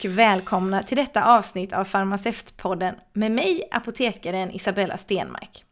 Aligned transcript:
Och 0.00 0.04
välkomna 0.04 0.82
till 0.82 0.96
detta 0.96 1.24
avsnitt 1.24 1.72
av 1.72 1.84
Farmaceutpodden 1.84 2.94
med 3.12 3.32
mig, 3.32 3.62
apotekaren 3.70 4.50
Isabella 4.50 4.98
Stenmark. 4.98 5.64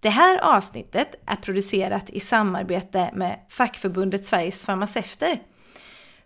Det 0.00 0.08
här 0.08 0.56
avsnittet 0.56 1.14
är 1.26 1.36
producerat 1.36 2.10
i 2.10 2.20
samarbete 2.20 3.10
med 3.14 3.40
fackförbundet 3.48 4.26
Sveriges 4.26 4.64
Farmaceuter. 4.64 5.42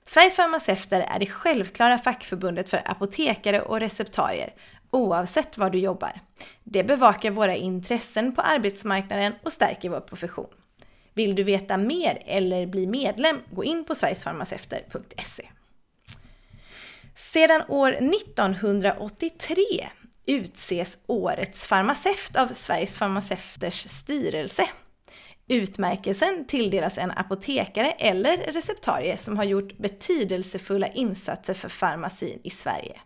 Sveriges 0.05 0.37
Farmaceuter 0.37 1.01
är 1.01 1.19
det 1.19 1.27
självklara 1.27 1.99
fackförbundet 1.99 2.71
för 2.71 2.83
apotekare 2.85 3.61
och 3.61 3.81
receptarier 3.81 4.55
oavsett 4.91 5.59
var 5.59 5.71
du 5.71 5.79
jobbar. 5.79 6.21
Det 6.65 6.85
bevakar 6.85 7.31
våra 7.31 7.57
intressen 7.57 8.35
på 8.35 8.41
arbetsmarknaden 8.41 9.33
och 9.43 9.53
stärker 9.53 9.89
vår 9.89 10.01
profession. 10.01 10.51
Vill 11.15 11.35
du 11.35 11.43
veta 11.43 11.77
mer 11.77 12.23
eller 12.27 12.67
bli 12.67 12.87
medlem, 12.87 13.37
gå 13.51 13.65
in 13.65 13.85
på 13.85 13.95
sverigesfarmaceuter.se. 13.95 15.49
Sedan 17.33 17.63
år 17.69 17.93
1983 17.93 19.89
utses 20.27 20.99
Årets 21.07 21.67
farmaceut 21.67 22.37
av 22.37 22.49
Sveriges 22.55 22.97
farmaceuters 22.97 23.89
styrelse. 23.89 24.69
Utmärkelsen 25.49 26.45
tilldelas 26.49 26.99
en 26.99 27.11
apotekare 27.11 27.91
eller 27.91 28.37
receptarie 28.37 29.17
som 29.17 29.37
har 29.37 29.45
gjort 29.45 29.79
betydelsefulla 29.79 30.87
insatser 30.87 31.55
för 31.55 31.69
farmacin 31.69 32.41
i 32.45 32.51
Sverige. 32.51 33.01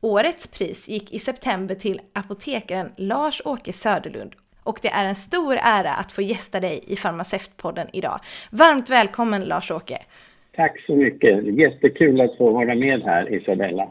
Årets 0.00 0.46
pris 0.46 0.88
gick 0.88 1.12
i 1.12 1.18
september 1.18 1.74
till 1.74 2.00
apotekaren 2.14 2.92
Lars-Åke 2.96 3.72
Söderlund 3.72 4.34
och 4.62 4.78
det 4.82 4.88
är 4.88 5.04
en 5.04 5.16
stor 5.16 5.58
ära 5.62 5.94
att 5.94 6.12
få 6.12 6.22
gästa 6.22 6.60
dig 6.60 6.84
i 6.86 6.96
Farmaceutpodden 6.96 7.88
idag. 7.92 8.20
Varmt 8.50 8.90
välkommen 8.90 9.44
Lars-Åke! 9.44 9.98
Tack 10.56 10.80
så 10.86 10.96
mycket! 10.96 11.58
Jättekul 11.58 12.20
att 12.20 12.36
få 12.36 12.50
vara 12.50 12.74
med 12.74 13.02
här 13.02 13.34
Isabella. 13.34 13.88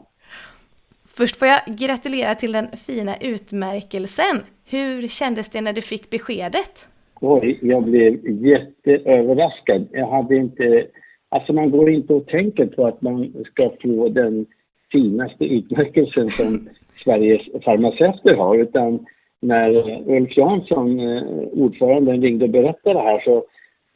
Först 1.18 1.36
får 1.36 1.48
jag 1.48 1.60
gratulera 1.68 2.36
till 2.36 2.52
den 2.52 2.68
fina 2.68 3.16
utmärkelsen. 3.22 4.36
Hur 4.70 5.08
kändes 5.08 5.50
det 5.50 5.62
när 5.62 5.74
du 5.74 5.82
fick 5.82 6.10
beskedet? 6.10 6.88
Oj, 7.22 7.60
jag 7.62 7.84
blev 7.84 8.14
jätteöverraskad. 8.46 9.88
Jag 9.92 10.08
hade 10.08 10.36
inte... 10.36 10.88
Alltså 11.30 11.54
man 11.54 11.72
går 11.72 11.90
inte 11.90 12.14
och 12.14 12.28
tänker 12.28 12.66
på 12.66 12.88
att 12.88 13.02
man 13.02 13.46
ska 13.52 13.72
få 13.82 14.10
den 14.10 14.46
finaste 14.92 15.46
utmärkelsen 15.46 16.30
som 16.30 16.70
Sveriges 17.04 17.64
farmaceuter 17.66 18.36
har 18.36 18.58
utan 18.58 19.06
när 19.42 19.70
Ulf 20.10 20.38
Jansson, 20.38 21.00
eh, 21.00 21.24
ordföranden, 21.52 22.22
ringde 22.22 22.46
och 22.46 22.52
berättade 22.52 23.00
det 23.00 23.06
här 23.06 23.20
så 23.20 23.46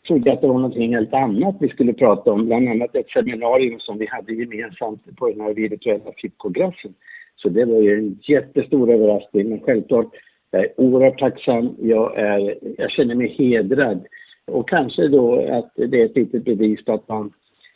trodde 0.10 0.34
att 0.34 0.42
det 0.42 0.48
var 0.48 0.54
någonting 0.54 0.96
helt 0.96 1.14
annat 1.14 1.56
vi 1.60 1.70
skulle 1.70 1.94
prata 1.94 2.32
om, 2.32 2.46
bland 2.46 2.70
annat 2.70 2.96
ett 2.96 3.10
seminarium 3.10 3.80
som 3.80 3.98
vi 3.98 4.06
hade 4.06 4.34
gemensamt 4.34 5.18
på 5.18 5.30
den 5.30 5.42
här 5.42 5.54
virtuella 5.54 6.12
FIP-kongressen. 6.18 6.94
Så 7.36 7.50
det 7.50 7.66
var 7.66 7.82
ju 7.82 7.98
en 7.98 8.20
jättestor 8.22 8.94
överraskning, 8.94 9.50
men 9.50 9.60
självklart 9.60 10.08
jag 10.52 10.62
är 10.62 10.72
oerhört 10.78 11.20
tacksam. 11.20 11.76
Jag, 11.82 12.18
är, 12.18 12.58
jag 12.78 12.92
känner 12.92 13.16
mig 13.16 13.28
hedrad 13.28 14.06
och 14.48 14.70
kanske 14.70 15.08
då 15.08 15.40
att 15.58 15.72
det 15.76 16.02
är 16.02 16.06
ett 16.06 16.16
litet 16.16 16.46
bevis 16.46 16.86
på 16.86 16.94
att 16.94 17.08
man 17.08 17.34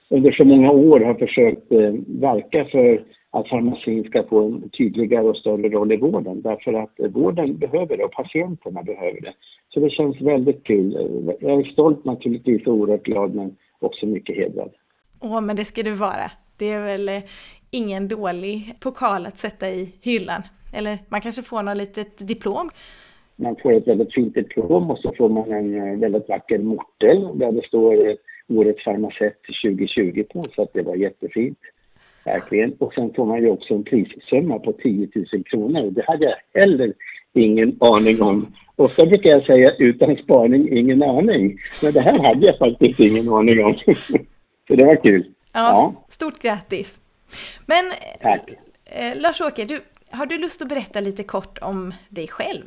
under 0.09 0.31
så 0.31 0.47
många 0.47 0.71
år 0.71 0.99
har 0.99 1.13
försökt 1.13 1.71
eh, 1.71 1.93
verka 2.07 2.65
för 2.65 3.03
att 3.33 3.49
farmacin 3.49 4.03
ska 4.03 4.23
få 4.23 4.45
en 4.45 4.69
tydligare 4.69 5.23
och 5.23 5.37
större 5.37 5.69
roll 5.69 5.91
i 5.91 5.97
vården 5.97 6.41
därför 6.41 6.73
att 6.73 6.99
eh, 6.99 7.07
vården 7.07 7.57
behöver 7.57 7.97
det 7.97 8.03
och 8.03 8.11
patienterna 8.11 8.83
behöver 8.83 9.21
det. 9.21 9.33
Så 9.69 9.79
det 9.79 9.89
känns 9.89 10.21
väldigt 10.21 10.63
kul. 10.63 10.93
Jag 11.39 11.59
är 11.59 11.63
stolt 11.63 12.05
naturligtvis 12.05 12.67
och 12.67 12.73
oerhört 12.73 13.03
glad 13.03 13.35
men 13.35 13.55
också 13.79 14.05
mycket 14.05 14.35
hedrad. 14.35 14.71
Åh, 15.19 15.41
men 15.41 15.55
det 15.55 15.65
ska 15.65 15.83
du 15.83 15.91
vara. 15.91 16.31
Det 16.57 16.69
är 16.69 16.83
väl 16.83 17.09
eh, 17.09 17.23
ingen 17.71 18.07
dålig 18.07 18.73
pokal 18.79 19.25
att 19.25 19.37
sätta 19.37 19.69
i 19.69 19.93
hyllan. 20.01 20.41
Eller 20.73 20.97
man 21.09 21.21
kanske 21.21 21.41
får 21.41 21.63
något 21.63 21.77
litet 21.77 22.27
diplom. 22.27 22.69
Man 23.35 23.55
får 23.63 23.73
ett 23.73 23.87
väldigt 23.87 24.13
fint 24.13 24.33
diplom 24.33 24.91
och 24.91 24.99
så 24.99 25.13
får 25.17 25.29
man 25.29 25.51
en 25.51 25.75
eh, 25.75 25.99
väldigt 25.99 26.29
vacker 26.29 26.59
mortel 26.59 27.39
där 27.39 27.51
det 27.51 27.65
står 27.67 28.17
Årets 28.49 28.83
farmaceut 28.83 29.41
2020 29.63 30.23
på 30.33 30.43
så 30.43 30.61
att 30.61 30.73
det 30.73 30.81
var 30.81 30.95
jättefint. 30.95 31.59
Verkligen. 32.25 32.73
Och 32.73 32.93
sen 32.93 33.13
får 33.13 33.25
man 33.25 33.41
ju 33.41 33.49
också 33.49 33.73
en 33.73 33.83
prissumma 33.83 34.59
på 34.59 34.71
10 34.73 35.09
000 35.15 35.43
kronor. 35.43 35.91
Det 35.91 36.05
hade 36.07 36.25
jag 36.25 36.61
heller 36.61 36.93
ingen 37.33 37.77
aning 37.79 38.21
om. 38.21 38.53
Ofta 38.75 39.05
brukar 39.05 39.29
jag 39.29 39.45
säga 39.45 39.71
utan 39.79 40.15
spaning 40.15 40.77
ingen 40.77 41.03
aning. 41.03 41.59
Men 41.81 41.93
det 41.93 42.01
här 42.01 42.19
hade 42.19 42.45
jag 42.45 42.57
faktiskt 42.57 42.99
ingen 42.99 43.29
aning 43.29 43.65
om. 43.65 43.75
Så 44.67 44.75
det 44.75 44.85
var 44.85 45.03
kul. 45.03 45.25
Ja, 45.53 45.59
ja. 45.59 45.93
Stort 46.09 46.41
grattis! 46.41 46.99
Men 47.65 47.91
Tack. 48.21 48.49
Eh, 48.85 49.21
Lars-Åke, 49.21 49.79
har 50.09 50.25
du 50.25 50.37
lust 50.37 50.61
att 50.61 50.69
berätta 50.69 50.99
lite 50.99 51.23
kort 51.23 51.57
om 51.61 51.93
dig 52.09 52.27
själv? 52.27 52.63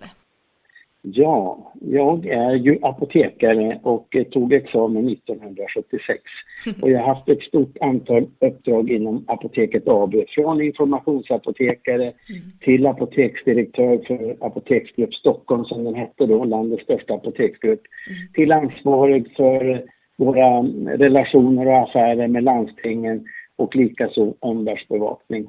Ja, 1.13 1.73
jag 1.81 2.27
är 2.27 2.55
ju 2.55 2.79
apotekare 2.83 3.81
och 3.83 4.17
tog 4.31 4.53
examen 4.53 5.09
1976. 5.09 6.21
Och 6.83 6.91
jag 6.91 7.01
har 7.01 7.15
haft 7.15 7.29
ett 7.29 7.43
stort 7.43 7.77
antal 7.81 8.27
uppdrag 8.41 8.91
inom 8.91 9.25
Apoteket 9.29 9.89
AB. 9.89 10.15
Från 10.29 10.63
informationsapotekare 10.63 12.03
mm. 12.03 12.43
till 12.61 12.87
apoteksdirektör 12.87 13.99
för 14.07 14.37
Apoteksgrupp 14.47 15.15
Stockholm 15.15 15.65
som 15.65 15.85
den 15.85 15.95
hette 15.95 16.27
då, 16.27 16.45
landets 16.45 16.83
största 16.83 17.15
apoteksgrupp. 17.15 17.83
Mm. 18.09 18.33
Till 18.33 18.53
ansvarig 18.53 19.37
för 19.37 19.85
våra 20.17 20.63
relationer 20.97 21.67
och 21.67 21.83
affärer 21.83 22.29
med 22.29 22.45
landstingen 22.45 23.25
och 23.57 23.77
likaså 23.77 24.35
omvärldsbevakning 24.41 25.47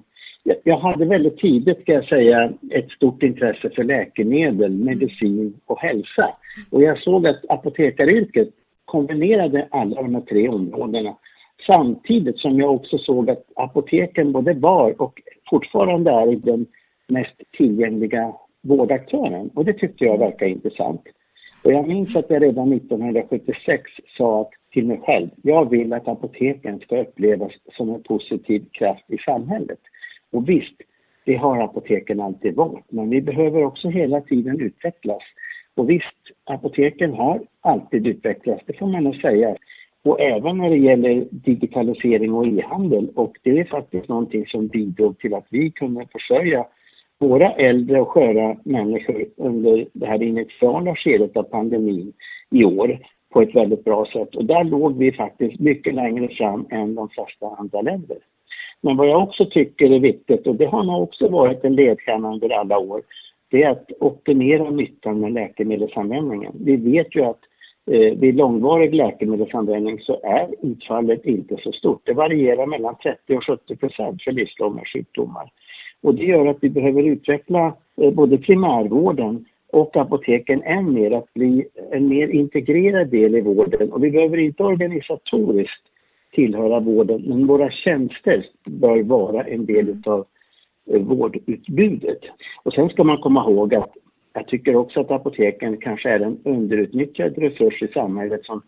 jag 0.64 0.78
hade 0.78 1.06
väldigt 1.06 1.38
tidigt, 1.38 1.82
ska 1.82 1.94
jag 1.94 2.08
säga, 2.08 2.54
ett 2.72 2.92
stort 2.92 3.24
intresse 3.24 3.70
för 3.70 3.84
läkemedel, 3.84 4.72
medicin 4.72 5.54
och 5.66 5.80
hälsa. 5.80 6.36
Och 6.70 6.82
jag 6.82 6.98
såg 7.02 7.28
att 7.28 7.42
apotekaryrket 7.50 8.50
kombinerade 8.86 9.68
alla 9.72 10.02
de 10.02 10.16
här 10.16 10.22
tre 10.22 10.50
områdena. 10.50 11.16
Samtidigt 11.66 12.40
som 12.40 12.60
jag 12.60 12.76
också 12.76 12.98
såg 12.98 13.30
att 13.30 13.44
apoteken 13.56 14.32
både 14.32 14.54
var 14.54 15.02
och 15.02 15.22
fortfarande 15.50 16.12
är 16.12 16.36
den 16.36 16.66
mest 17.08 17.42
tillgängliga 17.58 18.34
vårdaktören. 18.62 19.50
Och 19.54 19.66
det 19.66 19.74
tyckte 19.74 20.06
jag 20.06 20.18
verkade 20.18 20.52
intressant. 20.52 21.02
Och 21.64 21.72
jag 21.72 21.88
minns 21.88 22.16
att 22.16 22.30
jag 22.30 22.44
redan 22.44 22.74
1976 22.74 23.84
sa 24.18 24.50
till 24.72 24.88
mig 24.88 25.02
själv, 25.06 25.30
jag 25.42 25.70
vill 25.70 25.94
att 25.94 26.08
apoteken 26.08 26.80
ska 26.80 27.02
upplevas 27.02 27.52
som 27.78 27.90
en 27.90 28.04
positiv 28.04 28.66
kraft 28.72 29.04
i 29.08 29.18
samhället. 29.18 29.80
Och 30.32 30.50
visst, 30.50 30.76
det 31.26 31.36
har 31.36 31.64
apoteken 31.64 32.20
alltid 32.20 32.56
varit, 32.56 32.92
men 32.92 33.10
vi 33.10 33.22
behöver 33.22 33.64
också 33.64 33.90
hela 33.90 34.22
tiden 34.22 34.62
utvecklas. 34.62 35.24
Och 35.76 35.90
visst, 35.90 36.16
apoteken 36.44 37.14
har 37.14 37.42
alltid 37.62 38.08
utvecklats, 38.08 38.64
det 38.66 38.78
får 38.78 38.88
man 38.88 39.04
nog 39.04 39.16
säga. 39.16 39.56
Och 40.04 40.22
även 40.22 40.58
när 40.58 40.70
det 40.70 40.78
gäller 40.78 41.28
digitalisering 41.32 42.34
och 42.34 42.48
e-handel 42.48 43.10
och 43.16 43.38
det 43.44 43.60
är 43.60 43.66
faktiskt 43.66 44.08
någonting 44.08 44.46
som 44.46 44.68
bidrog 44.68 45.20
till 45.20 45.34
att 45.34 45.48
vi 45.50 45.72
kunde 45.72 46.08
försörja 46.12 46.66
våra 47.20 47.52
äldre 47.52 48.02
och 48.02 48.10
sköra 48.10 48.58
människor 48.64 49.26
under 49.38 49.88
det 49.94 50.06
här 50.06 50.24
initiala 50.24 50.96
skedet 50.96 51.38
av 51.38 51.44
pandemin 51.44 52.14
i 52.52 52.64
år 52.64 53.00
på 53.34 53.42
ett 53.42 53.56
väldigt 53.56 53.84
bra 53.84 54.06
sätt. 54.14 54.36
Och 54.36 54.46
där 54.46 54.64
låg 54.64 54.98
vi 54.98 55.12
faktiskt 55.12 55.60
mycket 55.60 55.96
längre 55.96 56.28
fram 56.28 56.66
än 56.70 56.96
de 56.96 57.10
flesta 57.10 57.48
andra 57.58 57.82
länder. 57.82 58.18
Men 58.82 58.98
vad 58.98 59.08
jag 59.08 59.24
också 59.24 59.46
tycker 59.46 59.92
är 59.92 60.00
viktigt, 60.00 60.48
och 60.48 60.56
det 60.56 60.66
har 60.66 60.84
nog 60.84 61.04
också 61.04 61.28
varit 61.28 61.64
en 61.64 61.76
ledstjärna 61.76 62.34
under 62.34 62.50
alla 62.50 62.78
år, 62.78 63.02
det 63.52 63.64
är 63.64 63.70
att 63.70 63.92
optimera 64.00 64.70
nyttan 64.70 65.20
med 65.20 65.34
läkemedelsanvändningen. 65.34 66.54
Vi 66.66 66.76
vet 66.76 67.16
ju 67.16 67.24
att 67.24 67.40
eh, 67.92 68.20
vid 68.20 68.36
långvarig 68.36 68.96
läkemedelsanvändning 68.96 70.00
så 70.00 70.20
är 70.24 70.48
utfallet 70.62 71.26
inte 71.26 71.58
så 71.64 71.72
stort. 71.72 72.02
Det 72.06 72.14
varierar 72.14 72.66
mellan 72.66 72.96
30 73.04 73.38
och 73.38 73.46
70 73.46 73.76
procent 73.76 74.24
för 74.24 74.32
livslånga 74.32 74.82
sjukdomar. 74.94 75.52
Och 76.02 76.16
det 76.16 76.24
gör 76.24 76.46
att 76.46 76.58
vi 76.62 76.70
behöver 76.70 77.04
utveckla 77.04 77.74
eh, 78.02 78.12
både 78.12 78.38
primärvården 78.38 79.46
och 79.72 79.98
apoteken 79.98 80.64
än 80.64 80.94
mer 80.94 81.12
att 81.12 81.34
bli 81.34 81.68
en 81.92 82.08
mer 82.08 82.28
integrerad 82.28 83.08
del 83.10 83.36
i 83.36 83.42
vården. 83.42 83.92
Och 83.92 84.04
vi 84.04 84.12
behöver 84.12 84.38
inte 84.38 84.64
organisatoriskt 84.64 85.84
tillhöra 86.38 86.80
vården, 86.80 87.22
men 87.22 87.48
våra 87.48 87.72
tjänster 87.72 88.46
bör 88.66 89.04
vara 89.04 89.44
en 89.44 89.66
del 89.66 89.90
utav 89.90 90.26
eh, 90.92 91.02
vårdutbudet. 91.02 92.20
Och 92.64 92.74
sen 92.74 92.90
ska 92.90 93.04
man 93.04 93.18
komma 93.18 93.50
ihåg 93.50 93.76
att 93.76 93.92
jag 94.34 94.48
tycker 94.48 94.76
också 94.76 95.00
att 95.00 95.12
apoteken 95.12 95.78
kanske 95.78 96.10
är 96.10 96.20
en 96.20 96.38
underutnyttjad 96.46 97.38
resurs 97.38 97.82
i 97.82 97.88
samhället 97.88 98.46
som 98.46 98.62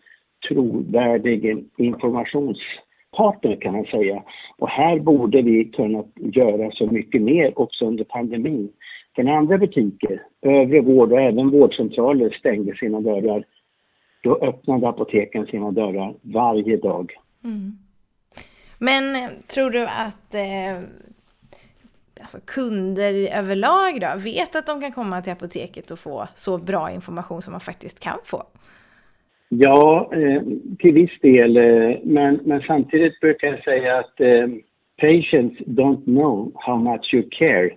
trovärdig 0.48 1.64
informationspartner 1.76 3.56
kan 3.60 3.72
man 3.72 3.84
säga. 3.84 4.22
Och 4.58 4.68
här 4.68 4.98
borde 4.98 5.42
vi 5.42 5.64
kunna 5.64 6.04
göra 6.16 6.70
så 6.70 6.86
mycket 6.86 7.22
mer 7.22 7.58
också 7.58 7.86
under 7.86 8.04
pandemin. 8.04 8.68
För 9.14 9.22
när 9.22 9.32
andra 9.32 9.58
butiker, 9.58 10.22
övrig 10.42 10.84
vård 10.84 11.12
och 11.12 11.20
även 11.20 11.50
vårdcentraler 11.50 12.30
stängde 12.30 12.76
sina 12.76 13.00
dörrar, 13.00 13.44
då 14.22 14.36
öppnade 14.36 14.88
apoteken 14.88 15.46
sina 15.46 15.70
dörrar 15.70 16.14
varje 16.22 16.76
dag. 16.76 17.12
Mm. 17.44 17.78
Men 18.78 19.16
eh, 19.16 19.30
tror 19.46 19.70
du 19.70 19.82
att 19.82 20.34
eh, 20.34 20.82
alltså 22.20 22.38
kunder 22.46 23.38
överlag 23.38 24.00
då 24.00 24.08
vet 24.24 24.56
att 24.56 24.66
de 24.66 24.80
kan 24.80 24.92
komma 24.92 25.22
till 25.22 25.32
apoteket 25.32 25.90
och 25.90 25.98
få 25.98 26.28
så 26.34 26.58
bra 26.58 26.90
information 26.90 27.42
som 27.42 27.52
man 27.52 27.60
faktiskt 27.60 28.00
kan 28.00 28.18
få? 28.24 28.42
Ja, 29.48 30.10
eh, 30.12 30.42
till 30.78 30.94
viss 30.94 31.20
del. 31.20 31.56
Eh, 31.56 31.98
men, 32.04 32.40
men 32.44 32.60
samtidigt 32.60 33.20
brukar 33.20 33.48
jag 33.48 33.64
säga 33.64 33.98
att 33.98 34.20
eh, 34.20 34.46
patients 35.00 35.60
don't 35.60 36.04
know 36.04 36.52
how 36.54 36.76
much 36.76 37.14
you 37.14 37.28
care 37.30 37.70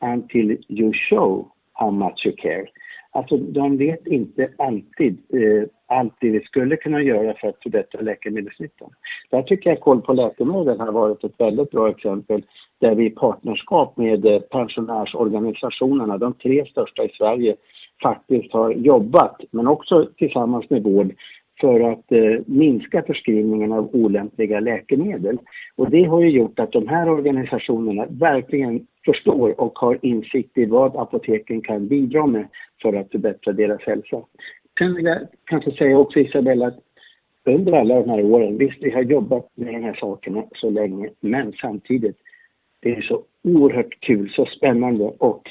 until 0.00 0.64
you 0.68 0.92
show 0.92 1.48
how 1.72 1.90
much 1.90 2.26
you 2.26 2.36
care. 2.36 2.66
Alltså 3.10 3.36
de 3.36 3.76
vet 3.76 4.06
inte 4.06 4.50
alltid 4.58 5.18
eh, 5.32 5.68
allt 5.86 6.14
det 6.20 6.30
vi 6.30 6.40
skulle 6.40 6.76
kunna 6.76 7.02
göra 7.02 7.34
för 7.34 7.48
att 7.48 7.62
förbättra 7.62 8.00
läkemedelsnyttan. 8.00 8.90
Där 9.30 9.42
tycker 9.42 9.70
jag 9.70 9.80
Koll 9.80 10.00
på 10.00 10.12
läkemedel 10.12 10.80
har 10.80 10.92
varit 10.92 11.24
ett 11.24 11.40
väldigt 11.40 11.70
bra 11.70 11.90
exempel 11.90 12.42
där 12.80 12.94
vi 12.94 13.06
i 13.06 13.10
partnerskap 13.10 13.96
med 13.96 14.26
eh, 14.26 14.40
pensionärsorganisationerna, 14.40 16.18
de 16.18 16.34
tre 16.34 16.66
största 16.66 17.04
i 17.04 17.08
Sverige, 17.08 17.56
faktiskt 18.02 18.52
har 18.52 18.70
jobbat, 18.70 19.36
men 19.50 19.68
också 19.68 20.08
tillsammans 20.16 20.70
med 20.70 20.82
vård, 20.82 21.14
för 21.60 21.80
att 21.80 22.12
eh, 22.12 22.40
minska 22.46 23.02
förskrivningen 23.02 23.72
av 23.72 23.90
olämpliga 23.92 24.60
läkemedel. 24.60 25.38
Och 25.76 25.90
det 25.90 26.04
har 26.04 26.20
ju 26.20 26.30
gjort 26.30 26.58
att 26.58 26.72
de 26.72 26.88
här 26.88 27.08
organisationerna 27.08 28.06
verkligen 28.10 28.86
förstår 29.04 29.60
och 29.60 29.78
har 29.78 29.98
insikt 30.02 30.58
i 30.58 30.64
vad 30.64 30.96
apoteken 30.96 31.60
kan 31.60 31.88
bidra 31.88 32.26
med 32.26 32.48
för 32.82 32.92
att 32.92 33.10
förbättra 33.10 33.52
deras 33.52 33.80
hälsa. 33.82 34.22
Sen 34.78 34.94
vill 34.94 35.04
jag 35.04 35.18
kanske 35.44 35.70
säga 35.70 35.98
också 35.98 36.18
Isabella 36.18 36.66
att 36.66 36.78
under 37.48 37.72
alla 37.72 37.94
de 37.94 38.10
här 38.10 38.24
åren, 38.24 38.58
visst 38.58 38.78
vi 38.80 38.90
har 38.90 39.02
jobbat 39.02 39.48
med 39.54 39.74
de 39.74 39.82
här 39.82 39.94
sakerna 39.94 40.44
så 40.54 40.70
länge, 40.70 41.10
men 41.20 41.52
samtidigt, 41.52 42.16
det 42.82 42.90
är 42.90 43.00
så 43.00 43.22
oerhört 43.44 44.00
kul, 44.00 44.30
så 44.30 44.46
spännande 44.46 45.04
och 45.04 45.42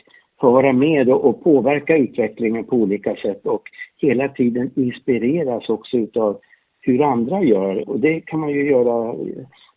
få 0.41 0.51
vara 0.51 0.73
med 0.73 1.09
och, 1.09 1.43
påverka 1.43 1.97
utvecklingen 1.97 2.63
på 2.63 2.75
olika 2.75 3.15
sätt 3.15 3.45
och 3.45 3.63
hela 3.97 4.29
tiden 4.29 4.71
inspireras 4.75 5.69
också 5.69 5.97
utav 5.97 6.39
hur 6.81 7.01
andra 7.01 7.43
gör. 7.43 7.89
Och 7.89 7.99
det 7.99 8.21
kan 8.21 8.39
man 8.39 8.49
ju 8.49 8.69
göra 8.69 9.15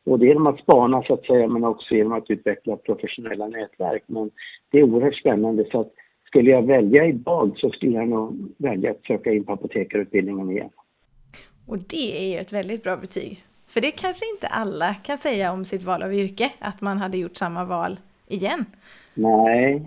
både 0.04 0.26
genom 0.26 0.46
att 0.46 0.60
spana 0.60 1.02
så 1.02 1.14
att 1.14 1.26
säga 1.26 1.48
men 1.48 1.64
också 1.64 1.94
genom 1.94 2.12
att 2.12 2.30
utveckla 2.30 2.76
professionella 2.76 3.46
nätverk. 3.48 4.02
Men 4.06 4.30
det 4.70 4.78
är 4.78 4.82
oerhört 4.82 5.16
spännande 5.16 5.64
så 5.70 5.80
att 5.80 5.92
skulle 6.26 6.50
jag 6.50 6.62
välja 6.62 7.06
idag 7.06 7.52
så 7.56 7.70
skulle 7.70 7.92
jag 7.92 8.08
nog 8.08 8.54
välja 8.58 8.90
att 8.90 9.04
söka 9.06 9.32
in 9.32 9.44
på 9.44 9.52
apotekarutbildningen 9.52 10.50
igen. 10.50 10.70
Och 11.70 11.78
det 11.78 12.08
är 12.22 12.32
ju 12.32 12.38
ett 12.40 12.52
väldigt 12.52 12.82
bra 12.82 12.96
betyg. 12.96 13.44
För 13.72 13.80
det 13.80 13.90
kanske 13.90 14.24
inte 14.34 14.46
alla 14.46 14.94
kan 14.94 15.18
säga 15.18 15.52
om 15.52 15.64
sitt 15.64 15.84
val 15.84 16.02
av 16.02 16.14
yrke, 16.14 16.46
att 16.58 16.80
man 16.80 16.98
hade 16.98 17.18
gjort 17.18 17.36
samma 17.36 17.64
val 17.64 17.96
igen. 18.28 18.64
Nej, 19.14 19.82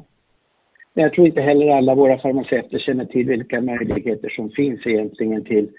men 0.93 1.03
jag 1.03 1.13
tror 1.13 1.27
inte 1.27 1.41
heller 1.41 1.77
alla 1.77 1.95
våra 1.95 2.17
farmaceuter 2.17 2.79
känner 2.79 3.05
till 3.05 3.27
vilka 3.27 3.61
möjligheter 3.61 4.29
som 4.29 4.49
finns 4.49 4.85
egentligen 4.85 5.43
till 5.43 5.69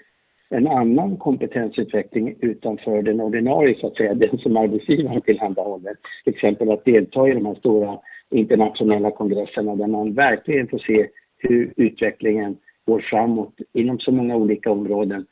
en 0.49 0.67
annan 0.67 1.17
kompetensutveckling 1.17 2.35
utanför 2.39 3.01
den 3.01 3.21
ordinarie, 3.21 3.75
så 3.79 3.87
att 3.87 3.97
säga, 3.97 4.13
den 4.25 4.37
som 4.37 4.57
arbetsgivaren 4.57 5.21
tillhandahåller. 5.21 5.95
Till 6.23 6.33
exempel 6.33 6.71
att 6.71 6.85
delta 6.85 7.29
i 7.29 7.33
de 7.33 7.45
här 7.45 7.55
stora 7.55 7.99
internationella 8.31 9.11
kongresserna 9.11 9.75
där 9.75 9.87
man 9.87 10.13
verkligen 10.13 10.67
får 10.67 10.79
se 10.79 11.07
hur 11.37 11.73
utvecklingen 11.77 12.57
går 12.85 12.99
framåt 13.09 13.53
inom 13.73 13.99
så 13.99 14.11
många 14.11 14.35
olika 14.35 14.71
områden 14.71 15.25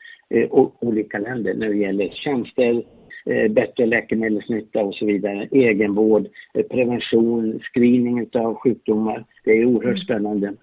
olika 0.79 1.19
länder 1.19 1.53
när 1.53 1.69
det 1.69 1.77
gäller 1.77 2.09
tjänster, 2.09 2.83
Eh, 3.25 3.51
bättre 3.51 3.85
läkemedelsnytta 3.85 4.79
och 4.79 4.95
så 4.95 5.05
vidare, 5.05 5.47
egenvård, 5.51 6.27
eh, 6.53 6.65
prevention, 6.65 7.59
screening 7.73 8.29
av 8.33 8.55
sjukdomar. 8.55 9.25
Det 9.43 9.51
är 9.51 9.65
oerhört 9.65 9.95
mm. 9.95 10.03
spännande. 10.03 10.53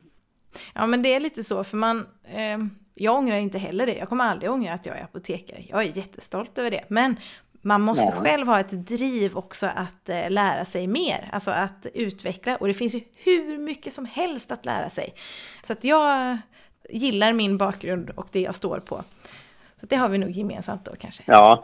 Ja 0.74 0.86
men 0.86 1.02
det 1.02 1.14
är 1.14 1.20
lite 1.20 1.44
så 1.44 1.64
för 1.64 1.76
man, 1.76 1.98
eh, 2.24 2.58
jag 2.94 3.18
ångrar 3.18 3.36
inte 3.36 3.58
heller 3.58 3.86
det. 3.86 3.96
Jag 3.96 4.08
kommer 4.08 4.24
aldrig 4.24 4.50
ångra 4.50 4.72
att 4.72 4.86
jag 4.86 4.98
är 4.98 5.04
apotekare. 5.04 5.58
Jag 5.68 5.82
är 5.82 5.96
jättestolt 5.96 6.58
över 6.58 6.70
det. 6.70 6.84
Men 6.88 7.16
man 7.62 7.80
måste 7.80 8.04
ja. 8.04 8.12
själv 8.12 8.46
ha 8.46 8.60
ett 8.60 8.86
driv 8.86 9.36
också 9.36 9.66
att 9.66 10.08
eh, 10.08 10.30
lära 10.30 10.64
sig 10.64 10.86
mer, 10.86 11.28
alltså 11.32 11.50
att 11.50 11.86
utveckla. 11.94 12.56
Och 12.56 12.66
det 12.66 12.74
finns 12.74 12.94
ju 12.94 13.00
hur 13.14 13.58
mycket 13.58 13.92
som 13.92 14.04
helst 14.04 14.52
att 14.52 14.66
lära 14.66 14.90
sig. 14.90 15.14
Så 15.62 15.72
att 15.72 15.84
jag 15.84 16.38
gillar 16.90 17.32
min 17.32 17.56
bakgrund 17.56 18.10
och 18.10 18.28
det 18.32 18.40
jag 18.40 18.54
står 18.54 18.76
på. 18.76 19.02
Så 19.80 19.86
det 19.86 19.96
har 19.96 20.08
vi 20.08 20.18
nog 20.18 20.30
gemensamt 20.30 20.84
då 20.84 20.92
kanske. 20.98 21.22
Ja, 21.26 21.62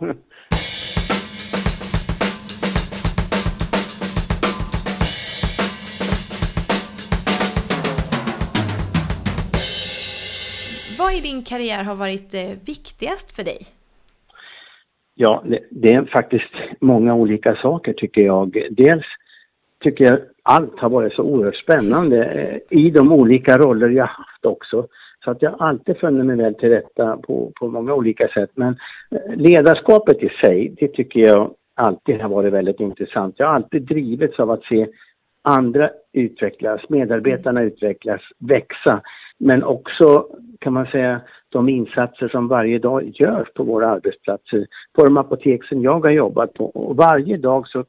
vad 10.98 11.14
i 11.14 11.20
din 11.20 11.44
karriär 11.44 11.84
har 11.84 11.96
varit 11.96 12.34
eh, 12.34 12.40
viktigast 12.66 13.36
för 13.36 13.44
dig? 13.44 13.58
Ja, 15.14 15.44
det, 15.70 15.88
är 15.88 16.04
faktiskt 16.04 16.52
många 16.80 17.14
olika 17.14 17.54
saker 17.54 17.92
tycker 17.92 18.20
jag. 18.22 18.66
Dels 18.70 19.04
tycker 19.80 20.04
jag 20.04 20.18
allt 20.42 20.78
har 20.78 20.90
varit 20.90 21.12
så 21.12 21.22
oerhört 21.22 21.56
spännande 21.56 22.24
eh, 22.24 22.78
i 22.78 22.90
de 22.90 23.12
olika 23.12 23.58
roller 23.58 23.88
jag 23.88 24.06
haft 24.06 24.44
också. 24.44 24.86
Så 25.26 25.32
att 25.32 25.42
jag 25.42 25.50
har 25.50 25.66
alltid 25.66 25.98
funnit 25.98 26.26
mig 26.26 26.36
väl 26.36 26.54
till 26.54 26.68
rätta 26.68 27.16
på, 27.16 27.52
på 27.60 27.68
många 27.68 27.94
olika 27.94 28.28
sätt. 28.28 28.50
Men 28.54 28.76
eh, 29.10 29.36
ledarskapet 29.36 30.22
i 30.22 30.28
sig, 30.28 30.74
det 30.78 30.88
tycker 30.88 31.20
jag 31.20 31.50
alltid 31.74 32.20
har 32.20 32.28
varit 32.28 32.52
väldigt 32.52 32.80
intressant. 32.80 33.34
Jag 33.38 33.46
har 33.46 33.54
alltid 33.54 33.82
drivits 33.82 34.40
av 34.40 34.50
att 34.50 34.64
se 34.64 34.86
andra 35.42 35.90
utvecklas, 36.12 36.80
medarbetarna 36.88 37.62
utvecklas, 37.62 38.20
växa. 38.38 39.00
Men 39.38 39.64
också 39.64 40.26
kan 40.58 40.72
man 40.72 40.86
säga 40.86 41.20
de 41.48 41.68
insatser 41.68 42.28
som 42.28 42.48
varje 42.48 42.78
dag 42.78 43.12
görs 43.14 43.48
på 43.54 43.62
våra 43.62 43.88
arbetsplatser, 43.90 44.66
på 44.92 45.04
de 45.04 45.16
apotek 45.16 45.64
som 45.64 45.82
jag 45.82 46.00
har 46.00 46.10
jobbat 46.10 46.54
på. 46.54 46.64
Och 46.66 46.96
varje 46.96 47.36
dag 47.36 47.68
så 47.68 47.84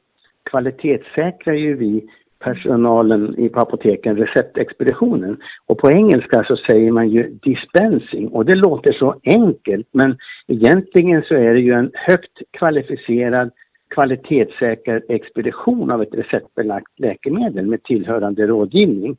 kvalitetssäkrar 0.50 1.54
ju 1.54 1.76
vi 1.76 2.08
personalen 2.38 3.38
i 3.38 3.48
på 3.48 3.60
apoteken 3.60 4.16
receptexpeditionen. 4.16 5.36
Och 5.66 5.78
på 5.78 5.90
engelska 5.90 6.44
så 6.44 6.56
säger 6.56 6.92
man 6.92 7.08
ju 7.08 7.38
dispensing 7.42 8.28
och 8.28 8.44
det 8.44 8.54
låter 8.54 8.92
så 8.92 9.14
enkelt 9.24 9.86
men 9.92 10.16
egentligen 10.46 11.22
så 11.22 11.34
är 11.34 11.54
det 11.54 11.60
ju 11.60 11.72
en 11.72 11.90
högt 11.94 12.38
kvalificerad 12.50 13.50
kvalitetssäker 13.94 15.02
expedition 15.08 15.90
av 15.90 16.02
ett 16.02 16.14
receptbelagt 16.14 16.98
läkemedel 16.98 17.66
med 17.66 17.82
tillhörande 17.82 18.46
rådgivning. 18.46 19.16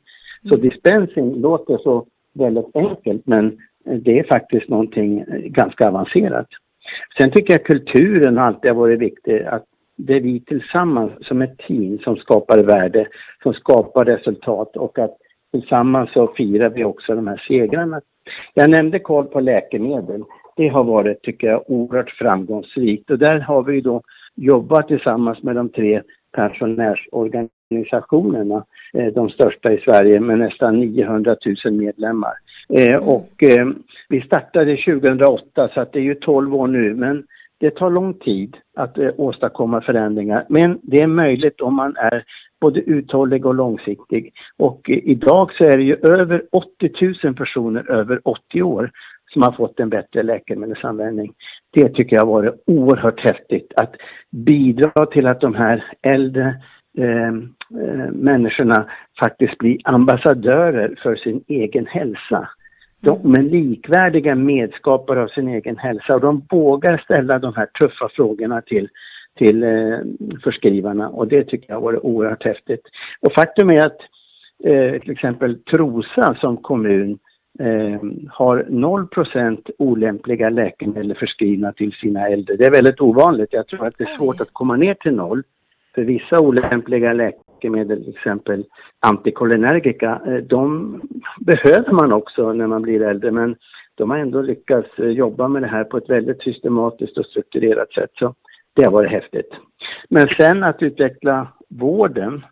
Så 0.48 0.54
mm. 0.54 0.68
dispensing 0.68 1.40
låter 1.40 1.78
så 1.78 2.06
väldigt 2.34 2.76
enkelt 2.76 3.26
men 3.26 3.58
det 3.84 4.18
är 4.18 4.24
faktiskt 4.24 4.68
någonting 4.68 5.24
ganska 5.44 5.88
avancerat. 5.88 6.46
Sen 7.18 7.30
tycker 7.30 7.54
jag 7.54 7.64
kulturen 7.64 8.38
alltid 8.38 8.70
har 8.70 8.78
varit 8.78 9.00
viktig. 9.00 9.42
Att 9.42 9.64
det 10.06 10.16
är 10.16 10.20
vi 10.20 10.40
tillsammans 10.40 11.12
som 11.20 11.42
ett 11.42 11.58
team 11.58 11.98
som 11.98 12.16
skapar 12.16 12.62
värde, 12.62 13.06
som 13.42 13.54
skapar 13.54 14.04
resultat 14.04 14.76
och 14.76 14.98
att 14.98 15.16
tillsammans 15.52 16.12
så 16.12 16.32
firar 16.36 16.70
vi 16.70 16.84
också 16.84 17.14
de 17.14 17.26
här 17.26 17.44
segrarna. 17.48 18.00
Jag 18.54 18.70
nämnde 18.70 18.98
koll 18.98 19.24
på 19.24 19.40
läkemedel. 19.40 20.24
Det 20.56 20.68
har 20.68 20.84
varit, 20.84 21.22
tycker 21.22 21.46
jag, 21.46 21.62
oerhört 21.66 22.10
framgångsrikt 22.10 23.10
och 23.10 23.18
där 23.18 23.38
har 23.38 23.62
vi 23.62 23.80
då 23.80 24.02
jobbat 24.34 24.88
tillsammans 24.88 25.42
med 25.42 25.56
de 25.56 25.68
tre 25.68 26.02
pensionärsorganisationerna, 26.32 28.64
eh, 28.92 29.06
de 29.06 29.30
största 29.30 29.72
i 29.72 29.78
Sverige 29.78 30.20
med 30.20 30.38
nästan 30.38 30.80
900 30.80 31.36
000 31.64 31.74
medlemmar. 31.74 32.32
Mm. 32.68 33.02
Och 33.02 33.42
eh, 33.42 33.68
vi 34.08 34.20
startade 34.20 34.76
2008 34.76 35.68
så 35.74 35.80
att 35.80 35.92
det 35.92 35.98
är 35.98 36.02
ju 36.02 36.14
12 36.14 36.54
år 36.54 36.66
nu 36.66 36.94
men 36.94 37.24
det 37.60 37.70
tar 37.70 37.90
lång 37.90 38.14
tid 38.14 38.56
att 38.76 38.98
eh, 38.98 39.10
åstadkomma 39.16 39.80
förändringar 39.80 40.46
men 40.48 40.78
det 40.82 41.02
är 41.02 41.06
möjligt 41.06 41.60
om 41.60 41.74
man 41.74 41.96
är 41.96 42.24
både 42.60 42.80
uthållig 42.80 43.46
och 43.46 43.54
långsiktig. 43.54 44.32
Och 44.56 44.90
eh, 44.90 44.98
idag 45.04 45.52
så 45.52 45.64
är 45.64 45.76
det 45.76 45.82
ju 45.82 45.96
över 45.96 46.42
80 46.52 47.16
000 47.24 47.34
personer 47.34 47.90
över 47.90 48.20
80 48.24 48.62
år 48.62 48.90
som 49.32 49.42
har 49.42 49.52
fått 49.52 49.80
en 49.80 49.90
bättre 49.90 50.22
läkemedelsanvändning. 50.22 51.32
Det 51.70 51.88
tycker 51.88 52.16
jag 52.16 52.26
har 52.26 52.32
varit 52.32 52.62
oerhört 52.66 53.20
häftigt 53.20 53.72
att 53.76 53.94
bidra 54.30 55.06
till 55.06 55.26
att 55.26 55.40
de 55.40 55.54
här 55.54 55.84
äldre 56.02 56.62
eh, 56.98 57.28
eh, 57.82 58.10
människorna 58.12 58.90
faktiskt 59.22 59.58
blir 59.58 59.78
ambassadörer 59.84 60.98
för 61.02 61.16
sin 61.16 61.44
egen 61.48 61.86
hälsa. 61.86 62.48
De 63.00 63.34
är 63.34 63.42
likvärdiga 63.42 64.34
medskapare 64.34 65.22
av 65.22 65.28
sin 65.28 65.48
egen 65.48 65.78
hälsa 65.78 66.14
och 66.14 66.20
de 66.20 66.42
vågar 66.50 66.98
ställa 66.98 67.38
de 67.38 67.54
här 67.54 67.66
tuffa 67.66 68.08
frågorna 68.08 68.60
till, 68.60 68.88
till 69.38 69.62
eh, 69.62 69.98
förskrivarna 70.44 71.08
och 71.08 71.28
det 71.28 71.44
tycker 71.44 71.72
jag 71.72 71.80
varit 71.80 72.00
oerhört 72.02 72.44
häftigt. 72.44 72.82
Och 73.20 73.32
faktum 73.32 73.70
är 73.70 73.84
att 73.84 73.98
eh, 74.64 75.00
till 75.00 75.10
exempel 75.10 75.58
Trosa 75.62 76.36
som 76.40 76.56
kommun 76.56 77.18
eh, 77.58 78.00
har 78.28 78.66
0% 78.68 79.70
olämpliga 79.78 80.50
läkemedel 80.50 81.14
förskrivna 81.14 81.72
till 81.72 81.92
sina 81.92 82.28
äldre. 82.28 82.56
Det 82.56 82.64
är 82.64 82.70
väldigt 82.70 83.00
ovanligt. 83.00 83.52
Jag 83.52 83.66
tror 83.66 83.86
att 83.86 83.98
det 83.98 84.04
är 84.04 84.16
svårt 84.16 84.40
att 84.40 84.52
komma 84.52 84.76
ner 84.76 84.94
till 84.94 85.14
noll. 85.14 85.42
För 85.94 86.02
vissa 86.02 86.40
olämpliga 86.40 87.12
läkemedel, 87.12 87.49
läkemedel, 87.60 88.04
till 88.04 88.14
exempel 88.14 88.64
antikolinergika, 89.00 90.20
eh, 90.26 90.34
de 90.34 91.00
behöver 91.40 91.92
man 91.92 92.12
också 92.12 92.52
när 92.52 92.66
man 92.66 92.82
blir 92.82 93.02
äldre. 93.02 93.30
Men 93.30 93.56
de 93.94 94.10
har 94.10 94.18
ändå 94.18 94.42
lyckats 94.42 94.98
eh, 94.98 95.06
jobba 95.06 95.48
med 95.48 95.62
det 95.62 95.68
här 95.68 95.84
på 95.84 95.96
ett 95.96 96.10
väldigt 96.10 96.42
systematiskt 96.42 97.18
och 97.18 97.26
strukturerat 97.26 97.92
sätt. 97.92 98.10
Så 98.14 98.34
det 98.74 98.84
har 98.84 98.92
varit 98.92 99.10
häftigt. 99.10 99.50
Men 100.08 100.28
sen 100.28 100.62
att 100.62 100.82
utveckla 100.82 101.48
vården 101.68 102.44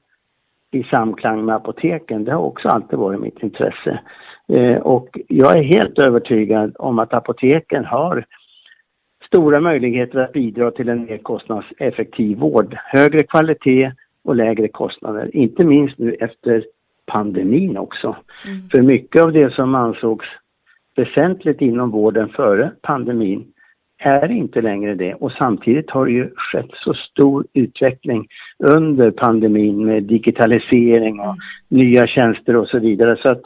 i 0.71 0.83
samklang 0.83 1.45
med 1.45 1.55
apoteken, 1.55 2.25
det 2.25 2.33
har 2.33 2.43
också 2.43 2.69
alltid 2.69 2.99
varit 2.99 3.21
mitt 3.21 3.43
intresse. 3.43 4.01
Eh, 4.53 4.77
och 4.77 5.09
jag 5.29 5.59
är 5.59 5.63
helt 5.63 5.99
övertygad 5.99 6.77
om 6.79 6.99
att 6.99 7.15
apoteken 7.15 7.85
har 7.85 8.25
stora 9.27 9.61
möjligheter 9.61 10.19
att 10.19 10.33
bidra 10.33 10.71
till 10.71 10.89
en 10.89 11.05
mer 11.05 11.19
kostnadseffektiv 11.19 12.39
vård. 12.39 12.77
Högre 12.85 13.23
kvalitet 13.23 13.93
och 14.29 14.37
lägre 14.37 14.69
kostnader, 14.69 15.37
inte 15.37 15.65
minst 15.65 15.99
nu 15.99 16.15
efter 16.15 16.65
pandemin 17.07 17.77
också. 17.77 18.17
Mm. 18.47 18.69
För 18.71 18.83
mycket 18.83 19.23
av 19.23 19.33
det 19.33 19.55
som 19.55 19.75
ansågs 19.75 20.27
väsentligt 20.97 21.61
inom 21.61 21.91
vården 21.91 22.29
före 22.29 22.71
pandemin 22.83 23.47
är 23.99 24.31
inte 24.31 24.61
längre 24.61 24.95
det 24.95 25.15
och 25.15 25.33
samtidigt 25.33 25.91
har 25.91 26.07
det 26.07 26.13
ju 26.13 26.31
skett 26.37 26.71
så 26.73 26.95
stor 26.95 27.47
utveckling 27.53 28.27
under 28.59 29.11
pandemin 29.11 29.85
med 29.85 30.03
digitalisering 30.03 31.21
och 31.21 31.27
mm. 31.27 31.39
nya 31.69 32.07
tjänster 32.07 32.57
och 32.57 32.69
så 32.69 32.79
vidare 32.79 33.17
så 33.17 33.29
att 33.29 33.43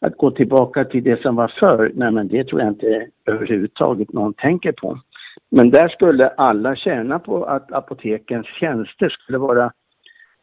att 0.00 0.16
gå 0.16 0.30
tillbaka 0.30 0.84
till 0.84 1.04
det 1.04 1.22
som 1.22 1.36
var 1.36 1.52
förr, 1.60 1.92
nej 1.94 2.10
men 2.10 2.28
det 2.28 2.44
tror 2.44 2.60
jag 2.60 2.70
inte 2.70 3.06
överhuvudtaget 3.26 4.12
någon 4.12 4.34
tänker 4.34 4.72
på. 4.72 4.98
Men 5.50 5.70
där 5.70 5.88
skulle 5.88 6.28
alla 6.28 6.76
tjäna 6.76 7.18
på 7.18 7.44
att 7.44 7.72
apotekens 7.72 8.46
tjänster 8.46 9.08
skulle 9.08 9.38
vara 9.38 9.72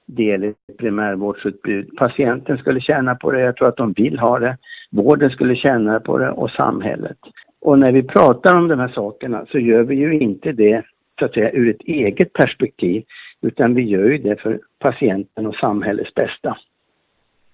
del 0.05 0.43
i 0.43 0.53
primärvårdsutbud. 0.77 1.96
Patienten 1.98 2.58
skulle 2.58 2.81
tjäna 2.81 3.15
på 3.15 3.31
det, 3.31 3.41
jag 3.41 3.55
tror 3.55 3.67
att 3.67 3.77
de 3.77 3.93
vill 3.93 4.20
ha 4.20 4.39
det. 4.39 4.58
Vården 4.91 5.29
skulle 5.29 5.55
tjäna 5.55 6.00
på 6.00 6.17
det 6.17 6.31
och 6.31 6.50
samhället. 6.50 7.17
Och 7.62 7.79
när 7.79 7.91
vi 7.91 8.03
pratar 8.03 8.55
om 8.55 8.67
de 8.67 8.79
här 8.79 8.91
sakerna 8.96 9.46
så 9.51 9.60
gör 9.60 9.84
vi 9.84 9.96
ju 9.96 10.20
inte 10.20 10.51
det 10.51 10.84
så 11.20 11.25
att 11.25 11.34
säga 11.34 11.51
ur 11.51 11.70
ett 11.70 11.81
eget 11.81 12.34
perspektiv 12.34 13.03
utan 13.41 13.75
vi 13.75 13.81
gör 13.81 14.05
ju 14.05 14.17
det 14.17 14.41
för 14.41 14.60
patienten 14.79 15.46
och 15.46 15.55
samhällets 15.55 16.13
bästa. 16.13 16.58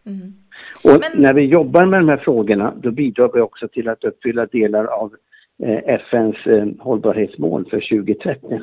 Mm. 0.06 0.34
Och 0.84 1.02
Men... 1.02 1.22
när 1.22 1.34
vi 1.34 1.42
jobbar 1.42 1.86
med 1.86 2.00
de 2.00 2.10
här 2.10 2.18
frågorna 2.18 2.74
då 2.76 2.92
bidrar 2.92 3.32
vi 3.34 3.42
också 3.42 3.68
till 3.68 3.90
att 3.90 4.04
uppfylla 4.04 4.46
delar 4.46 4.86
av 4.86 5.14
eh, 5.64 5.96
FNs 5.96 6.48
eh, 6.48 6.68
hållbarhetsmål 6.80 7.66
för 7.70 7.80
2030. 8.04 8.62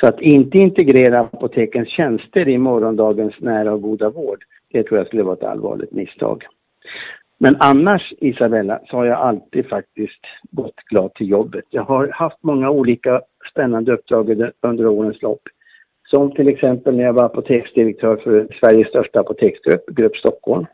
Så 0.00 0.06
att 0.06 0.20
inte 0.20 0.58
integrera 0.58 1.20
apotekens 1.20 1.88
tjänster 1.88 2.48
i 2.48 2.58
morgondagens 2.58 3.40
nära 3.40 3.72
och 3.72 3.82
goda 3.82 4.10
vård, 4.10 4.44
det 4.72 4.82
tror 4.82 4.98
jag 4.98 5.06
skulle 5.06 5.22
vara 5.22 5.36
ett 5.36 5.44
allvarligt 5.44 5.92
misstag. 5.92 6.44
Men 7.38 7.56
annars 7.60 8.12
Isabella 8.18 8.80
så 8.86 8.96
har 8.96 9.04
jag 9.04 9.18
alltid 9.18 9.68
faktiskt 9.68 10.20
gått 10.50 10.76
glad 10.90 11.14
till 11.14 11.28
jobbet. 11.28 11.64
Jag 11.70 11.82
har 11.82 12.08
haft 12.08 12.42
många 12.42 12.70
olika 12.70 13.20
spännande 13.50 13.92
uppdrag 13.92 14.50
under 14.60 14.86
årens 14.86 15.22
lopp. 15.22 15.42
Som 16.04 16.32
till 16.32 16.48
exempel 16.48 16.96
när 16.96 17.04
jag 17.04 17.12
var 17.12 17.24
apoteksdirektör 17.24 18.16
för 18.16 18.48
Sveriges 18.60 18.88
största 18.88 19.20
apoteksgrupp, 19.20 19.86
Grupp 19.86 20.16
Stockholm. 20.16 20.66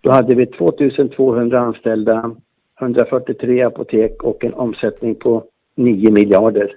Då 0.00 0.12
hade 0.12 0.34
vi 0.34 0.46
2200 0.46 1.60
anställda, 1.60 2.36
143 2.80 3.62
apotek 3.62 4.22
och 4.22 4.44
en 4.44 4.54
omsättning 4.54 5.14
på 5.14 5.44
9 5.76 6.10
miljarder. 6.10 6.76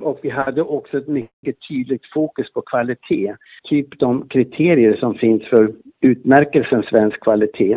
Och 0.00 0.18
vi 0.22 0.30
hade 0.30 0.62
också 0.62 0.98
ett 0.98 1.08
mycket 1.08 1.56
tydligt 1.68 2.06
fokus 2.14 2.52
på 2.52 2.60
kvalitet. 2.60 3.36
Typ 3.68 3.98
de 3.98 4.28
kriterier 4.28 4.96
som 4.96 5.14
finns 5.14 5.42
för 5.48 5.72
utmärkelsen 6.00 6.82
svensk 6.82 7.20
kvalitet. 7.20 7.74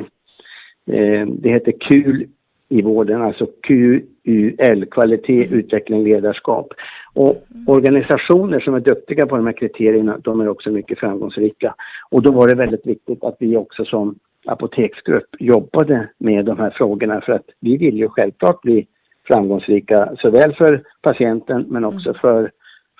Eh, 0.91 1.27
det 1.27 1.49
heter 1.49 1.71
KUL 1.71 2.25
i 2.69 2.81
vården, 2.81 3.21
alltså 3.21 3.47
QUL, 3.61 4.85
kvalitet, 4.91 5.47
utveckling, 5.51 6.03
ledarskap. 6.03 6.73
Och 7.13 7.43
organisationer 7.67 8.59
som 8.59 8.73
är 8.73 8.79
duktiga 8.79 9.25
på 9.25 9.35
de 9.35 9.45
här 9.45 9.53
kriterierna, 9.53 10.17
de 10.17 10.41
är 10.41 10.47
också 10.47 10.71
mycket 10.71 10.99
framgångsrika. 10.99 11.75
Och 12.09 12.21
då 12.21 12.31
var 12.31 12.47
det 12.47 12.55
väldigt 12.55 12.87
viktigt 12.87 13.23
att 13.23 13.35
vi 13.39 13.57
också 13.57 13.85
som 13.85 14.15
apoteksgrupp 14.45 15.35
jobbade 15.39 16.09
med 16.17 16.45
de 16.45 16.59
här 16.59 16.69
frågorna 16.69 17.21
för 17.21 17.33
att 17.33 17.45
vi 17.59 17.77
vill 17.77 17.97
ju 17.97 18.09
självklart 18.09 18.61
bli 18.61 18.87
framgångsrika 19.29 20.09
såväl 20.21 20.55
för 20.55 20.83
patienten 21.01 21.65
men 21.69 21.85
också 21.85 22.09
mm. 22.09 22.21
för, 22.21 22.51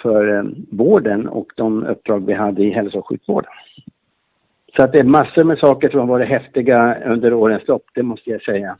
för 0.01 0.37
eh, 0.37 0.43
vården 0.71 1.27
och 1.27 1.47
de 1.55 1.83
uppdrag 1.83 2.25
vi 2.25 2.33
hade 2.33 2.63
i 2.63 2.71
hälso 2.71 2.97
och 2.97 3.07
sjukvården. 3.07 3.51
Så 4.75 4.83
att 4.83 4.91
det 4.91 4.99
är 4.99 5.03
massor 5.03 5.43
med 5.43 5.57
saker 5.57 5.89
som 5.89 5.99
har 5.99 6.07
varit 6.07 6.29
häftiga 6.29 6.97
under 7.05 7.33
årens 7.33 7.67
lopp, 7.67 7.83
det 7.93 8.03
måste 8.03 8.29
jag 8.29 8.41
säga. 8.41 8.77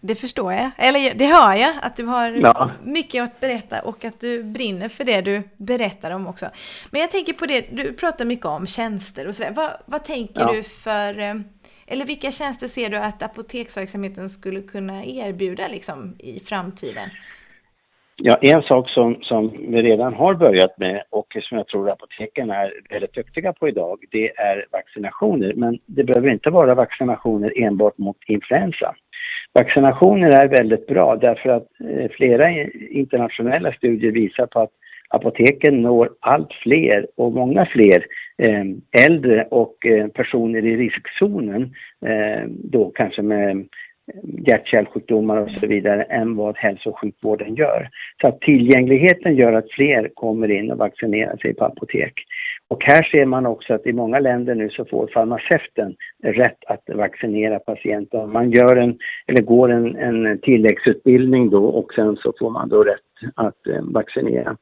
Det 0.00 0.14
förstår 0.14 0.52
jag, 0.52 0.70
eller 0.76 1.18
det 1.18 1.26
hör 1.26 1.54
jag, 1.54 1.74
att 1.82 1.96
du 1.96 2.04
har 2.04 2.30
ja. 2.30 2.70
mycket 2.84 3.24
att 3.24 3.40
berätta 3.40 3.80
och 3.80 4.04
att 4.04 4.20
du 4.20 4.44
brinner 4.44 4.88
för 4.88 5.04
det 5.04 5.20
du 5.20 5.42
berättar 5.56 6.10
om 6.10 6.26
också. 6.26 6.46
Men 6.90 7.00
jag 7.00 7.10
tänker 7.10 7.32
på 7.32 7.46
det, 7.46 7.66
du 7.72 7.92
pratar 7.92 8.24
mycket 8.24 8.46
om 8.46 8.66
tjänster 8.66 9.28
och 9.28 9.34
sådär. 9.34 9.52
Vad, 9.56 9.70
vad 9.86 10.04
tänker 10.04 10.40
ja. 10.40 10.52
du 10.52 10.62
för, 10.62 11.18
eh, 11.18 11.34
eller 11.86 12.06
vilka 12.06 12.30
tjänster 12.30 12.66
ser 12.66 12.90
du 12.90 12.96
att 12.96 13.22
apoteksverksamheten 13.22 14.30
skulle 14.30 14.60
kunna 14.60 15.04
erbjuda 15.04 15.68
liksom 15.68 16.14
i 16.18 16.40
framtiden? 16.40 17.08
Ja, 18.18 18.38
en 18.40 18.62
sak 18.62 18.90
som, 18.90 19.16
som 19.22 19.50
vi 19.68 19.82
redan 19.82 20.14
har 20.14 20.34
börjat 20.34 20.78
med 20.78 21.02
och 21.10 21.36
som 21.42 21.56
jag 21.58 21.68
tror 21.68 21.90
apoteken 21.90 22.50
är 22.50 22.72
väldigt 22.90 23.14
duktiga 23.14 23.52
på 23.52 23.68
idag, 23.68 23.98
det 24.10 24.36
är 24.36 24.66
vaccinationer. 24.72 25.52
Men 25.56 25.78
det 25.86 26.04
behöver 26.04 26.30
inte 26.30 26.50
vara 26.50 26.74
vaccinationer 26.74 27.52
enbart 27.62 27.98
mot 27.98 28.16
influensa. 28.26 28.94
Vaccinationer 29.52 30.28
är 30.28 30.48
väldigt 30.48 30.86
bra 30.86 31.16
därför 31.16 31.48
att 31.48 31.66
eh, 31.80 32.10
flera 32.10 32.50
internationella 32.90 33.72
studier 33.72 34.12
visar 34.12 34.46
på 34.46 34.60
att 34.60 34.72
apoteken 35.08 35.82
når 35.82 36.10
allt 36.20 36.52
fler 36.62 37.06
och 37.16 37.32
många 37.32 37.66
fler 37.66 38.06
Eh, 38.42 38.64
äldre 39.06 39.46
och 39.50 39.86
eh, 39.86 40.06
personer 40.06 40.66
i 40.66 40.76
riskzonen, 40.76 41.62
eh, 42.06 42.48
då 42.48 42.90
kanske 42.90 43.22
med 43.22 43.68
hjärt-kärlsjukdomar 44.46 45.36
och 45.36 45.50
så 45.50 45.66
vidare 45.66 46.02
än 46.02 46.36
vad 46.36 46.56
hälso 46.56 46.90
och 46.90 47.00
sjukvården 47.00 47.54
gör. 47.54 47.88
Så 48.20 48.28
att 48.28 48.40
tillgängligheten 48.40 49.36
gör 49.36 49.52
att 49.52 49.70
fler 49.70 50.10
kommer 50.14 50.50
in 50.50 50.70
och 50.70 50.78
vaccinerar 50.78 51.36
sig 51.36 51.54
på 51.54 51.64
apotek. 51.64 52.12
Och 52.68 52.84
här 52.84 53.02
ser 53.02 53.24
man 53.24 53.46
också 53.46 53.74
att 53.74 53.86
i 53.86 53.92
många 53.92 54.18
länder 54.18 54.54
nu 54.54 54.70
så 54.70 54.84
får 54.84 55.10
farmaceuten 55.14 55.94
rätt 56.22 56.64
att 56.66 56.82
vaccinera 56.94 57.58
patienter. 57.58 58.26
Man 58.26 58.50
gör 58.50 58.76
en, 58.76 58.98
eller 59.26 59.42
går 59.42 59.72
en, 59.72 59.96
en 59.96 60.38
tilläggsutbildning 60.38 61.50
då 61.50 61.64
och 61.64 61.92
sen 61.94 62.16
så 62.16 62.32
får 62.38 62.50
man 62.50 62.68
då 62.68 62.82
rätt 62.82 63.32
att 63.34 63.60
vaccinera. 63.82 64.56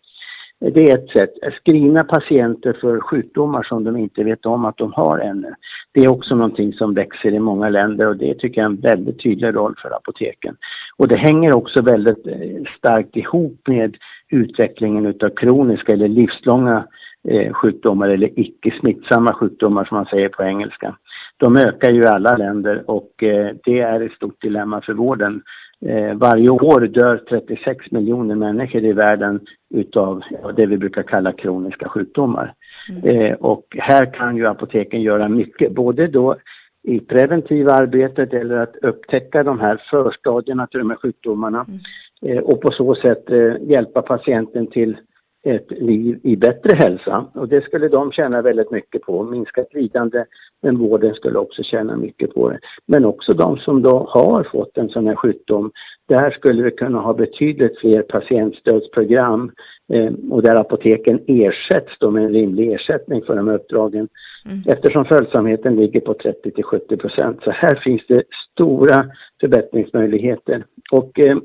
Det 0.61 0.91
är 0.91 0.99
ett 0.99 1.11
sätt. 1.11 1.31
Screena 1.65 2.05
patienter 2.05 2.79
för 2.81 3.01
sjukdomar 3.01 3.63
som 3.63 3.85
de 3.85 3.97
inte 3.97 4.25
vet 4.25 4.47
om 4.47 4.65
att 4.65 4.77
de 4.77 4.93
har 4.93 5.19
ännu. 5.19 5.55
Det 5.93 6.01
är 6.01 6.09
också 6.09 6.35
någonting 6.35 6.73
som 6.73 6.95
växer 6.95 7.35
i 7.35 7.39
många 7.39 7.69
länder 7.69 8.07
och 8.07 8.17
det 8.17 8.35
tycker 8.35 8.61
jag 8.61 8.71
är 8.71 8.75
en 8.75 8.81
väldigt 8.81 9.23
tydlig 9.23 9.55
roll 9.55 9.75
för 9.83 9.97
apoteken. 9.97 10.57
Och 10.97 11.09
det 11.09 11.17
hänger 11.17 11.57
också 11.57 11.83
väldigt 11.83 12.27
eh, 12.27 12.63
starkt 12.79 13.17
ihop 13.17 13.61
med 13.69 13.97
utvecklingen 14.31 15.07
utav 15.07 15.29
kroniska 15.29 15.93
eller 15.93 16.09
livslånga 16.09 16.87
eh, 17.29 17.53
sjukdomar 17.53 18.09
eller 18.09 18.41
icke 18.41 18.71
smittsamma 18.81 19.35
sjukdomar 19.35 19.85
som 19.85 19.97
man 19.97 20.07
säger 20.07 20.29
på 20.29 20.43
engelska. 20.43 20.97
De 21.37 21.57
ökar 21.57 21.91
ju 21.91 22.03
i 22.03 22.07
alla 22.07 22.37
länder 22.37 22.91
och 22.91 23.23
eh, 23.23 23.55
det 23.65 23.81
är 23.81 24.01
ett 24.01 24.13
stort 24.13 24.43
dilemma 24.43 24.81
för 24.81 24.93
vården. 24.93 25.43
Eh, 25.81 26.15
varje 26.15 26.51
år 26.51 26.81
dör 26.81 27.17
36 27.29 27.91
miljoner 27.91 28.35
människor 28.35 28.85
i 28.85 28.93
världen 28.93 29.41
utav 29.75 30.23
det 30.57 30.67
vi 30.67 30.77
brukar 30.77 31.03
kalla 31.03 31.33
kroniska 31.33 31.89
sjukdomar. 31.89 32.55
Mm. 32.91 33.17
Eh, 33.17 33.33
och 33.35 33.65
här 33.79 34.15
kan 34.15 34.37
ju 34.37 34.47
apoteken 34.47 35.03
göra 35.03 35.29
mycket, 35.29 35.73
både 35.73 36.07
då 36.07 36.37
i 36.83 37.01
preventiva 37.01 37.73
arbetet 37.73 38.33
eller 38.33 38.57
att 38.57 38.77
upptäcka 38.77 39.43
de 39.43 39.61
här 39.61 39.83
förstadierna 39.91 40.67
till 40.67 40.79
de 40.79 40.91
här 40.91 40.97
sjukdomarna 40.97 41.67
mm. 41.69 42.39
eh, 42.39 42.43
och 42.43 42.61
på 42.61 42.71
så 42.71 42.95
sätt 42.95 43.31
eh, 43.31 43.55
hjälpa 43.61 44.03
patienten 44.03 44.67
till 44.67 44.97
ett 45.45 45.71
liv 45.71 46.21
i 46.23 46.37
bättre 46.37 46.77
hälsa. 46.77 47.27
Och 47.35 47.49
det 47.49 47.65
skulle 47.65 47.89
de 47.89 48.13
tjäna 48.13 48.43
väldigt 48.43 48.71
mycket 48.71 49.03
på, 49.03 49.23
minskat 49.23 49.75
lidande, 49.75 50.25
men 50.63 50.79
vården 50.79 51.15
skulle 51.15 51.39
också 51.39 51.63
tjäna 51.63 51.97
mycket 51.97 52.35
på 52.35 52.51
det. 52.51 52.59
Men 52.87 53.05
också 53.05 53.33
de 53.33 53.57
som 53.57 53.83
då 53.83 54.07
har 54.11 54.45
fått 54.53 54.79
en 54.79 54.89
sån 54.89 55.07
här 55.07 55.17
sjukdom, 55.17 55.71
där 56.09 56.31
skulle 56.31 56.63
vi 56.63 56.71
kunna 56.71 57.01
ha 57.01 57.15
betydligt 57.15 57.79
fler 57.79 58.03
patientstödsprogram 58.03 59.51
Eh, 59.93 60.13
och 60.31 60.43
där 60.43 60.61
apoteken 60.61 61.21
ersätts 61.27 61.99
då 62.01 62.11
med 62.11 62.25
en 62.25 62.33
rimlig 62.33 62.73
ersättning 62.73 63.23
för 63.23 63.37
de 63.37 63.49
uppdragen. 63.49 64.09
Mm. 64.47 64.63
Eftersom 64.67 65.05
följsamheten 65.05 65.77
ligger 65.77 66.01
på 66.01 66.15
30 66.15 66.51
till 66.51 66.65
70 66.65 66.97
procent. 66.97 67.41
Så 67.45 67.51
här 67.51 67.75
finns 67.75 68.03
det 68.09 68.23
stora 68.53 69.07
förbättringsmöjligheter. 69.41 70.65
Och 70.93 71.21
eh, 71.21 71.37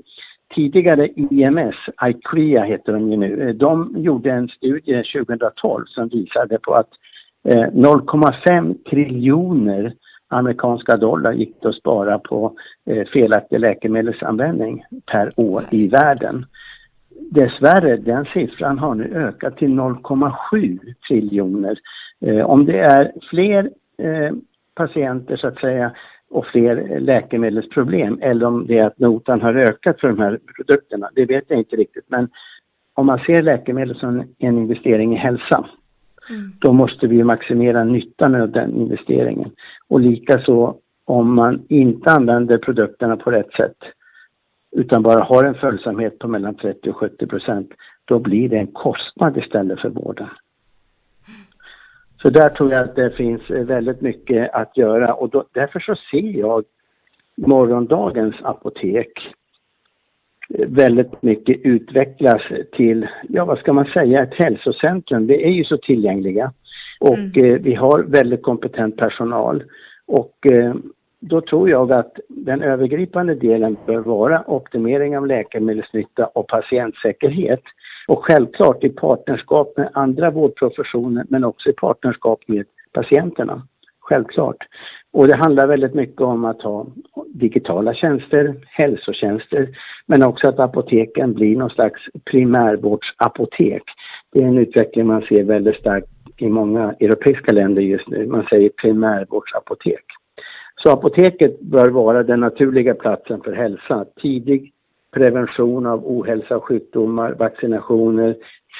tidigare 0.56 1.08
IMS, 1.16 1.76
ICREA 2.02 2.64
heter 2.64 2.94
de 2.94 3.12
ju 3.12 3.18
nu, 3.18 3.50
eh, 3.50 3.56
de 3.56 3.94
gjorde 3.98 4.32
en 4.32 4.48
studie 4.48 5.04
2012 5.04 5.86
som 5.86 6.08
visade 6.08 6.60
på 6.60 6.74
att 6.74 6.90
eh, 7.44 7.68
0,5 7.72 8.76
triljoner 8.90 9.94
amerikanska 10.28 10.98
dollar 10.98 11.32
gick 11.34 11.62
det 11.62 11.70
att 11.70 11.76
spara 11.76 12.20
på 12.20 12.56
eh, 12.86 13.08
felaktig 13.08 13.60
läkemedelsanvändning 13.60 14.84
per 15.12 15.30
år 15.36 15.66
i 15.72 15.88
världen. 15.88 16.46
Dessvärre, 17.32 17.98
den 17.98 18.26
siffran 18.26 18.80
har 18.80 18.96
nu 18.96 19.04
ökat 19.04 19.58
till 19.58 19.72
0,7 19.72 20.80
triljoner. 21.08 21.80
Om 22.46 22.66
det 22.66 22.80
är 22.80 23.12
fler 23.30 23.70
patienter 24.76 25.38
så 25.38 25.48
att 25.48 25.60
säga 25.60 25.92
och 26.30 26.46
fler 26.46 27.00
läkemedelsproblem 27.00 28.20
eller 28.22 28.46
om 28.46 28.68
det 28.68 28.78
är 28.78 28.88
att 28.88 29.00
notan 29.00 29.42
har 29.42 29.54
ökat 29.54 30.00
för 30.00 30.08
de 30.08 30.20
här 30.20 30.40
produkterna, 30.56 31.10
det 31.16 31.26
vet 31.26 31.44
jag 31.48 31.60
inte 31.60 31.76
riktigt. 31.76 32.06
Men 32.08 32.30
om 32.94 33.06
man 33.06 33.20
ser 33.20 33.44
läkemedel 33.44 33.96
som 33.96 34.24
en 34.40 34.58
investering 34.58 35.14
i 35.14 35.18
hälsa, 35.18 35.66
mm. 36.30 36.52
då 36.60 36.74
måste 36.74 37.08
vi 37.08 37.24
maximera 37.24 37.84
nyttan 37.84 38.36
av 38.36 38.52
den 38.52 38.76
investeringen. 38.76 39.52
Och 39.88 40.00
likaså 40.00 40.76
om 41.06 41.36
man 41.36 41.66
inte 41.70 42.12
använder 42.12 42.58
produkterna 42.58 43.18
på 43.18 43.32
rätt 43.32 43.52
sätt 43.52 43.78
utan 44.72 45.04
bara 45.04 45.24
har 45.24 45.44
en 45.44 45.56
följsamhet 45.56 46.20
på 46.20 46.28
mellan 46.28 46.56
30 46.56 46.90
och 46.90 46.96
70 46.96 47.28
procent, 47.28 47.72
då 48.06 48.20
blir 48.20 48.50
det 48.50 48.58
en 48.58 48.68
kostnad 48.68 49.38
istället 49.38 49.80
för 49.80 49.90
vården. 49.90 50.28
Så 52.22 52.30
där 52.30 52.50
tror 52.50 52.72
jag 52.72 52.84
att 52.84 52.96
det 52.96 53.12
finns 53.12 53.50
väldigt 53.50 54.02
mycket 54.02 54.54
att 54.54 54.78
göra 54.78 55.14
och 55.14 55.30
då, 55.30 55.46
därför 55.54 55.80
så 55.80 55.96
ser 56.12 56.40
jag 56.40 56.64
morgondagens 57.36 58.36
apotek 58.44 59.12
väldigt 60.68 61.22
mycket 61.22 61.60
utvecklas 61.64 62.42
till, 62.72 63.08
ja 63.30 63.46
vad 63.46 63.60
ska 63.60 63.74
man 63.74 63.86
säga, 63.86 64.24
ett 64.24 64.34
hälsocentrum. 64.34 65.28
Vi 65.28 65.44
är 65.44 65.50
ju 65.50 65.64
så 65.64 65.78
tillgängliga 65.78 66.54
och 67.00 67.18
mm. 67.18 67.46
eh, 67.46 67.60
vi 67.62 67.76
har 67.76 68.04
väldigt 68.04 68.44
kompetent 68.44 68.98
personal 68.98 69.64
och 70.06 70.48
eh, 70.52 70.74
då 71.20 71.42
tror 71.42 71.70
jag 71.70 71.92
att 71.92 72.20
den 72.28 72.62
övergripande 72.62 73.36
delen 73.36 73.78
bör 73.86 74.00
vara 74.00 74.44
optimering 74.48 75.18
av 75.18 75.28
läkemedelsnytta 75.28 76.26
och 76.26 76.48
patientsäkerhet. 76.48 77.64
Och 78.10 78.26
självklart 78.26 78.84
i 78.84 78.90
partnerskap 78.90 79.78
med 79.78 79.90
andra 79.94 80.32
vårdprofessioner 80.32 81.26
men 81.30 81.44
också 81.44 81.70
i 81.70 81.74
partnerskap 81.74 82.40
med 82.48 82.66
patienterna. 82.94 83.68
Självklart. 84.00 84.58
Och 85.14 85.28
det 85.28 85.36
handlar 85.36 85.68
väldigt 85.68 85.94
mycket 85.94 86.22
om 86.22 86.46
att 86.46 86.62
ha 86.62 86.88
digitala 87.28 87.94
tjänster, 87.94 88.56
hälsotjänster, 88.66 89.70
men 90.06 90.24
också 90.24 90.50
att 90.50 90.60
apoteken 90.60 91.34
blir 91.34 91.58
någon 91.58 91.70
slags 91.70 92.02
primärvårdsapotek. 92.32 93.84
Det 94.32 94.40
är 94.40 94.48
en 94.48 94.58
utveckling 94.58 95.08
man 95.08 95.22
ser 95.22 95.44
väldigt 95.44 95.80
starkt 95.80 96.08
i 96.38 96.48
många 96.48 96.96
europeiska 97.00 97.54
länder 97.54 97.82
just 97.82 98.08
nu. 98.08 98.26
Man 98.26 98.46
säger 98.50 98.70
primärvårdsapotek. 98.70 100.06
Så 100.84 100.92
apoteket 100.92 101.60
bör 101.60 101.90
vara 101.90 102.24
den 102.24 102.40
naturliga 102.40 102.94
platsen 102.94 103.42
för 103.42 103.54
hälsa. 103.54 104.06
Tidig 104.22 104.74
prevention 105.12 105.86
av 105.86 106.08
ohälsa 106.08 106.58
och 106.58 106.64
sjukdomar, 106.64 107.36
vaccinationer, 107.40 108.36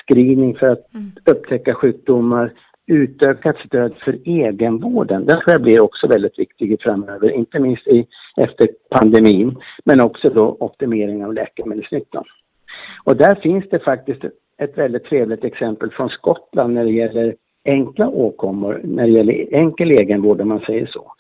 screening 0.06 0.56
för 0.56 0.68
att 0.68 0.94
mm. 0.94 1.12
upptäcka 1.26 1.74
sjukdomar, 1.74 2.54
utökat 2.88 3.56
stöd 3.66 3.94
för 4.04 4.18
egenvården. 4.26 5.26
Den 5.26 5.40
tror 5.40 5.52
jag 5.52 5.62
blir 5.62 5.80
också 5.80 6.08
väldigt 6.08 6.40
viktig 6.40 6.82
framöver, 6.82 7.32
inte 7.32 7.60
minst 7.60 7.88
i, 7.88 8.08
efter 8.38 8.68
pandemin, 8.90 9.56
men 9.86 10.02
också 10.02 10.30
då 10.30 10.58
optimering 10.60 11.26
av 11.26 11.34
läkemedelsnyttan. 11.34 12.24
Och 13.04 13.16
där 13.16 13.36
finns 13.36 13.70
det 13.70 13.80
faktiskt 13.80 14.24
ett 14.58 14.78
väldigt 14.78 15.04
trevligt 15.04 15.44
exempel 15.44 15.92
från 15.92 16.10
Skottland 16.10 16.74
när 16.74 16.86
det 16.86 16.92
gäller 16.92 17.36
enkla 17.66 18.10
åkommor, 18.10 18.82
när 18.84 19.04
det 19.04 19.14
gäller 19.14 19.56
enkel 19.56 19.92
egenvård 19.92 20.42
om 20.42 20.48
man 20.48 20.60
säger 20.60 20.86
så. 20.86 21.12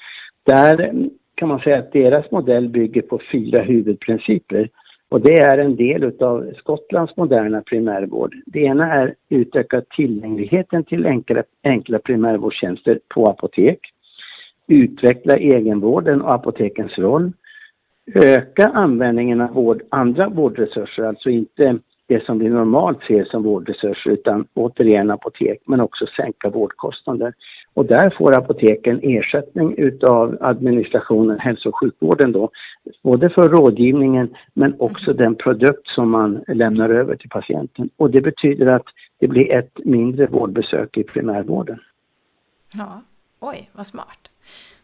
Där 0.45 0.93
kan 1.35 1.47
man 1.47 1.59
säga 1.59 1.79
att 1.79 1.91
deras 1.91 2.31
modell 2.31 2.69
bygger 2.69 3.01
på 3.01 3.19
fyra 3.31 3.63
huvudprinciper. 3.63 4.69
Och 5.09 5.21
det 5.21 5.33
är 5.33 5.57
en 5.57 5.75
del 5.75 6.23
av 6.23 6.53
Skottlands 6.57 7.17
moderna 7.17 7.61
primärvård. 7.61 8.35
Det 8.45 8.59
ena 8.59 8.93
är 8.93 9.15
utöka 9.29 9.81
tillgängligheten 9.81 10.83
till 10.83 11.05
enkla, 11.05 11.43
enkla 11.63 11.99
primärvårdstjänster 11.99 12.99
på 13.07 13.25
apotek. 13.25 13.79
Utveckla 14.67 15.37
egenvården 15.37 16.21
och 16.21 16.33
apotekens 16.33 16.97
roll. 16.97 17.31
Öka 18.15 18.67
användningen 18.67 19.41
av 19.41 19.53
vård, 19.53 19.81
andra 19.89 20.29
vårdresurser, 20.29 21.03
alltså 21.03 21.29
inte 21.29 21.79
det 22.07 22.25
som 22.25 22.39
vi 22.39 22.49
normalt 22.49 23.03
ser 23.07 23.23
som 23.23 23.43
vårdresurser 23.43 24.11
utan 24.11 24.47
återigen 24.53 25.11
apotek, 25.11 25.61
men 25.65 25.79
också 25.81 26.05
sänka 26.05 26.49
vårdkostnader. 26.49 27.33
Och 27.73 27.85
där 27.85 28.15
får 28.17 28.37
apoteken 28.37 28.99
ersättning 29.03 29.75
utav 29.77 30.37
administrationen, 30.41 31.39
hälso 31.39 31.69
och 31.69 31.79
sjukvården 31.79 32.31
då, 32.31 32.49
både 33.03 33.29
för 33.29 33.49
rådgivningen 33.49 34.35
men 34.53 34.75
också 34.79 35.13
den 35.13 35.35
produkt 35.35 35.87
som 35.87 36.09
man 36.09 36.43
lämnar 36.47 36.89
över 36.89 37.15
till 37.15 37.29
patienten. 37.29 37.89
Och 37.97 38.11
det 38.11 38.21
betyder 38.21 38.65
att 38.65 38.85
det 39.19 39.27
blir 39.27 39.51
ett 39.51 39.79
mindre 39.85 40.27
vårdbesök 40.27 40.97
i 40.97 41.03
primärvården. 41.03 41.79
Ja, 42.73 43.01
oj 43.39 43.69
vad 43.73 43.87
smart. 43.87 44.19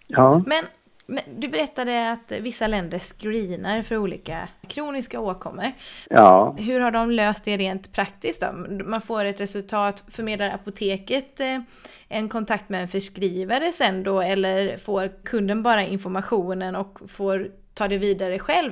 Ja. 0.07 0.43
Men 0.45 0.63
men 1.07 1.23
du 1.39 1.47
berättade 1.47 2.11
att 2.11 2.39
vissa 2.41 2.67
länder 2.67 2.99
screenar 2.99 3.81
för 3.81 3.97
olika 3.97 4.37
kroniska 4.67 5.19
åkommor. 5.19 5.65
Ja. 6.09 6.55
Hur 6.59 6.79
har 6.79 6.91
de 6.91 7.11
löst 7.11 7.45
det 7.45 7.57
rent 7.57 7.93
praktiskt 7.93 8.41
då? 8.41 8.83
Man 8.85 9.01
får 9.01 9.25
ett 9.25 9.41
resultat, 9.41 10.03
förmedlar 10.09 10.49
apoteket 10.49 11.39
eh, 11.39 11.59
en 12.09 12.29
kontakt 12.29 12.69
med 12.69 12.81
en 12.81 12.87
förskrivare 12.87 13.65
sen 13.71 14.03
då 14.03 14.21
eller 14.21 14.77
får 14.77 15.23
kunden 15.23 15.63
bara 15.63 15.81
informationen 15.81 16.75
och 16.75 16.99
får 17.07 17.47
ta 17.73 17.87
det 17.87 17.97
vidare 17.97 18.39
själv? 18.39 18.71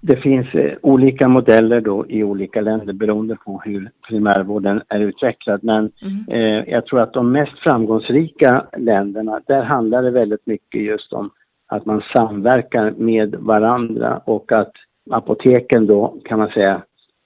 Det 0.00 0.16
finns 0.16 0.54
eh, 0.54 0.72
olika 0.82 1.28
modeller 1.28 1.80
då 1.80 2.06
i 2.08 2.22
olika 2.22 2.60
länder 2.60 2.92
beroende 2.92 3.36
på 3.36 3.62
hur 3.64 3.90
primärvården 4.08 4.82
är 4.88 5.00
utvecklad. 5.00 5.60
Men 5.64 5.92
mm. 6.02 6.24
eh, 6.28 6.72
jag 6.72 6.86
tror 6.86 7.00
att 7.00 7.12
de 7.12 7.32
mest 7.32 7.58
framgångsrika 7.58 8.66
länderna, 8.78 9.40
där 9.46 9.62
handlar 9.62 10.02
det 10.02 10.10
väldigt 10.10 10.46
mycket 10.46 10.82
just 10.82 11.12
om 11.12 11.30
att 11.66 11.86
man 11.86 12.02
samverkar 12.16 12.90
med 12.90 13.34
varandra 13.34 14.20
och 14.24 14.52
att 14.52 14.72
apoteken 15.10 15.86
då 15.86 16.16
kan 16.24 16.38
man 16.38 16.48
säga 16.48 16.82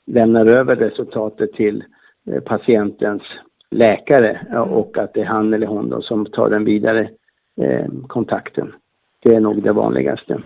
lämnar 0.07 0.46
över 0.46 0.76
resultatet 0.76 1.53
till 1.53 1.85
eh, 2.26 2.40
patientens 2.40 3.22
läkare 3.70 4.46
mm. 4.50 4.62
och 4.62 4.98
att 4.98 5.14
det 5.14 5.20
är 5.20 5.24
han 5.24 5.55
eller 5.55 5.66
hon 5.66 5.88
då 5.88 6.03
som 6.03 6.26
tar 6.26 6.50
den 6.50 6.64
vidare 6.64 7.11
eh, 7.61 7.87
kontakten. 8.07 8.72
Det 9.22 9.35
är 9.35 9.40
nog 9.40 9.62
det 9.62 9.72
vanligaste. 9.72 10.42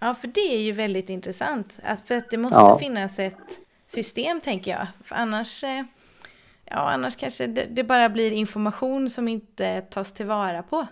Ja, 0.00 0.14
för 0.14 0.28
det 0.28 0.54
är 0.54 0.62
ju 0.62 0.72
väldigt 0.72 1.10
intressant. 1.10 1.80
För 2.04 2.14
att 2.14 2.30
det 2.30 2.38
måste 2.38 2.60
ja. 2.60 2.78
finnas 2.78 3.18
ett 3.18 3.60
system 3.86 4.40
tänker 4.40 4.70
jag. 4.70 4.86
För 5.04 5.14
annars, 5.16 5.64
eh, 5.64 5.82
ja, 6.64 6.90
annars 6.92 7.16
kanske 7.16 7.46
det 7.46 7.84
bara 7.84 8.08
blir 8.08 8.32
information 8.32 9.10
som 9.10 9.28
inte 9.28 9.80
tas 9.80 10.14
tillvara 10.14 10.62
på. 10.62 10.86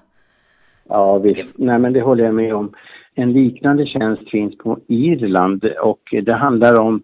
Ja, 0.89 1.19
visst. 1.19 1.59
Nej, 1.59 1.79
men 1.79 1.93
det 1.93 2.01
håller 2.01 2.25
jag 2.25 2.35
med 2.35 2.55
om. 2.55 2.73
En 3.15 3.33
liknande 3.33 3.87
tjänst 3.87 4.31
finns 4.31 4.59
på 4.59 4.79
Irland 4.89 5.65
och 5.83 6.15
det 6.23 6.33
handlar 6.33 6.81
om 6.81 7.03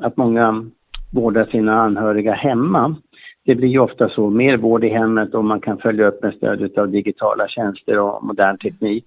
att 0.00 0.16
många 0.16 0.64
vårdar 1.12 1.44
sina 1.44 1.80
anhöriga 1.80 2.32
hemma. 2.32 2.96
Det 3.44 3.54
blir 3.54 3.68
ju 3.68 3.78
ofta 3.78 4.08
så, 4.08 4.30
mer 4.30 4.56
vård 4.56 4.84
i 4.84 4.88
hemmet 4.88 5.34
och 5.34 5.44
man 5.44 5.60
kan 5.60 5.78
följa 5.78 6.08
upp 6.08 6.22
med 6.22 6.34
stöd 6.34 6.78
av 6.78 6.90
digitala 6.90 7.48
tjänster 7.48 7.98
och 7.98 8.24
modern 8.24 8.58
teknik. 8.58 9.04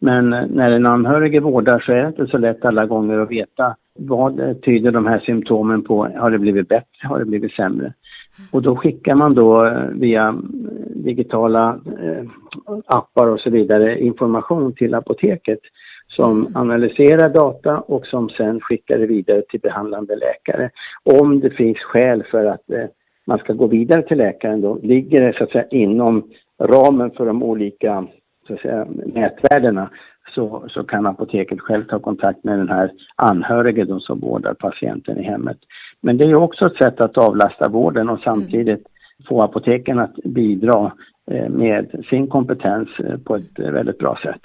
Men 0.00 0.32
eh, 0.32 0.46
när 0.46 0.70
en 0.70 0.86
anhörig 0.86 1.42
vårdar 1.42 1.80
så 1.80 1.92
är 1.92 2.02
det 2.02 2.08
inte 2.08 2.26
så 2.26 2.38
lätt 2.38 2.64
alla 2.64 2.86
gånger 2.86 3.18
att 3.18 3.30
veta 3.30 3.76
vad 3.98 4.40
eh, 4.40 4.54
tyder 4.54 4.90
de 4.90 5.06
här 5.06 5.18
symptomen 5.18 5.82
på? 5.82 6.08
Har 6.16 6.30
det 6.30 6.38
blivit 6.38 6.68
bättre? 6.68 7.08
Har 7.08 7.18
det 7.18 7.24
blivit 7.24 7.52
sämre? 7.52 7.92
Och 8.50 8.62
då 8.62 8.76
skickar 8.76 9.14
man 9.14 9.34
då 9.34 9.66
eh, 9.66 9.84
via 9.92 10.28
eh, 10.28 10.34
digitala 10.94 11.80
eh, 12.02 12.24
appar 12.86 13.26
och 13.26 13.40
så 13.40 13.50
vidare 13.50 14.00
information 14.00 14.74
till 14.74 14.94
apoteket 14.94 15.60
som 16.08 16.40
mm. 16.40 16.56
analyserar 16.56 17.28
data 17.28 17.78
och 17.78 18.06
som 18.06 18.28
sen 18.28 18.60
skickar 18.60 18.98
det 18.98 19.06
vidare 19.06 19.42
till 19.42 19.60
behandlande 19.60 20.16
läkare. 20.16 20.70
Om 21.02 21.40
det 21.40 21.50
finns 21.50 21.78
skäl 21.78 22.22
för 22.30 22.44
att 22.44 22.64
man 23.26 23.38
ska 23.38 23.52
gå 23.52 23.66
vidare 23.66 24.02
till 24.02 24.18
läkaren 24.18 24.60
då 24.60 24.78
ligger 24.82 25.20
det 25.26 25.36
så 25.36 25.44
att 25.44 25.50
säga 25.50 25.66
inom 25.70 26.30
ramen 26.62 27.10
för 27.10 27.26
de 27.26 27.42
olika 27.42 28.06
så 28.46 28.54
att 28.54 28.60
säga, 28.60 28.86
nätvärdena 29.06 29.90
så, 30.34 30.64
så 30.68 30.84
kan 30.84 31.06
apoteket 31.06 31.60
själv 31.60 31.84
ta 31.84 31.98
kontakt 31.98 32.44
med 32.44 32.58
den 32.58 32.68
här 32.68 32.90
anhörige 33.16 33.84
då 33.84 34.00
som 34.00 34.20
vårdar 34.20 34.54
patienten 34.54 35.18
i 35.18 35.22
hemmet. 35.22 35.58
Men 36.00 36.16
det 36.16 36.24
är 36.24 36.34
också 36.34 36.66
ett 36.66 36.76
sätt 36.76 37.00
att 37.00 37.18
avlasta 37.18 37.68
vården 37.68 38.08
och 38.08 38.20
samtidigt 38.20 38.68
mm. 38.68 39.26
få 39.28 39.42
apoteken 39.42 39.98
att 39.98 40.14
bidra 40.14 40.92
eh, 41.30 41.48
med 41.48 42.04
sin 42.10 42.26
kompetens 42.26 42.88
eh, 42.98 43.18
på 43.18 43.36
ett 43.36 43.58
väldigt 43.58 43.98
bra 43.98 44.18
sätt. 44.22 44.42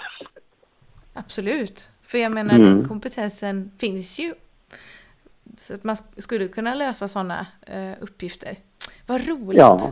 Absolut, 1.13 1.89
för 2.03 2.17
jag 2.17 2.31
menar 2.31 2.55
mm. 2.55 2.67
den 2.67 2.87
kompetensen 2.87 3.71
finns 3.77 4.19
ju. 4.19 4.33
Så 5.57 5.73
att 5.73 5.83
man 5.83 5.95
skulle 6.17 6.47
kunna 6.47 6.75
lösa 6.75 7.07
sådana 7.07 7.47
uh, 7.75 7.93
uppgifter. 7.99 8.55
Vad 9.07 9.27
roligt! 9.27 9.59
Ja. 9.59 9.91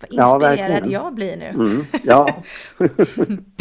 Vad 0.00 0.42
inspirerad 0.42 0.86
ja, 0.86 0.90
jag 0.90 1.14
blir 1.14 1.36
nu. 1.36 1.46
Mm. 1.46 1.84
Ja. 2.04 2.42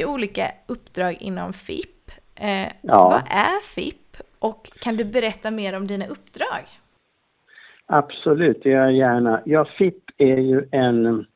ju 0.00 0.06
olika 0.06 0.42
uppdrag 0.68 1.16
inom 1.20 1.52
FIP. 1.52 2.10
Eh, 2.40 2.72
ja. 2.82 3.08
Vad 3.08 3.22
är 3.30 3.62
FIP 3.74 4.16
och 4.38 4.70
kan 4.80 4.96
du 4.96 5.04
berätta 5.04 5.50
mer 5.50 5.76
om 5.76 5.86
dina 5.86 6.06
uppdrag? 6.06 6.64
Absolut, 7.86 8.62
det 8.62 8.70
gör 8.70 8.84
jag 8.84 8.92
gärna. 8.92 9.40
Ja, 9.44 9.66
FIP 9.78 10.04
är 10.18 10.36
ju 10.36 10.68
en 10.70 11.26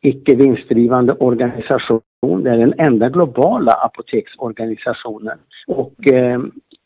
icke 0.00 0.34
vinstdrivande 0.34 1.12
organisation. 1.14 2.00
Det 2.42 2.50
är 2.50 2.58
den 2.58 2.74
enda 2.78 3.08
globala 3.08 3.72
apoteksorganisationen. 3.72 5.38
Och 5.66 6.12
eh, 6.12 6.40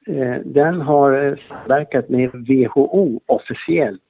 eh 0.06 0.40
den 0.44 0.80
har 0.80 1.38
samverkat 1.48 2.08
med 2.08 2.30
WHO 2.30 3.20
officiellt 3.26 4.00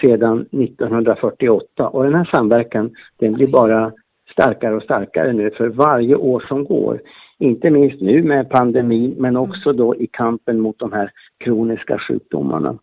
sedan 0.00 0.40
1948 0.40 1.88
och 1.88 2.04
den 2.04 2.14
här 2.14 2.30
samverkan 2.34 2.90
den 3.18 3.32
blir 3.32 3.46
bara 3.46 3.92
starkare 4.32 4.74
och 4.74 4.82
starkare 4.82 5.32
nu 5.32 5.50
för 5.50 5.68
varje 5.68 6.14
år 6.14 6.44
som 6.48 6.64
går. 6.64 7.00
Inte 7.38 7.70
minst 7.70 8.00
nu 8.00 8.22
med 8.22 8.50
pandemin 8.50 9.14
men 9.18 9.36
också 9.36 9.72
då 9.72 9.96
i 9.96 10.06
kampen 10.06 10.60
mot 10.60 10.78
de 10.78 10.92
här 10.92 11.10
kroniska 11.44 11.98
sjukdomarna. 11.98 12.78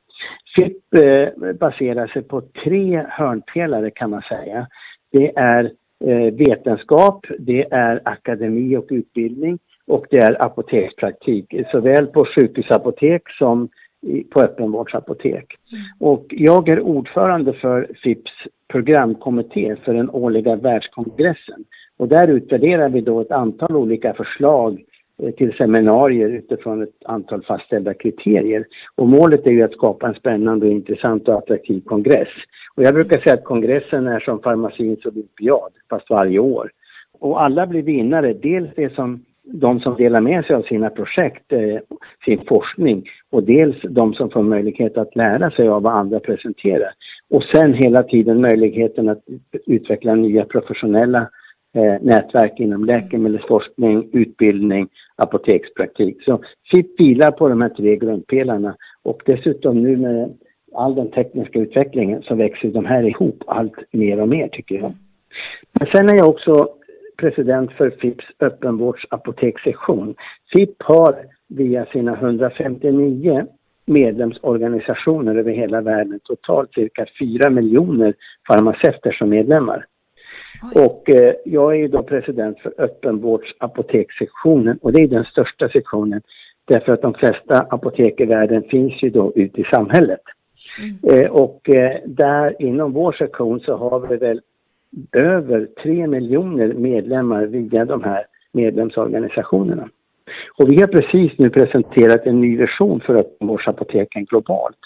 FIP 0.56 0.94
eh, 0.94 1.54
baserar 1.54 2.08
sig 2.08 2.22
på 2.22 2.42
tre 2.42 3.06
hörnpelare 3.10 3.92
kan 3.92 4.10
man 4.10 4.22
säga. 4.22 4.68
Det 5.12 5.38
är 5.38 5.72
eh, 6.06 6.34
vetenskap, 6.34 7.26
det 7.40 7.68
är 7.72 8.02
akademi 8.06 8.78
och 8.78 8.88
utbildning 8.90 9.60
och 9.88 10.06
det 10.10 10.18
är 10.18 10.46
apotekspraktik, 10.46 11.54
såväl 11.72 12.08
på 12.08 12.26
sjukhusapotek 12.26 13.22
som 13.30 13.70
på 14.30 14.42
öppenvårdsapotek. 14.42 15.56
Mm. 15.72 15.84
Och 16.00 16.26
jag 16.30 16.70
är 16.70 16.80
ordförande 16.80 17.54
för 17.54 17.88
FIPs 18.04 18.32
programkommitté 18.68 19.76
för 19.76 19.94
den 19.94 20.10
årliga 20.10 20.56
världskongressen. 20.56 21.66
Och 21.98 22.08
där 22.08 22.28
utvärderar 22.28 22.90
vi 22.90 23.02
då 23.02 23.22
ett 23.22 23.32
antal 23.32 23.76
olika 23.76 24.14
förslag 24.14 24.84
eh, 25.24 25.32
till 25.32 25.54
seminarier 25.54 26.30
utifrån 26.30 26.82
ett 26.82 27.06
antal 27.06 27.44
fastställda 27.44 27.94
kriterier. 27.94 28.66
Och 28.96 29.08
målet 29.08 29.48
är 29.48 29.52
ju 29.52 29.64
att 29.64 29.74
skapa 29.74 30.08
en 30.08 30.14
spännande, 30.14 30.66
och 30.66 30.72
intressant 30.72 31.28
och 31.28 31.38
attraktiv 31.38 31.82
kongress. 31.82 32.30
Och 32.76 32.84
jag 32.84 32.94
brukar 32.94 33.20
säga 33.20 33.34
att 33.34 33.44
kongressen 33.44 34.08
är 34.08 34.20
som 34.20 34.42
farmacins 34.42 35.06
olympiad, 35.06 35.72
fast 35.90 36.10
varje 36.10 36.40
år. 36.40 36.72
Och 37.20 37.44
alla 37.44 37.68
blir 37.68 37.82
vinnare, 37.82 38.34
dels 38.34 38.70
det 38.76 38.96
som 38.96 39.26
de 39.52 39.80
som 39.80 39.96
delar 39.96 40.22
med 40.22 40.46
sig 40.46 40.56
av 40.56 40.62
sina 40.62 40.90
projekt, 40.90 41.54
eh, 41.54 41.80
sin 42.26 42.42
forskning 42.48 43.10
och 43.32 43.44
dels 43.44 43.76
de 43.90 44.14
som 44.14 44.30
får 44.30 44.44
möjlighet 44.44 44.98
att 44.98 45.16
lära 45.16 45.52
sig 45.52 45.68
av 45.68 45.82
vad 45.82 45.94
andra 45.94 46.20
presenterar. 46.20 46.92
Och 47.30 47.44
sen 47.44 47.74
hela 47.74 48.04
tiden 48.04 48.42
möjligheten 48.42 49.10
att 49.10 49.24
utveckla 49.66 50.16
nya 50.16 50.46
professionella 50.46 51.30
eh, 51.76 51.96
nätverk 52.02 52.60
inom 52.60 52.86
läkemedelsforskning, 52.86 54.10
utbildning, 54.14 54.88
apotekspraktik. 55.16 56.24
Så 56.24 56.40
FIP 56.72 57.00
vilar 57.00 57.32
på 57.32 57.50
de 57.50 57.62
här 57.62 57.70
tre 57.70 57.96
grundpelarna 57.96 58.76
och 59.04 59.22
dessutom 59.26 59.84
nu 59.84 59.98
med 59.98 60.34
all 60.76 60.96
den 60.96 61.12
tekniska 61.12 61.60
utvecklingen 61.60 62.22
så 62.22 62.36
växer 62.36 62.68
de 62.68 62.86
här 62.86 63.04
ihop 63.04 63.44
allt 63.48 63.76
mer 63.92 64.22
och 64.22 64.30
mer 64.30 64.48
tycker 64.48 64.76
jag. 64.76 64.94
Men 65.80 65.88
sen 65.88 66.10
är 66.10 66.16
jag 66.16 66.30
också 66.30 66.68
president 67.20 67.72
för 67.72 67.90
FIPs 67.90 68.26
öppenvårdsapotekssektion. 68.40 70.16
FIP 70.54 70.84
har 70.84 71.16
via 71.48 71.86
sina 71.86 72.14
159 72.14 73.46
medlemsorganisationer 73.86 75.36
över 75.36 75.52
hela 75.52 75.82
världen 75.82 76.20
totalt 76.24 76.74
cirka 76.74 77.06
4 77.20 77.50
miljoner 77.50 78.14
farmaceuter 78.48 79.12
som 79.12 79.30
medlemmar. 79.30 79.86
Oj. 80.64 80.86
Och 80.86 81.10
eh, 81.10 81.34
jag 81.46 81.72
är 81.72 81.78
ju 81.78 81.88
då 81.88 82.04
president 82.04 82.60
för 82.60 82.74
öppenvårdsapotekssektionen 82.78 84.78
och 84.82 84.94
det 84.94 85.02
är 85.02 85.08
den 85.08 85.24
största 85.24 85.70
sektionen 85.70 86.22
därför 86.66 86.94
att 86.94 87.02
de 87.02 87.14
flesta 87.14 87.68
apotek 87.70 88.20
i 88.20 88.26
världen 88.26 88.64
finns 88.64 89.04
ju 89.04 89.10
då 89.10 89.34
ute 89.36 89.62
i 89.62 89.64
samhället. 89.64 90.22
Mm. 90.80 91.24
Eh, 91.24 91.32
och 91.32 91.70
eh, 91.70 91.98
där 92.06 92.62
inom 92.62 92.94
vår 92.94 93.12
sektion 93.12 93.60
så 93.60 93.78
har 93.78 94.00
vi 94.00 94.18
väl 94.18 94.42
över 95.12 95.68
3 95.84 96.08
miljoner 96.08 96.74
medlemmar 96.74 97.46
via 97.46 97.86
de 97.86 98.04
här 98.04 98.26
medlemsorganisationerna. 98.52 99.90
Och 100.58 100.72
vi 100.72 100.82
har 100.82 100.88
precis 100.88 101.40
nu 101.40 101.50
presenterat 101.50 102.26
en 102.26 102.42
ny 102.42 102.58
vision 102.58 103.00
för 103.00 103.16
öppenvårdsapoteken 103.16 104.26
globalt. 104.26 104.78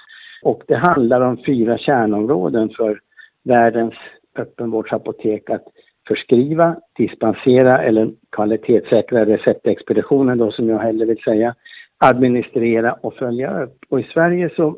Och 0.43 0.63
det 0.67 0.75
handlar 0.75 1.21
om 1.21 1.37
fyra 1.45 1.77
kärnområden 1.77 2.69
för 2.69 2.99
världens 3.43 3.93
öppenvårdsapotek 4.37 5.49
att 5.49 5.63
förskriva, 6.07 6.75
dispensera 6.97 7.81
eller 7.81 8.11
kvalitetssäkra 8.31 9.25
receptexpeditionen 9.25 10.37
då 10.37 10.51
som 10.51 10.69
jag 10.69 10.79
hellre 10.79 11.05
vill 11.05 11.23
säga, 11.23 11.55
administrera 11.97 12.93
och 12.93 13.13
följa 13.13 13.63
upp. 13.63 13.77
Och 13.89 13.99
i 13.99 14.03
Sverige 14.03 14.49
så 14.55 14.77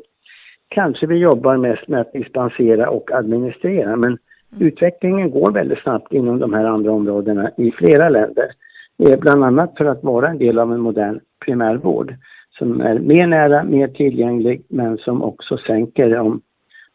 kanske 0.68 1.06
vi 1.06 1.16
jobbar 1.16 1.56
mest 1.56 1.88
med 1.88 2.00
att 2.00 2.12
dispensera 2.12 2.90
och 2.90 3.12
administrera 3.12 3.96
men 3.96 4.18
utvecklingen 4.58 5.30
går 5.30 5.52
väldigt 5.52 5.78
snabbt 5.78 6.12
inom 6.12 6.38
de 6.38 6.52
här 6.54 6.64
andra 6.64 6.92
områdena 6.92 7.50
i 7.56 7.70
flera 7.70 8.08
länder. 8.08 8.50
Eh, 8.98 9.18
bland 9.18 9.44
annat 9.44 9.74
för 9.76 9.84
att 9.84 10.04
vara 10.04 10.28
en 10.28 10.38
del 10.38 10.58
av 10.58 10.72
en 10.72 10.80
modern 10.80 11.20
primärvård 11.44 12.14
som 12.58 12.80
är 12.80 12.98
mer 12.98 13.26
nära, 13.26 13.64
mer 13.64 13.88
tillgänglig 13.88 14.62
men 14.68 14.98
som 14.98 15.22
också 15.22 15.56
sänker 15.56 16.10
de 16.10 16.40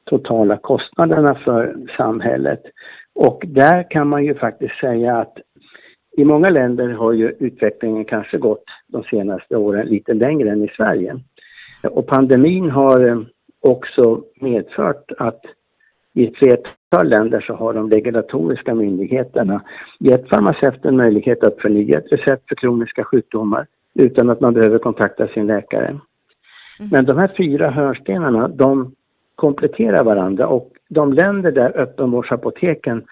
totala 0.06 0.58
kostnaderna 0.58 1.36
för 1.36 1.76
samhället. 1.98 2.62
Och 3.16 3.44
där 3.48 3.92
kan 3.92 4.08
man 4.08 4.26
ju 4.26 4.36
faktiskt 4.36 4.80
säga 4.80 5.18
att 5.18 5.38
i 6.18 6.26
många 6.26 6.50
länder 6.50 6.90
har 6.90 7.14
ju 7.14 7.36
utvecklingen 7.40 8.06
kanske 8.06 8.38
gått 8.38 8.64
de 8.88 9.04
senaste 9.04 9.56
åren 9.58 9.88
lite 9.88 10.14
längre 10.14 10.50
än 10.50 10.64
i 10.64 10.68
Sverige. 10.68 11.20
Och 11.84 12.08
pandemin 12.08 12.70
har 12.70 13.08
eh, 13.08 13.22
också 13.60 14.24
medfört 14.40 15.12
att 15.18 15.42
i 16.14 16.28
ett 16.28 16.36
flertal 16.92 17.10
länder 17.10 17.42
så 17.42 17.54
har 17.54 17.74
de 17.74 17.90
regulatoriska 17.90 18.76
myndigheterna 18.76 19.62
gett 20.00 20.30
farmaceuten 20.30 20.98
möjlighet 20.98 21.44
att 21.44 21.62
förnya 21.62 21.98
ett 21.98 22.12
recept 22.12 22.48
för 22.48 22.56
kroniska 22.56 23.04
sjukdomar 23.04 23.68
utan 23.94 24.30
att 24.30 24.42
man 24.42 24.54
behöver 24.54 24.80
kontakta 24.80 25.28
sin 25.28 25.48
läkare. 25.48 25.88
Mm. 25.88 26.00
Men 26.92 27.06
de 27.06 27.18
här 27.18 27.32
fyra 27.38 27.70
hörnstenarna, 27.70 28.48
de 28.48 28.96
kompletterar 29.36 30.04
varandra 30.04 30.48
och 30.48 30.72
de 30.90 31.14
länder 31.14 31.52
där 31.52 31.78
öppenvårdsapoteken 31.78 33.04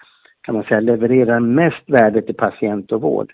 kan 0.42 0.54
man 0.54 0.64
säga 0.64 0.80
levererar 0.80 1.40
mest 1.40 1.84
värde 1.86 2.22
till 2.22 2.34
patient 2.34 2.92
och 2.92 3.02
vård, 3.02 3.32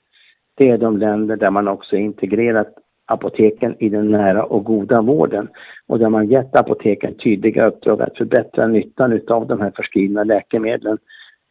det 0.55 0.71
är 0.71 0.79
de 0.79 0.97
länder 0.97 1.37
där 1.37 1.51
man 1.51 1.69
också 1.69 1.97
integrerat 1.97 2.75
apoteken 3.07 3.77
i 3.79 3.89
den 3.89 4.11
nära 4.11 4.45
och 4.45 4.65
goda 4.65 5.03
vården 5.03 5.49
och 5.87 5.99
där 5.99 6.09
man 6.09 6.29
gett 6.29 6.57
apoteken 6.57 7.15
tydliga 7.15 7.67
uppdrag 7.67 8.03
att 8.03 8.17
förbättra 8.17 8.67
nyttan 8.67 9.21
av 9.29 9.47
de 9.47 9.61
här 9.61 9.73
förskrivna 9.77 10.25
läkemedlen 10.25 10.99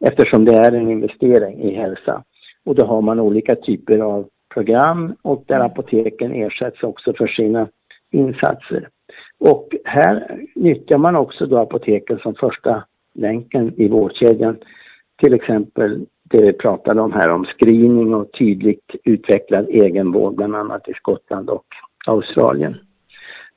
eftersom 0.06 0.46
det 0.46 0.56
är 0.56 0.72
en 0.72 0.92
investering 0.92 1.62
i 1.62 1.76
hälsa. 1.76 2.24
Och 2.66 2.76
då 2.76 2.86
har 2.86 3.02
man 3.02 3.20
olika 3.20 3.56
typer 3.56 4.00
av 4.00 4.28
program 4.54 5.16
och 5.22 5.44
där 5.48 5.60
apoteken 5.60 6.32
ersätts 6.32 6.84
också 6.84 7.14
för 7.14 7.28
sina 7.28 7.68
insatser. 8.12 8.90
Och 9.40 9.70
här 9.86 10.42
nyttjar 10.56 10.98
man 10.98 11.16
också 11.16 11.46
då 11.46 11.58
apoteken 11.58 12.20
som 12.20 12.36
första 12.36 12.84
länken 13.14 13.74
i 13.78 13.88
vårdkedjan. 13.88 14.58
Till 15.22 15.34
exempel 15.34 16.06
pratade 16.54 17.02
om 17.02 17.12
här 17.12 17.30
om 17.32 17.46
screening 17.46 18.14
och 18.14 18.32
tydligt 18.40 18.96
utvecklad 19.04 19.70
egenvård 19.70 20.36
bland 20.36 20.56
annat 20.56 20.90
i 20.90 20.94
Skottland 20.94 21.50
och 21.50 21.66
Australien. 22.08 22.76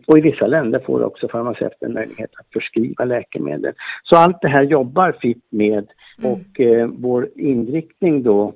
Och 0.06 0.18
i 0.18 0.20
vissa 0.20 0.46
länder 0.46 0.80
får 0.86 1.02
också 1.04 1.28
farmaceuten 1.28 1.92
möjlighet 1.92 2.30
att 2.40 2.46
förskriva 2.52 3.04
läkemedel. 3.04 3.72
Så 4.02 4.16
allt 4.16 4.40
det 4.40 4.48
här 4.48 4.62
jobbar 4.62 5.16
FIP 5.20 5.38
med 5.50 5.86
mm. 6.18 6.32
och 6.32 6.60
eh, 6.60 6.88
vår 6.98 7.28
inriktning 7.34 8.22
då 8.22 8.54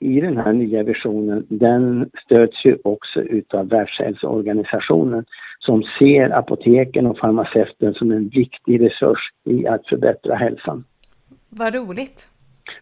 i 0.00 0.20
den 0.20 0.36
här 0.36 0.52
nya 0.52 0.82
visionen, 0.82 1.46
den 1.48 2.10
stöds 2.24 2.64
ju 2.64 2.78
också 2.84 3.20
utav 3.20 3.68
Världshälsoorganisationen 3.68 5.24
som 5.58 5.82
ser 5.98 6.38
apoteken 6.38 7.06
och 7.06 7.18
farmaceuten 7.18 7.94
som 7.94 8.10
en 8.10 8.28
viktig 8.28 8.80
resurs 8.80 9.18
i 9.44 9.66
att 9.66 9.86
förbättra 9.86 10.34
hälsan. 10.34 10.84
Vad 11.48 11.74
roligt! 11.74 12.28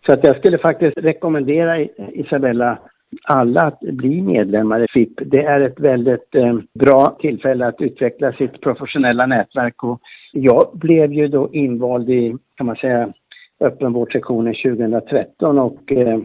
Så 0.07 0.13
att 0.13 0.25
jag 0.25 0.37
skulle 0.37 0.59
faktiskt 0.59 0.99
rekommendera 0.99 1.81
Isabella 2.13 2.79
alla 3.23 3.61
att 3.61 3.81
bli 3.81 4.23
medlemmar 4.23 4.85
i 4.85 4.87
FIP. 4.89 5.13
Det 5.17 5.43
är 5.43 5.61
ett 5.61 5.81
väldigt 5.81 6.35
eh, 6.35 6.59
bra 6.75 7.17
tillfälle 7.21 7.67
att 7.67 7.81
utveckla 7.81 8.33
sitt 8.33 8.61
professionella 8.61 9.27
nätverk 9.27 9.85
och 9.85 10.01
jag 10.33 10.71
blev 10.75 11.13
ju 11.13 11.29
då 11.29 11.49
invald 11.53 12.11
i, 12.11 12.37
kan 12.57 12.67
man 12.67 12.77
säga, 12.77 13.13
öppenvårdssektionen 13.61 14.55
2013 14.55 15.59
och 15.59 15.93
eh, 15.93 16.19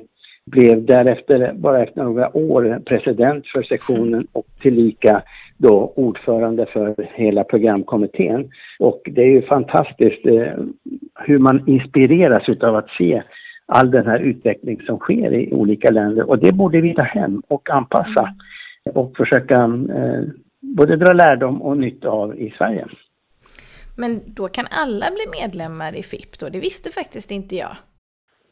blev 0.45 0.85
därefter, 0.85 1.53
bara 1.53 1.83
efter 1.83 2.03
några 2.03 2.37
år, 2.37 2.81
president 2.85 3.47
för 3.47 3.63
sektionen 3.63 4.27
och 4.31 4.45
tillika 4.61 5.21
då 5.57 5.93
ordförande 5.95 6.65
för 6.65 6.95
hela 7.13 7.43
programkommittén. 7.43 8.49
Och 8.79 9.01
det 9.05 9.21
är 9.21 9.29
ju 9.29 9.41
fantastiskt 9.41 10.25
eh, 10.25 10.53
hur 11.15 11.39
man 11.39 11.67
inspireras 11.67 12.49
utav 12.49 12.75
att 12.75 12.89
se 12.89 13.23
all 13.71 13.91
den 13.91 14.05
här 14.05 14.19
utveckling 14.19 14.81
som 14.81 14.97
sker 14.99 15.34
i 15.34 15.53
olika 15.53 15.91
länder 15.91 16.29
och 16.29 16.39
det 16.39 16.51
borde 16.51 16.81
vi 16.81 16.93
ta 16.93 17.01
hem 17.01 17.41
och 17.47 17.69
anpassa 17.69 18.36
och 18.93 19.17
försöka 19.17 19.55
eh, 19.95 20.23
både 20.60 20.95
dra 20.95 21.13
lärdom 21.13 21.62
och 21.62 21.77
nytta 21.77 22.10
av 22.10 22.39
i 22.39 22.53
Sverige. 22.57 22.88
Men 23.97 24.19
då 24.25 24.47
kan 24.47 24.65
alla 24.71 25.05
bli 25.05 25.41
medlemmar 25.41 25.95
i 25.95 26.03
FIP 26.03 26.39
då? 26.39 26.49
Det 26.49 26.60
visste 26.60 26.91
faktiskt 26.91 27.31
inte 27.31 27.55
jag. 27.55 27.75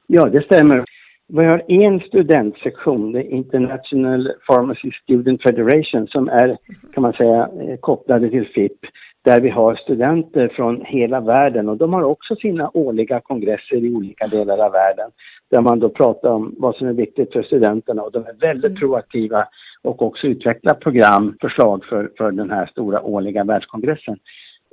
Ja, 0.07 0.29
det 0.29 0.41
stämmer. 0.41 0.85
Vi 1.27 1.45
har 1.45 1.71
en 1.71 1.99
studentsektion, 1.99 3.11
det 3.11 3.23
International 3.23 4.31
Pharmacy 4.47 4.91
Student 5.03 5.41
Federation, 5.43 6.07
som 6.07 6.29
är, 6.29 6.57
kan 6.93 7.03
man 7.03 7.13
säga, 7.13 7.49
eh, 7.61 7.77
kopplade 7.79 8.29
till 8.29 8.47
FIP, 8.47 8.79
där 9.25 9.41
vi 9.41 9.49
har 9.49 9.75
studenter 9.75 10.47
från 10.47 10.81
hela 10.85 11.19
världen 11.19 11.69
och 11.69 11.77
de 11.77 11.93
har 11.93 12.03
också 12.03 12.35
sina 12.35 12.69
årliga 12.73 13.19
kongresser 13.19 13.75
i 13.75 13.95
olika 13.95 14.27
delar 14.27 14.57
av 14.57 14.71
världen, 14.71 15.11
där 15.51 15.61
man 15.61 15.79
då 15.79 15.89
pratar 15.89 16.29
om 16.29 16.55
vad 16.57 16.75
som 16.75 16.87
är 16.87 16.93
viktigt 16.93 17.33
för 17.33 17.43
studenterna 17.43 18.01
och 18.01 18.11
de 18.11 18.25
är 18.25 18.33
väldigt 18.39 18.71
mm. 18.71 18.79
proaktiva 18.79 19.45
och 19.83 20.01
också 20.01 20.27
utvecklar 20.27 20.73
program, 20.73 21.37
förslag 21.41 21.85
för, 21.85 22.11
för 22.17 22.31
den 22.31 22.49
här 22.49 22.65
stora 22.65 23.01
årliga 23.01 23.43
världskongressen. 23.43 24.17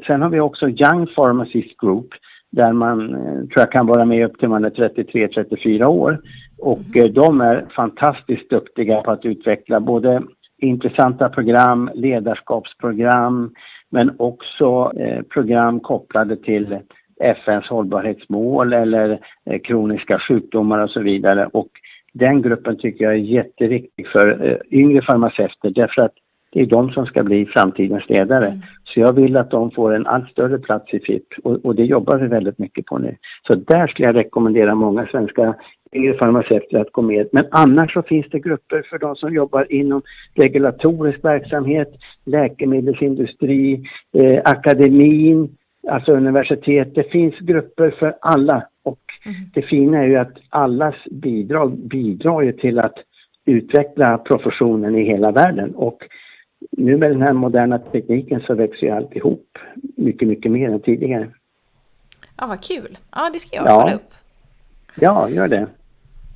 Sen 0.06 0.22
har 0.22 0.30
vi 0.30 0.40
också 0.40 0.68
Young 0.68 1.06
Pharmacist 1.06 1.76
Group 1.80 2.08
där 2.52 2.72
man 2.72 3.14
eh, 3.14 3.32
tror 3.32 3.60
jag 3.60 3.72
kan 3.72 3.86
vara 3.86 4.04
med 4.04 4.26
upp 4.26 4.38
till 4.38 4.48
man 4.48 4.64
är 4.64 4.70
33-34 4.70 5.86
år. 5.86 6.20
Och 6.58 6.96
eh, 6.96 7.04
de 7.04 7.40
är 7.40 7.66
fantastiskt 7.76 8.50
duktiga 8.50 9.00
på 9.00 9.10
att 9.10 9.24
utveckla 9.24 9.80
både 9.80 10.22
intressanta 10.58 11.28
program, 11.28 11.90
ledarskapsprogram, 11.94 13.50
men 13.96 14.14
också 14.18 14.92
eh, 14.98 15.22
program 15.22 15.80
kopplade 15.80 16.36
till 16.36 16.78
FNs 17.20 17.66
hållbarhetsmål 17.68 18.72
eller 18.72 19.18
kroniska 19.64 20.18
sjukdomar 20.28 20.78
och 20.78 20.90
så 20.90 21.00
vidare. 21.00 21.48
Och 21.52 21.68
den 22.12 22.42
gruppen 22.42 22.78
tycker 22.78 23.04
jag 23.04 23.14
är 23.14 23.18
jätteviktig 23.18 24.08
för 24.08 24.58
yngre 24.70 25.02
farmaceuter 25.02 25.70
därför 25.70 26.02
att 26.02 26.14
det 26.52 26.60
är 26.60 26.66
de 26.66 26.90
som 26.90 27.06
ska 27.06 27.22
bli 27.22 27.46
framtidens 27.46 28.08
ledare. 28.08 28.46
Mm. 28.46 28.60
Så 28.84 29.00
jag 29.00 29.12
vill 29.12 29.36
att 29.36 29.50
de 29.50 29.70
får 29.70 29.94
en 29.94 30.06
allt 30.06 30.30
större 30.30 30.58
plats 30.58 30.94
i 30.94 31.00
FIP 31.00 31.26
och, 31.44 31.64
och, 31.64 31.74
det 31.74 31.84
jobbar 31.84 32.16
vi 32.18 32.26
väldigt 32.26 32.58
mycket 32.58 32.86
på 32.86 32.98
nu. 32.98 33.16
Så 33.46 33.54
där 33.54 33.86
skulle 33.86 34.08
jag 34.08 34.16
rekommendera 34.16 34.74
många 34.74 35.06
svenska 35.06 35.54
yngre 35.92 36.18
farmaceuter 36.18 36.78
att 36.78 36.92
gå 36.92 37.02
med. 37.02 37.28
Men 37.32 37.46
annars 37.50 37.92
så 37.92 38.02
finns 38.02 38.26
det 38.30 38.38
grupper 38.38 38.86
för 38.90 38.98
de 38.98 39.16
som 39.16 39.34
jobbar 39.34 39.72
inom 39.72 40.02
regulatorisk 40.34 41.24
verksamhet, 41.24 41.88
läkemedelsindustri, 42.24 43.84
eh, 44.12 44.40
akademin, 44.44 45.56
alltså 45.88 46.12
universitet. 46.12 46.94
Det 46.94 47.10
finns 47.10 47.38
grupper 47.38 47.90
för 47.98 48.16
alla 48.20 48.66
och 48.82 49.00
mm. 49.24 49.36
det 49.54 49.62
fina 49.62 49.98
är 49.98 50.06
ju 50.06 50.16
att 50.16 50.36
allas 50.48 50.94
bidrag 51.10 51.78
bidrar 51.78 52.42
ju 52.42 52.52
till 52.52 52.78
att 52.78 52.94
utveckla 53.44 54.18
professionen 54.18 54.94
i 54.94 55.04
hela 55.04 55.30
världen 55.30 55.74
och 55.74 55.98
nu 56.70 56.96
med 56.96 57.10
den 57.10 57.22
här 57.22 57.32
moderna 57.32 57.78
tekniken 57.78 58.40
så 58.40 58.54
växer 58.54 58.86
ju 58.86 58.92
alltihop 58.92 59.58
mycket, 59.96 60.28
mycket 60.28 60.52
mer 60.52 60.70
än 60.70 60.80
tidigare. 60.80 61.30
Ja, 62.38 62.46
vad 62.46 62.64
kul. 62.64 62.98
Ja, 63.14 63.30
det 63.32 63.38
ska 63.38 63.56
jag 63.56 63.66
ja. 63.66 63.80
kolla 63.80 63.94
upp. 63.94 64.12
Ja, 65.00 65.28
gör 65.30 65.48
det. 65.48 65.66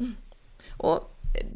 Mm. 0.00 0.14
Och 0.76 1.00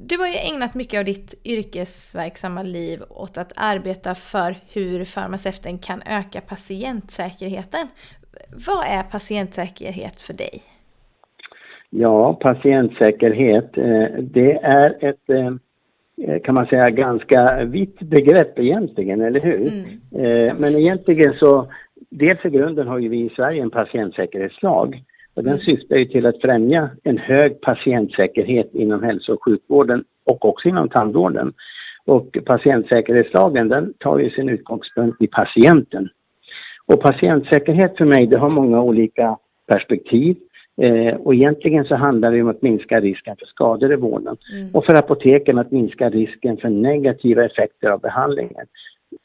du 0.07 0.19
har 0.19 0.27
ju 0.27 0.55
ägnat 0.55 0.75
mycket 0.75 0.99
av 0.99 1.05
ditt 1.05 1.35
yrkesverksamma 1.45 2.63
liv 2.63 3.03
åt 3.11 3.39
att 3.39 3.53
arbeta 3.57 4.15
för 4.15 4.57
hur 4.73 5.05
farmaceuten 5.05 5.79
kan 5.79 6.03
öka 6.07 6.41
patientsäkerheten. 6.41 7.89
Vad 8.67 8.85
är 8.87 9.03
patientsäkerhet 9.03 10.21
för 10.21 10.35
dig? 10.35 10.63
Ja, 11.91 12.35
patientsäkerhet, 12.35 13.79
eh, 13.79 14.23
det 14.23 14.53
är 14.53 15.05
ett 15.05 15.31
eh, 15.31 15.51
Eh, 16.23 16.41
kan 16.41 16.55
man 16.55 16.67
säga 16.67 16.91
ganska 16.91 17.65
vitt 17.65 18.01
begrepp 18.01 18.59
egentligen, 18.59 19.21
eller 19.21 19.41
hur? 19.41 19.73
Mm. 19.73 20.57
Men 20.57 20.81
egentligen 20.81 21.35
så, 21.35 21.73
dels 22.11 22.45
i 22.45 22.51
grunden 22.51 22.89
har 22.89 22.99
ju 22.99 23.09
vi 23.09 23.25
i 23.25 23.29
Sverige 23.37 23.63
en 23.63 23.71
patientsäkerhetslag 23.71 25.03
och 25.35 25.45
den 25.45 25.53
mm. 25.53 25.65
syftar 25.65 25.97
ju 25.97 26.05
till 26.05 26.27
att 26.27 26.41
främja 26.41 26.91
en 27.03 27.19
hög 27.19 27.61
patientsäkerhet 27.61 28.75
inom 28.75 29.03
hälso 29.03 29.33
och 29.33 29.45
sjukvården 29.45 30.05
och 30.25 30.45
också 30.45 30.69
inom 30.69 30.89
tandvården. 30.89 31.53
Och 32.07 32.39
patientsäkerhetslagen 32.45 33.69
den 33.69 33.95
tar 33.99 34.19
ju 34.19 34.31
sin 34.31 34.49
utgångspunkt 34.49 35.23
i 35.23 35.27
patienten. 35.27 36.09
Och 36.87 37.01
patientsäkerhet 37.01 37.97
för 37.97 38.05
mig 38.05 38.27
det 38.27 38.39
har 38.39 38.51
många 38.51 38.83
olika 38.83 39.39
perspektiv. 39.67 40.37
Eh, 40.83 41.15
och 41.15 41.35
egentligen 41.35 41.85
så 41.85 41.95
handlar 41.95 42.33
det 42.33 42.43
om 42.43 42.49
att 42.49 42.63
minska 42.63 43.01
risken 43.01 43.37
för 43.37 43.47
skador 43.47 43.93
i 43.93 43.97
vården 43.97 44.37
mm. 44.53 44.75
och 44.75 44.85
för 44.85 44.95
apoteken 44.95 45.59
att 45.59 45.71
minska 45.71 46.11
risken 46.11 46.57
för 46.57 46.69
negativa 46.69 47.45
effekter 47.45 47.89
av 47.89 48.01
behandlingen. 48.01 48.67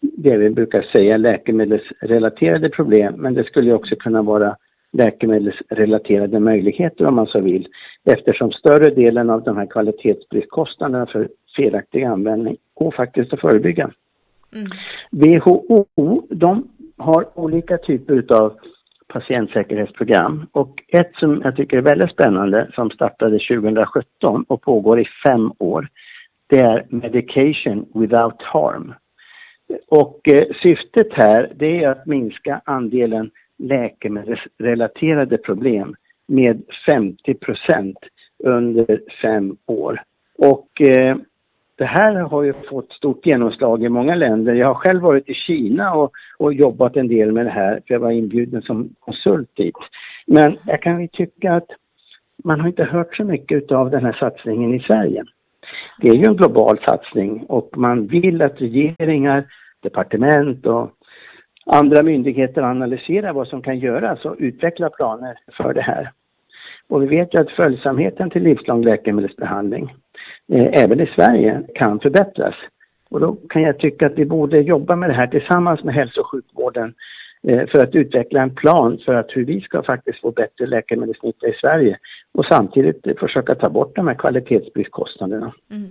Det 0.02 0.38
vi 0.38 0.50
brukar 0.50 0.82
säga 0.82 1.18
läkemedelsrelaterade 1.18 2.70
problem, 2.70 3.14
men 3.18 3.34
det 3.34 3.44
skulle 3.44 3.74
också 3.74 3.96
kunna 3.96 4.22
vara 4.22 4.56
läkemedelsrelaterade 4.92 6.40
möjligheter 6.40 7.06
om 7.06 7.16
man 7.16 7.28
så 7.28 7.40
vill, 7.42 7.68
eftersom 8.06 8.52
större 8.52 8.90
delen 8.90 9.30
av 9.30 9.44
de 9.44 9.58
här 9.58 9.66
kvalitetsbristkostnaderna 9.66 11.06
för 11.06 11.30
felaktig 11.58 12.04
användning 12.04 12.58
går 12.74 12.92
faktiskt 12.92 13.34
att 13.34 13.42
förebygga. 13.42 13.92
Mm. 14.54 14.70
WHO, 15.12 16.28
de 16.30 16.68
har 16.98 17.40
olika 17.40 17.78
typer 17.78 18.14
utav 18.14 18.54
patientsäkerhetsprogram 19.08 20.46
och 20.52 20.84
ett 20.88 21.12
som 21.16 21.42
jag 21.44 21.56
tycker 21.56 21.78
är 21.78 21.82
väldigt 21.82 22.12
spännande 22.12 22.72
som 22.76 22.90
startade 22.90 23.40
2017 23.40 24.46
och 24.48 24.62
pågår 24.62 25.00
i 25.00 25.06
fem 25.26 25.52
år 25.58 25.88
det 26.50 26.60
är 26.60 26.86
Medication 26.90 27.86
without 27.94 28.42
harm. 28.42 28.94
Och 29.88 30.28
eh, 30.28 30.48
syftet 30.62 31.08
här 31.12 31.52
det 31.56 31.84
är 31.84 31.90
att 31.90 32.06
minska 32.06 32.62
andelen 32.66 33.32
läkemedelsrelaterade 33.60 35.38
problem 35.38 35.96
med 36.28 36.64
50% 36.88 37.96
under 38.44 39.02
fem 39.22 39.58
år. 39.66 40.04
Och 40.38 40.82
eh, 40.82 41.18
det 41.76 41.86
här 41.86 42.16
har 42.16 42.44
ju 42.44 42.54
fått 42.70 42.92
stort 42.92 43.26
genomslag 43.26 43.84
i 43.84 43.90
många 43.90 44.16
länder. 44.16 44.54
Jag 44.54 44.68
har 44.68 44.74
själv 44.74 45.02
varit 45.02 45.30
i 45.30 45.34
Kina 45.34 45.94
och, 45.94 46.12
och 46.38 46.54
jobbat 46.54 46.96
en 46.96 47.08
del 47.08 47.32
med 47.32 47.46
det 47.46 47.52
här, 47.52 47.82
för 47.88 47.94
jag 47.94 48.00
var 48.00 48.12
inbjuden 48.12 48.62
som 48.62 48.90
konsult 49.00 49.56
dit. 49.56 49.76
Men 50.28 50.58
jag 50.66 50.82
kan 50.82 51.02
ju 51.02 51.08
tycka 51.08 51.54
att 51.54 51.68
man 52.44 52.60
har 52.60 52.68
inte 52.68 52.84
hört 52.84 53.16
så 53.16 53.24
mycket 53.24 53.72
av 53.72 53.90
den 53.92 54.06
här 54.06 54.18
satsningen 54.20 54.74
i 54.74 54.80
Sverige. 54.80 55.24
Det 56.02 56.10
är 56.10 56.16
ju 56.16 56.26
en 56.26 56.36
global 56.36 56.80
satsning 56.88 57.46
och 57.48 57.78
man 57.78 58.08
vill 58.08 58.42
att 58.42 58.62
regeringar, 58.62 59.46
departement 59.82 60.66
och 60.66 60.92
andra 61.66 62.04
myndigheter 62.04 62.62
analyserar 62.62 63.34
vad 63.34 63.48
som 63.48 63.62
kan 63.62 63.80
göras 63.80 64.26
och 64.26 64.36
utveckla 64.40 64.90
planer 64.90 65.40
för 65.58 65.74
det 65.74 65.82
här. 65.82 66.12
Och 66.88 67.04
vi 67.04 67.08
vet 67.08 67.34
ju 67.34 67.40
att 67.40 67.52
följsamheten 67.52 68.30
till 68.30 68.44
livslång 68.44 68.84
läkemedelsbehandling 68.84 69.92
Eh, 70.52 70.84
även 70.84 71.00
i 71.00 71.12
Sverige 71.16 71.62
kan 71.76 72.00
förbättras. 72.00 72.56
Och 73.10 73.20
då 73.20 73.38
kan 73.50 73.62
jag 73.62 73.80
tycka 73.80 74.06
att 74.08 74.18
vi 74.18 74.26
borde 74.26 74.60
jobba 74.60 74.96
med 74.96 75.10
det 75.10 75.14
här 75.14 75.28
tillsammans 75.28 75.84
med 75.84 75.96
hälso 75.96 76.22
och 76.22 76.32
sjukvården 76.32 76.94
för 77.44 77.84
att 77.84 77.96
utveckla 77.96 78.42
en 78.42 78.56
plan 78.56 79.00
för 79.06 79.14
att 79.14 79.28
hur 79.30 79.46
vi 79.46 79.62
ska 79.62 79.84
faktiskt 79.84 80.22
få 80.22 80.32
bättre 80.32 80.66
läkemedelsnytta 80.66 81.48
i 81.48 81.54
Sverige 81.54 81.98
och 82.34 82.46
samtidigt 82.46 83.20
försöka 83.20 83.56
ta 83.56 83.70
bort 83.70 83.96
de 83.96 84.08
här 84.08 84.16
kvalitetsbristkostnaderna. 84.16 85.54
Mm. 85.72 85.90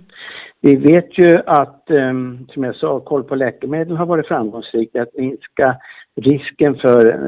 Vi 0.61 0.75
vet 0.75 1.17
ju 1.17 1.39
att, 1.45 1.89
ehm, 1.89 2.47
som 2.53 2.63
jag 2.63 2.75
sa, 2.75 2.99
koll 2.99 3.23
på 3.23 3.35
läkemedel 3.35 3.97
har 3.97 4.05
varit 4.05 4.27
framgångsrikt 4.27 4.95
att 4.95 5.17
minska 5.17 5.77
risken 6.21 6.75
för 6.75 7.19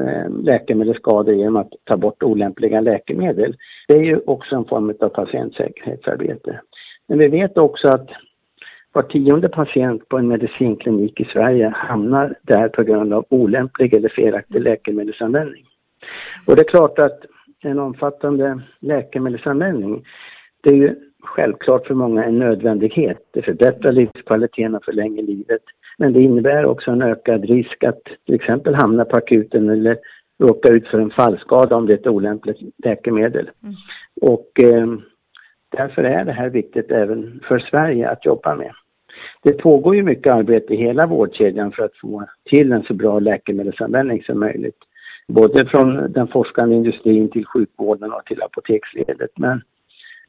läkemedelsskador 0.42 1.34
genom 1.34 1.56
att 1.56 1.72
ta 1.84 1.96
bort 1.96 2.22
olämpliga 2.22 2.80
läkemedel. 2.80 3.56
Det 3.88 3.94
är 3.94 4.02
ju 4.02 4.20
också 4.26 4.56
en 4.56 4.64
form 4.64 4.94
av 5.00 5.08
patientsäkerhetsarbete. 5.08 6.60
Men 7.08 7.18
vi 7.18 7.28
vet 7.28 7.58
också 7.58 7.88
att 7.88 8.08
var 8.92 9.02
tionde 9.02 9.48
patient 9.48 10.08
på 10.08 10.18
en 10.18 10.28
medicinklinik 10.28 11.20
i 11.20 11.24
Sverige 11.24 11.68
hamnar 11.76 12.34
där 12.42 12.68
på 12.68 12.82
grund 12.82 13.12
av 13.12 13.24
olämplig 13.28 13.94
eller 13.94 14.08
felaktig 14.08 14.62
läkemedelsanvändning. 14.62 15.64
Och 16.46 16.56
det 16.56 16.62
är 16.62 16.68
klart 16.70 16.98
att 16.98 17.20
en 17.62 17.78
omfattande 17.78 18.60
läkemedelsanvändning, 18.80 20.04
det 20.62 20.70
är 20.70 20.76
ju 20.76 20.94
självklart 21.22 21.86
för 21.86 21.94
många 21.94 22.24
en 22.24 22.38
nödvändighet. 22.38 23.18
Det 23.30 23.42
förbättrar 23.42 23.92
livskvaliteten 23.92 24.74
och 24.74 24.84
förlänger 24.84 25.22
livet. 25.22 25.62
Men 25.98 26.12
det 26.12 26.22
innebär 26.22 26.64
också 26.64 26.90
en 26.90 27.02
ökad 27.02 27.44
risk 27.44 27.84
att 27.84 28.02
till 28.26 28.34
exempel 28.34 28.74
hamna 28.74 29.04
på 29.04 29.16
akuten 29.16 29.70
eller 29.70 29.98
råka 30.38 30.68
ut 30.68 30.88
för 30.88 30.98
en 30.98 31.10
fallskada 31.10 31.76
om 31.76 31.86
det 31.86 31.92
är 31.92 31.98
ett 31.98 32.06
olämpligt 32.06 32.58
läkemedel. 32.84 33.50
Mm. 33.62 33.74
Och 34.20 34.60
eh, 34.62 34.86
därför 35.68 36.04
är 36.04 36.24
det 36.24 36.32
här 36.32 36.48
viktigt 36.48 36.90
även 36.90 37.40
för 37.48 37.58
Sverige 37.58 38.10
att 38.10 38.26
jobba 38.26 38.54
med. 38.54 38.72
Det 39.42 39.52
pågår 39.52 39.96
ju 39.96 40.02
mycket 40.02 40.32
arbete 40.32 40.74
i 40.74 40.76
hela 40.76 41.06
vårdkedjan 41.06 41.72
för 41.72 41.82
att 41.84 41.96
få 41.96 42.24
till 42.50 42.72
en 42.72 42.82
så 42.82 42.94
bra 42.94 43.18
läkemedelsanvändning 43.18 44.22
som 44.22 44.40
möjligt. 44.40 44.78
Både 45.28 45.66
från 45.66 46.12
den 46.12 46.28
forskande 46.28 46.76
industrin 46.76 47.30
till 47.30 47.46
sjukvården 47.46 48.12
och 48.12 48.24
till 48.24 48.42
apoteksledet. 48.42 49.30
Men 49.36 49.62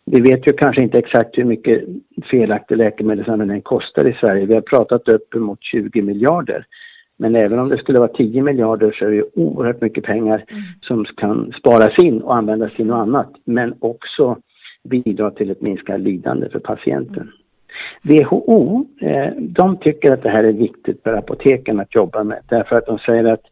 vi 0.06 0.22
vet 0.22 0.48
ju 0.48 0.54
kanske 0.54 0.84
inte 0.84 0.98
exakt 0.98 1.38
hur 1.38 1.44
mycket 1.44 1.84
felaktig 2.32 2.78
läkemedelsanvändning 2.78 3.62
kostar 3.62 4.08
i 4.08 4.14
Sverige. 4.14 4.46
Vi 4.46 4.54
har 4.54 4.62
pratat 4.62 5.10
uppemot 5.10 5.60
20 5.62 6.02
miljarder. 6.02 6.66
Men 7.18 7.36
även 7.36 7.60
om 7.60 7.70
det 7.70 7.78
skulle 7.78 8.00
vara 8.00 8.14
10 8.18 8.42
miljarder 8.42 8.92
så 8.92 9.06
är 9.06 9.10
det 9.10 9.16
ju 9.16 9.26
oerhört 9.36 9.82
mycket 9.82 10.04
pengar 10.04 10.46
mm. 10.48 10.64
som 10.82 11.06
kan 11.06 11.54
sparas 11.60 12.00
in 12.00 12.22
och 12.22 12.36
användas 12.36 12.76
till 12.76 12.86
något 12.86 13.08
annat. 13.08 13.32
Men 13.46 13.74
också 13.80 14.38
bidra 14.84 15.32
till 15.32 15.52
ett 15.52 15.62
minskat 15.62 16.00
lidande 16.00 16.50
för 16.50 16.60
patienten. 16.60 17.32
WHO, 18.02 18.86
eh, 19.02 19.34
de 19.38 19.78
tycker 19.78 20.14
att 20.14 20.24
det 20.24 20.30
här 20.30 20.44
är 20.44 20.52
viktigt 20.52 21.04
för 21.04 21.14
apoteken 21.14 21.80
att 21.80 21.96
jobba 21.96 22.24
med 22.24 22.40
därför 22.50 22.76
att 22.76 22.86
de 22.86 23.00
säger 23.00 23.26
att 23.26 23.44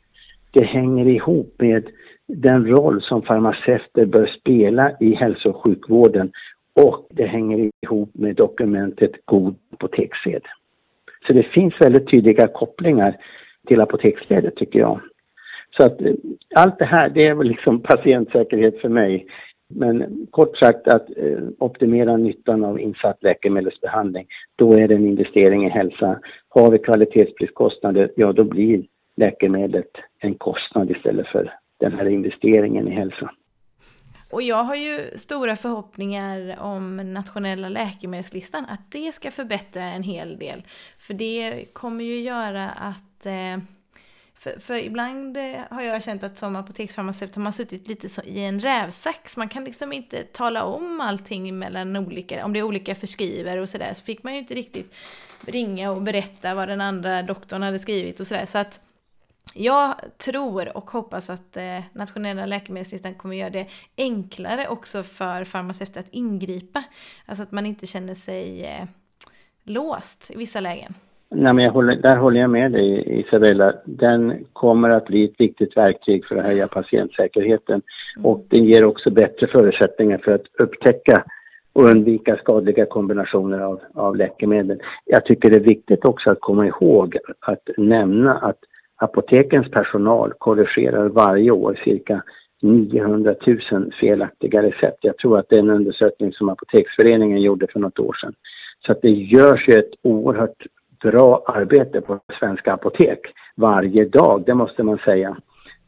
det 0.52 0.64
hänger 0.64 1.08
ihop 1.08 1.56
med 1.58 1.86
den 2.28 2.68
roll 2.68 3.02
som 3.02 3.22
farmaceuter 3.22 4.06
bör 4.06 4.26
spela 4.40 4.92
i 5.00 5.14
hälso 5.14 5.50
och 5.50 5.64
sjukvården 5.64 6.32
och 6.76 7.08
det 7.10 7.26
hänger 7.26 7.70
ihop 7.82 8.10
med 8.14 8.36
dokumentet 8.36 9.12
God 9.26 9.56
apotekssed. 9.74 10.42
Så 11.28 11.34
det 11.34 11.44
finns 11.44 11.74
väldigt 11.80 12.12
tydliga 12.12 12.48
kopplingar 12.48 13.16
till 13.68 13.82
apoteksledet 13.82 14.56
tycker 14.56 14.80
jag. 14.80 15.02
Så 15.78 15.86
att 15.86 16.02
eh, 16.02 16.14
allt 16.56 16.80
det 16.80 16.86
här 16.86 17.10
det 17.10 17.28
är 17.28 17.36
väl 17.36 17.48
liksom 17.48 17.80
patientsäkerhet 17.84 18.82
för 18.82 18.90
mig. 18.90 19.26
Men 19.76 20.28
kort 20.32 20.58
sagt 20.58 20.88
att 20.88 21.10
eh, 21.18 21.40
optimera 21.60 22.18
nyttan 22.18 22.64
av 22.64 22.80
insatt 22.80 23.24
läkemedelsbehandling, 23.24 24.28
då 24.56 24.74
är 24.74 24.88
det 24.88 24.96
en 24.96 25.08
investering 25.08 25.66
i 25.66 25.70
hälsa. 25.70 26.20
Har 26.50 26.72
vi 26.72 26.80
kvalitetspriskostnader, 26.80 28.12
ja 28.16 28.34
då 28.34 28.44
blir 28.44 28.86
läkemedlet 29.18 29.92
en 30.20 30.36
kostnad 30.36 30.92
istället 30.92 31.28
för 31.28 31.54
den 31.80 31.94
här 31.94 32.06
investeringen 32.06 32.88
i 32.88 32.92
hälsa. 32.92 33.32
Och 34.32 34.42
jag 34.42 34.64
har 34.64 34.76
ju 34.76 35.00
stora 35.16 35.56
förhoppningar 35.56 36.56
om 36.60 37.14
nationella 37.14 37.70
läkemedelslistan, 37.70 38.66
att 38.66 38.92
det 38.92 39.12
ska 39.12 39.32
förbättra 39.32 39.84
en 39.84 40.04
hel 40.04 40.38
del. 40.38 40.64
För 41.00 41.14
det 41.14 41.66
kommer 41.74 42.04
ju 42.04 42.20
göra 42.20 42.70
att 42.70 43.26
eh, 43.26 43.64
för, 44.41 44.60
för, 44.60 44.73
ibland 44.73 45.38
eh, 45.38 45.60
har 45.69 45.82
jag 45.82 46.04
känt 46.04 46.23
att 46.23 46.38
som 46.38 46.56
apoteksfarmaceut 46.56 47.36
har 47.36 47.43
man 47.43 47.54
suttit 47.54 47.88
lite 47.88 48.10
så 48.10 48.21
i 48.21 48.45
en 48.45 48.60
rävsax. 48.60 49.38
Man 49.38 49.49
kan 49.49 49.63
liksom 49.63 49.93
inte 49.93 50.23
tala 50.23 50.63
om 50.63 51.01
allting 51.01 51.60
mellan 51.60 51.95
olika, 51.95 52.45
om 52.45 52.54
det 52.54 52.60
är 52.60 52.63
olika 52.63 52.95
förskrivare 52.95 53.62
och 53.62 53.69
sådär, 53.69 53.93
så 53.93 54.04
fick 54.04 54.23
man 54.23 54.34
ju 54.34 54.39
inte 54.39 54.54
riktigt 54.54 54.93
ringa 55.45 55.91
och 55.91 56.01
berätta 56.01 56.56
vad 56.56 56.67
den 56.67 56.82
andra 56.82 57.23
doktorn 57.23 57.62
hade 57.62 57.80
skrivit 57.80 58.19
och 58.19 58.27
sådär. 58.27 58.45
Så 58.45 58.58
att 58.58 58.80
jag 59.54 59.95
tror 60.17 60.77
och 60.77 60.91
hoppas 60.91 61.30
att 61.30 61.58
eh, 61.58 61.82
nationella 61.93 62.45
läkemedelslistan 62.45 63.15
kommer 63.15 63.36
göra 63.36 63.49
det 63.49 63.67
enklare 63.97 64.67
också 64.67 65.04
för 65.04 65.43
farmaceuter 65.43 65.99
att 65.99 66.10
ingripa. 66.13 66.84
Alltså 67.25 67.43
att 67.43 67.51
man 67.51 67.65
inte 67.65 67.88
känner 67.88 68.15
sig 68.15 68.65
eh, 68.65 68.86
låst 69.63 70.32
i 70.32 70.38
vissa 70.38 70.60
lägen. 70.60 70.93
Nej, 71.36 71.54
men 71.54 71.65
jag 71.65 71.72
håller, 71.72 71.96
där 71.96 72.15
håller 72.17 72.39
jag 72.39 72.50
med 72.50 72.72
dig 72.72 73.20
Isabella. 73.20 73.74
Den 73.86 74.46
kommer 74.54 74.89
att 74.89 75.06
bli 75.06 75.26
ett 75.26 75.39
viktigt 75.39 75.78
verktyg 75.78 76.26
för 76.26 76.36
att 76.36 76.46
höja 76.46 76.67
patientsäkerheten 76.67 77.82
mm. 78.15 78.26
och 78.26 78.46
den 78.50 78.65
ger 78.65 78.84
också 78.84 79.10
bättre 79.10 79.48
förutsättningar 79.48 80.17
för 80.17 80.32
att 80.32 80.46
upptäcka 80.63 81.24
och 81.74 81.84
undvika 81.84 82.36
skadliga 82.36 82.86
kombinationer 82.86 83.60
av, 83.60 83.80
av 83.94 84.15
läkemedel. 84.15 84.82
Jag 85.06 85.26
tycker 85.26 85.50
det 85.50 85.56
är 85.56 85.60
viktigt 85.60 86.06
också 86.06 86.30
att 86.30 86.41
komma 86.41 86.67
ihåg 86.67 87.17
att 87.39 87.70
nämna 87.78 88.38
att 88.38 88.60
apotekens 88.96 89.72
personal 89.72 90.34
korrigerar 90.38 91.10
varje 91.10 91.52
år 91.52 91.82
cirka 91.84 92.24
900 92.62 93.36
000 93.72 93.91
felaktiga 94.02 94.63
recept. 94.63 94.98
Jag 95.02 95.17
tror 95.17 95.39
att 95.39 95.50
det 95.50 95.56
är 95.56 95.60
en 95.60 95.70
undersökning 95.70 96.34
som 96.34 96.50
Apoteksföreningen 96.50 97.41
gjorde 97.41 97.67
för 97.67 97.80
något 97.80 98.00
år 98.00 98.13
sedan. 98.22 98.34
Så 98.86 98.91
att 98.91 99.02
det 99.02 99.10
görs 99.10 99.67
ju 99.67 99.80
ett 99.80 99.91
oerhört 100.04 100.65
bra 101.04 101.44
arbete 101.46 102.02
på 102.02 102.20
svenska 102.40 102.74
apotek 102.74 103.20
varje 103.56 104.06
dag, 104.06 104.44
det 104.46 104.54
måste 104.54 104.84
man 104.84 104.98
säga. 104.98 105.38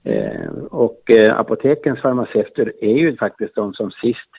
Eh, 0.04 0.52
och 0.72 1.12
eh, 1.12 1.40
apotekens 1.40 2.02
farmaceuter 2.02 2.74
är 2.82 2.98
ju 2.98 3.18
faktiskt 3.18 3.56
de 3.56 3.74
som 3.74 3.92
sist 3.92 4.30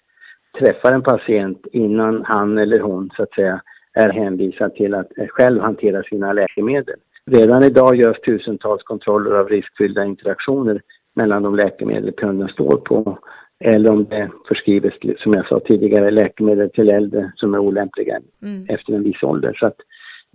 träffar 0.59 0.93
en 0.93 1.03
patient 1.03 1.67
innan 1.73 2.25
han 2.25 2.59
eller 2.59 2.81
hon 2.81 3.11
så 3.17 3.23
att 3.23 3.35
säga 3.35 3.61
är 3.95 4.13
hänvisad 4.13 4.75
till 4.75 4.95
att 4.95 5.09
själv 5.29 5.61
hantera 5.61 6.03
sina 6.03 6.33
läkemedel. 6.33 6.97
Redan 7.31 7.63
idag 7.63 7.97
görs 7.97 8.21
tusentals 8.21 8.83
kontroller 8.83 9.31
av 9.31 9.49
riskfyllda 9.49 10.05
interaktioner 10.05 10.81
mellan 11.15 11.43
de 11.43 11.55
läkemedel 11.55 12.13
kunden 12.13 12.49
står 12.49 12.77
på 12.77 13.19
eller 13.61 13.91
om 13.91 14.05
det 14.05 14.31
förskrivs, 14.49 14.95
som 15.19 15.33
jag 15.33 15.49
sa 15.49 15.61
tidigare, 15.61 16.11
läkemedel 16.11 16.71
till 16.71 16.93
äldre 16.93 17.33
som 17.37 17.55
är 17.55 17.59
olämpliga 17.59 18.21
mm. 18.43 18.67
efter 18.69 18.93
en 18.93 19.03
viss 19.03 19.23
ålder. 19.23 19.55
Så 19.61 19.67
att 19.67 19.77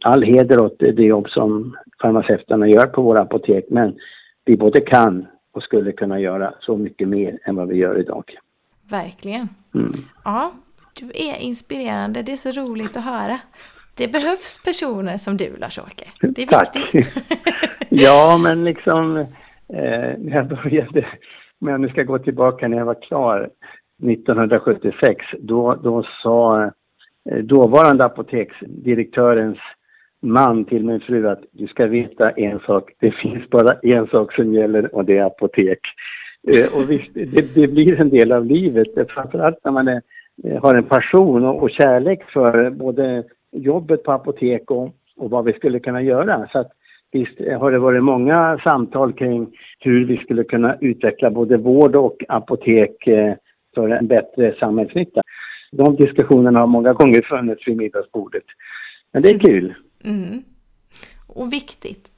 all 0.02 0.24
heder 0.24 0.62
åt 0.62 0.80
det 0.80 1.04
jobb 1.04 1.30
som 1.30 1.78
farmaceuterna 2.02 2.68
gör 2.68 2.88
på 2.88 3.02
våra 3.02 3.22
apotek, 3.22 3.66
men 3.70 3.96
vi 4.46 4.58
både 4.58 4.82
kan 4.82 5.28
och 5.54 5.64
skulle 5.64 5.92
kunna 5.92 6.20
göra 6.20 6.54
så 6.60 6.78
mycket 6.78 7.08
mer 7.08 7.40
än 7.44 7.56
vad 7.56 7.68
vi 7.68 7.76
gör 7.76 8.00
idag. 8.00 8.24
Verkligen. 8.90 9.50
Mm. 9.76 9.92
Ja, 10.24 10.52
du 11.00 11.06
är 11.06 11.42
inspirerande. 11.42 12.22
Det 12.22 12.32
är 12.32 12.38
så 12.38 12.52
roligt 12.52 12.98
att 12.98 13.06
höra. 13.06 13.40
Det 13.98 14.12
behövs 14.12 14.64
personer 14.66 15.18
som 15.18 15.38
du, 15.38 15.58
Lars-Åke. 15.58 16.06
Det 16.22 16.42
är 16.42 16.48
Tack. 16.48 16.76
viktigt. 16.76 17.08
ja, 17.90 18.40
men 18.44 18.64
liksom, 18.64 19.18
eh, 19.74 20.12
jag 20.20 20.48
började, 20.48 21.06
men 21.60 21.72
jag 21.72 21.82
nu 21.82 21.90
ska 21.90 22.04
gå 22.04 22.20
tillbaka 22.20 22.68
när 22.68 22.78
jag 22.78 22.86
var 22.86 23.02
klar 23.02 23.50
1976, 24.04 25.26
då, 25.40 25.76
då 25.76 26.06
sa 26.24 26.64
eh, 27.32 27.38
dåvarande 27.44 28.06
apoteksdirektörens 28.06 29.58
man 30.22 30.66
till 30.66 30.86
min 30.86 31.00
fru 31.00 31.28
att 31.28 31.44
du 31.52 31.68
ska 31.68 31.88
veta 31.88 32.32
en 32.32 32.60
sak, 32.60 32.92
det 33.00 33.12
finns 33.12 33.50
bara 33.50 33.74
en 33.84 34.08
sak 34.08 34.34
som 34.34 34.54
gäller 34.54 34.96
och 34.96 35.06
det 35.06 35.18
är 35.18 35.26
apotek. 35.26 35.80
Eh, 36.48 36.76
och 36.76 36.92
visst, 36.92 37.14
det, 37.14 37.56
det, 37.56 37.68
blir 37.68 38.02
en 38.02 38.10
del 38.10 38.32
av 38.32 38.46
livet, 38.46 38.88
framförallt 39.10 39.58
när 39.64 39.72
man 39.72 39.88
är, 39.88 40.02
eh, 40.44 40.62
har 40.62 40.76
en 40.76 40.84
passion 40.84 41.46
och, 41.46 41.64
och 41.64 41.72
kärlek 41.72 42.24
för 42.34 42.64
eh, 42.64 42.70
både 42.70 43.24
jobbet 43.52 44.04
på 44.04 44.12
apotek 44.12 44.72
och, 44.72 44.96
och 45.18 45.30
vad 45.30 45.46
vi 45.46 45.54
skulle 45.54 45.80
kunna 45.80 46.02
göra. 46.02 46.48
Så 46.52 46.60
att 46.60 46.72
visst 47.12 47.42
eh, 47.42 47.60
har 47.60 47.72
det 47.72 47.80
varit 47.80 48.04
många 48.04 48.60
samtal 48.64 49.14
kring 49.14 49.48
hur 49.80 50.06
vi 50.06 50.18
skulle 50.18 50.44
kunna 50.44 50.78
utveckla 50.82 51.32
både 51.32 51.58
vård 51.58 51.96
och 51.96 52.24
apotek 52.28 53.08
eh, 53.08 53.34
för 53.76 53.90
en 53.90 54.08
bättre 54.08 54.56
samhällsnytta. 54.60 55.22
De 55.72 55.96
diskussionerna 55.96 56.60
har 56.60 56.68
många 56.68 56.94
gånger 56.94 57.22
funnits 57.22 57.68
vid 57.68 57.78
middagsbordet. 57.78 58.44
Men 59.14 59.22
det 59.22 59.30
är 59.30 59.40
kul. 59.40 59.74
Mm. 60.04 60.44
Och 61.28 61.54
viktigt. 61.54 62.12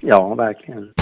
Ja, 0.00 0.34
verkligen. 0.34 0.92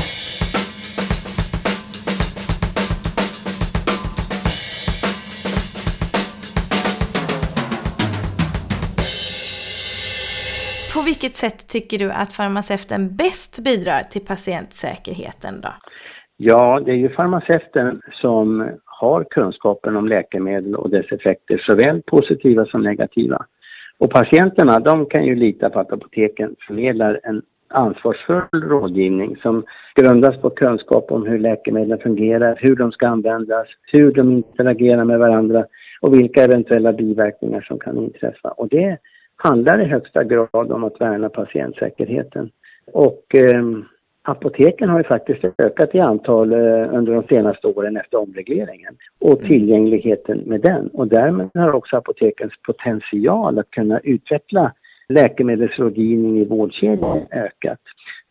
På 10.94 11.02
vilket 11.02 11.36
sätt 11.36 11.68
tycker 11.68 11.98
du 11.98 12.10
att 12.10 12.32
farmaceuten 12.32 13.16
bäst 13.16 13.64
bidrar 13.64 14.02
till 14.10 14.24
patientsäkerheten 14.26 15.60
då? 15.60 15.68
Ja, 16.36 16.80
det 16.84 16.90
är 16.90 16.96
ju 16.96 17.08
farmaceuten 17.08 18.00
som 18.12 18.70
har 18.84 19.24
kunskapen 19.30 19.96
om 19.96 20.08
läkemedel 20.08 20.74
och 20.74 20.90
dess 20.90 21.12
effekter, 21.12 21.62
såväl 21.66 22.02
positiva 22.02 22.64
som 22.64 22.82
negativa. 22.82 23.46
Och 23.98 24.10
patienterna, 24.10 24.78
de 24.78 25.06
kan 25.06 25.24
ju 25.24 25.34
lita 25.34 25.70
på 25.70 25.80
att 25.80 25.92
apoteken 25.92 26.56
förmedlar 26.66 27.20
en 27.22 27.42
ansvarsfull 27.68 28.62
rådgivning 28.62 29.36
som 29.36 29.64
grundas 29.94 30.40
på 30.40 30.50
kunskap 30.50 31.12
om 31.12 31.26
hur 31.26 31.38
läkemedlen 31.38 31.98
fungerar, 31.98 32.58
hur 32.60 32.76
de 32.76 32.92
ska 32.92 33.08
användas, 33.08 33.66
hur 33.92 34.12
de 34.12 34.32
interagerar 34.32 35.04
med 35.04 35.18
varandra 35.18 35.64
och 36.00 36.14
vilka 36.14 36.44
eventuella 36.44 36.92
biverkningar 36.92 37.60
som 37.60 37.78
kan 37.78 37.98
inträffa. 37.98 38.48
Och 38.48 38.68
det 38.68 38.98
handlar 39.36 39.80
i 39.80 39.84
högsta 39.84 40.24
grad 40.24 40.72
om 40.72 40.84
att 40.84 41.00
värna 41.00 41.28
patientsäkerheten. 41.28 42.50
Och 42.92 43.34
eh, 43.34 43.62
apoteken 44.28 44.88
har 44.88 44.98
ju 44.98 45.04
faktiskt 45.04 45.44
ökat 45.44 45.94
i 45.94 46.00
antal 46.00 46.52
eh, 46.52 46.94
under 46.94 47.12
de 47.12 47.22
senaste 47.22 47.66
åren 47.66 47.96
efter 47.96 48.18
omregleringen 48.18 48.96
och 49.20 49.38
mm. 49.38 49.48
tillgängligheten 49.48 50.38
med 50.38 50.60
den. 50.60 50.88
Och 50.88 51.08
därmed 51.08 51.50
har 51.54 51.72
också 51.72 51.96
apotekens 51.96 52.52
potential 52.66 53.58
att 53.58 53.70
kunna 53.70 54.00
utveckla 54.00 54.72
läkemedelsrådgivning 55.08 56.38
i 56.38 56.44
vårdkedjan 56.44 57.20
ökat. 57.30 57.78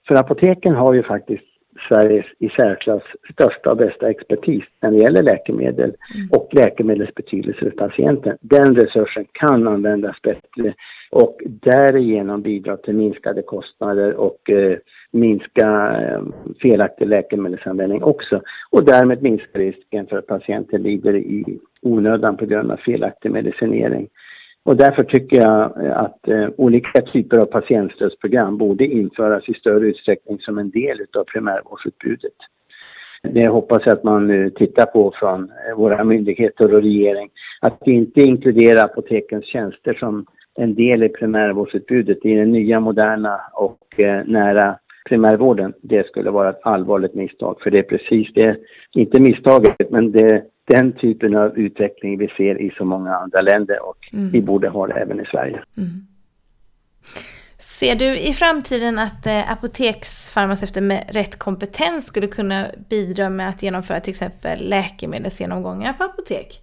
För 0.08 0.16
apoteken 0.16 0.76
har 0.76 0.93
ju 0.93 1.04
faktiskt 1.04 1.55
Sveriges 1.88 2.26
i 2.39 2.49
särklass 2.49 3.03
största 3.34 3.71
och 3.71 3.78
bästa 3.78 4.09
expertis 4.09 4.63
när 4.82 4.91
det 4.91 4.97
gäller 4.97 5.23
läkemedel 5.23 5.95
mm. 6.15 6.30
och 6.32 6.49
läkemedels 6.51 7.15
betydelse 7.15 7.59
för 7.59 7.69
patienten. 7.69 8.38
Den 8.41 8.76
resursen 8.76 9.26
kan 9.32 9.67
användas 9.67 10.21
bättre 10.21 10.73
och 11.11 11.38
därigenom 11.45 12.41
bidra 12.41 12.78
till 12.78 12.95
minskade 12.95 13.41
kostnader 13.41 14.13
och 14.13 14.49
eh, 14.49 14.78
minska 15.11 15.97
eh, 16.01 16.21
felaktig 16.61 17.07
läkemedelsanvändning 17.07 18.03
också 18.03 18.41
och 18.69 18.86
därmed 18.86 19.21
minska 19.21 19.59
risken 19.59 20.07
för 20.07 20.17
att 20.17 20.28
patienter 20.28 20.78
lider 20.80 21.15
i 21.15 21.59
onödan 21.82 22.38
på 22.38 22.45
grund 22.45 22.71
av 22.71 22.78
felaktig 22.78 23.32
medicinering. 23.32 24.07
Och 24.66 24.78
därför 24.78 25.03
tycker 25.03 25.38
jag 25.38 25.72
att 25.91 26.28
eh, 26.28 26.47
olika 26.57 27.01
typer 27.01 27.38
av 27.38 27.45
patientstödsprogram 27.45 28.57
borde 28.57 28.86
införas 28.86 29.49
i 29.49 29.53
större 29.53 29.88
utsträckning 29.88 30.39
som 30.39 30.57
en 30.57 30.70
del 30.70 31.01
av 31.18 31.24
primärvårdsutbudet. 31.24 32.34
Det 33.24 33.49
hoppas 33.49 33.82
jag 33.86 33.93
att 33.93 34.03
man 34.03 34.28
nu 34.28 34.49
tittar 34.49 34.86
på 34.86 35.13
från 35.20 35.43
eh, 35.43 35.76
våra 35.78 36.03
myndigheter 36.03 36.74
och 36.74 36.82
regering. 36.82 37.30
Att 37.61 37.88
inte 37.88 38.22
inkludera 38.22 38.84
apotekens 38.84 39.45
tjänster 39.45 39.93
som 39.93 40.26
en 40.55 40.76
del 40.76 41.03
i 41.03 41.09
primärvårdsutbudet 41.09 42.26
i 42.26 42.36
den 42.36 42.51
nya, 42.51 42.80
moderna 42.80 43.39
och 43.53 43.99
eh, 43.99 44.26
nära 44.26 44.78
primärvården. 45.09 45.74
Det 45.82 46.07
skulle 46.07 46.32
vara 46.32 46.49
ett 46.49 46.61
allvarligt 46.63 47.13
misstag, 47.13 47.57
för 47.61 47.72
det 47.72 47.80
är 47.80 47.97
precis 47.97 48.34
det, 48.34 48.57
inte 48.95 49.22
misstaget, 49.22 49.89
men 49.89 50.11
det 50.11 50.43
den 50.66 50.93
typen 50.93 51.36
av 51.36 51.57
utveckling 51.57 52.18
vi 52.18 52.28
ser 52.28 52.61
i 52.61 52.72
så 52.78 52.86
många 52.86 53.16
andra 53.16 53.41
länder 53.41 53.89
och 53.89 53.97
mm. 54.13 54.32
vi 54.32 54.41
borde 54.41 54.70
ha 54.70 54.88
det 54.88 54.93
även 54.93 55.20
i 55.20 55.26
Sverige. 55.26 55.63
Mm. 55.78 55.89
Ser 57.57 57.95
du 57.95 58.20
i 58.20 58.34
framtiden 58.34 58.99
att 58.99 59.26
eh, 59.26 59.51
apoteksfarmaceuter 59.51 60.82
med 60.82 61.03
rätt 61.13 61.39
kompetens 61.39 62.05
skulle 62.05 62.28
kunna 62.28 62.66
bidra 62.89 63.30
med 63.30 63.49
att 63.49 63.63
genomföra 63.63 63.99
till 63.99 64.09
exempel 64.09 64.70
läkemedelsgenomgångar 64.70 65.93
på 65.93 66.03
apotek? 66.03 66.61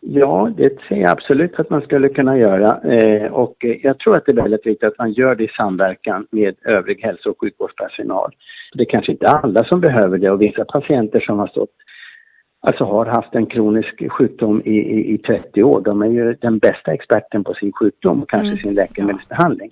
Ja, 0.00 0.52
det 0.56 0.76
ser 0.88 0.96
jag 0.96 1.10
absolut 1.10 1.60
att 1.60 1.70
man 1.70 1.80
skulle 1.80 2.08
kunna 2.08 2.38
göra 2.38 2.80
eh, 2.94 3.32
och 3.32 3.56
jag 3.82 3.98
tror 3.98 4.16
att 4.16 4.26
det 4.26 4.32
är 4.32 4.42
väldigt 4.42 4.66
viktigt 4.66 4.88
att 4.88 4.98
man 4.98 5.12
gör 5.12 5.34
det 5.34 5.44
i 5.44 5.48
samverkan 5.56 6.26
med 6.30 6.54
övrig 6.64 7.00
hälso 7.02 7.30
och 7.30 7.40
sjukvårdspersonal. 7.40 8.32
Det 8.74 8.82
är 8.82 8.90
kanske 8.90 9.12
inte 9.12 9.26
alla 9.26 9.64
som 9.64 9.80
behöver 9.80 10.18
det 10.18 10.30
och 10.30 10.42
vissa 10.42 10.64
patienter 10.64 11.20
som 11.20 11.38
har 11.38 11.46
stått 11.46 11.74
alltså 12.60 12.84
har 12.84 13.06
haft 13.06 13.34
en 13.34 13.46
kronisk 13.46 14.12
sjukdom 14.12 14.62
i, 14.64 14.76
i, 14.76 15.14
i 15.14 15.18
30 15.18 15.62
år. 15.62 15.80
De 15.80 16.02
är 16.02 16.06
ju 16.06 16.34
den 16.34 16.58
bästa 16.58 16.92
experten 16.92 17.44
på 17.44 17.54
sin 17.54 17.72
sjukdom 17.72 18.24
kanske 18.28 18.48
mm. 18.48 18.58
sin 18.58 18.74
läkemedelsbehandling. 18.74 19.70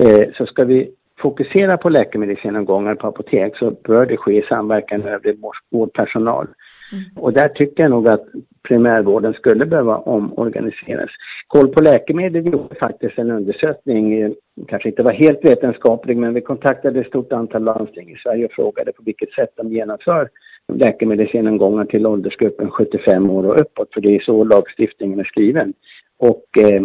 Eh, 0.00 0.28
så 0.36 0.46
ska 0.46 0.64
vi 0.64 0.90
fokusera 1.20 1.76
på 1.76 1.88
läkemedelsgenomgångar 1.88 2.94
på 2.94 3.06
apotek 3.06 3.56
så 3.56 3.70
bör 3.70 4.06
det 4.06 4.16
ske 4.16 4.38
i 4.38 4.46
samverkan 4.48 5.00
med 5.00 5.12
övrig 5.12 5.38
vårdpersonal. 5.70 6.46
Mm. 6.92 7.04
Och 7.16 7.32
där 7.32 7.48
tycker 7.48 7.82
jag 7.82 7.90
nog 7.90 8.08
att 8.08 8.26
primärvården 8.68 9.32
skulle 9.32 9.66
behöva 9.66 9.96
omorganiseras. 9.96 11.10
Koll 11.46 11.68
på 11.68 11.82
läkemedel 11.82 12.46
gjorde 12.46 12.74
faktiskt 12.74 13.18
en 13.18 13.30
undersökning, 13.30 14.20
eh, 14.20 14.30
kanske 14.68 14.88
inte 14.88 15.02
var 15.02 15.12
helt 15.12 15.44
vetenskaplig, 15.44 16.16
men 16.16 16.34
vi 16.34 16.40
kontaktade 16.40 17.00
ett 17.00 17.06
stort 17.06 17.32
antal 17.32 17.64
landsting 17.64 18.10
i 18.10 18.16
Sverige 18.16 18.44
och 18.44 18.52
frågade 18.52 18.92
på 18.92 19.02
vilket 19.02 19.32
sätt 19.32 19.50
de 19.56 19.72
genomför 19.72 20.28
läkemedelsgenomgångar 20.72 21.84
till 21.84 22.06
åldersgruppen 22.06 22.70
75 22.70 23.30
år 23.30 23.46
och 23.46 23.60
uppåt, 23.60 23.94
för 23.94 24.00
det 24.00 24.16
är 24.16 24.20
så 24.20 24.44
lagstiftningen 24.44 25.20
är 25.20 25.24
skriven. 25.24 25.72
Och 26.18 26.44
eh, 26.58 26.82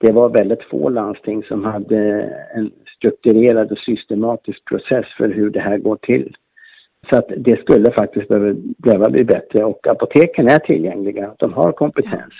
det 0.00 0.12
var 0.12 0.28
väldigt 0.28 0.62
få 0.62 0.88
landsting 0.88 1.42
som 1.42 1.64
hade 1.64 1.98
en 2.54 2.70
strukturerad 2.96 3.72
och 3.72 3.78
systematisk 3.78 4.64
process 4.64 5.06
för 5.16 5.28
hur 5.28 5.50
det 5.50 5.60
här 5.60 5.78
går 5.78 5.96
till. 5.96 6.36
Så 7.10 7.18
att 7.18 7.28
det 7.36 7.60
skulle 7.60 7.92
faktiskt 7.92 8.28
behöva, 8.28 8.60
behöva 8.76 9.10
bli 9.10 9.24
bättre 9.24 9.64
och 9.64 9.86
apoteken 9.86 10.48
är 10.48 10.58
tillgängliga, 10.58 11.34
de 11.38 11.52
har 11.52 11.72
kompetens. 11.72 12.34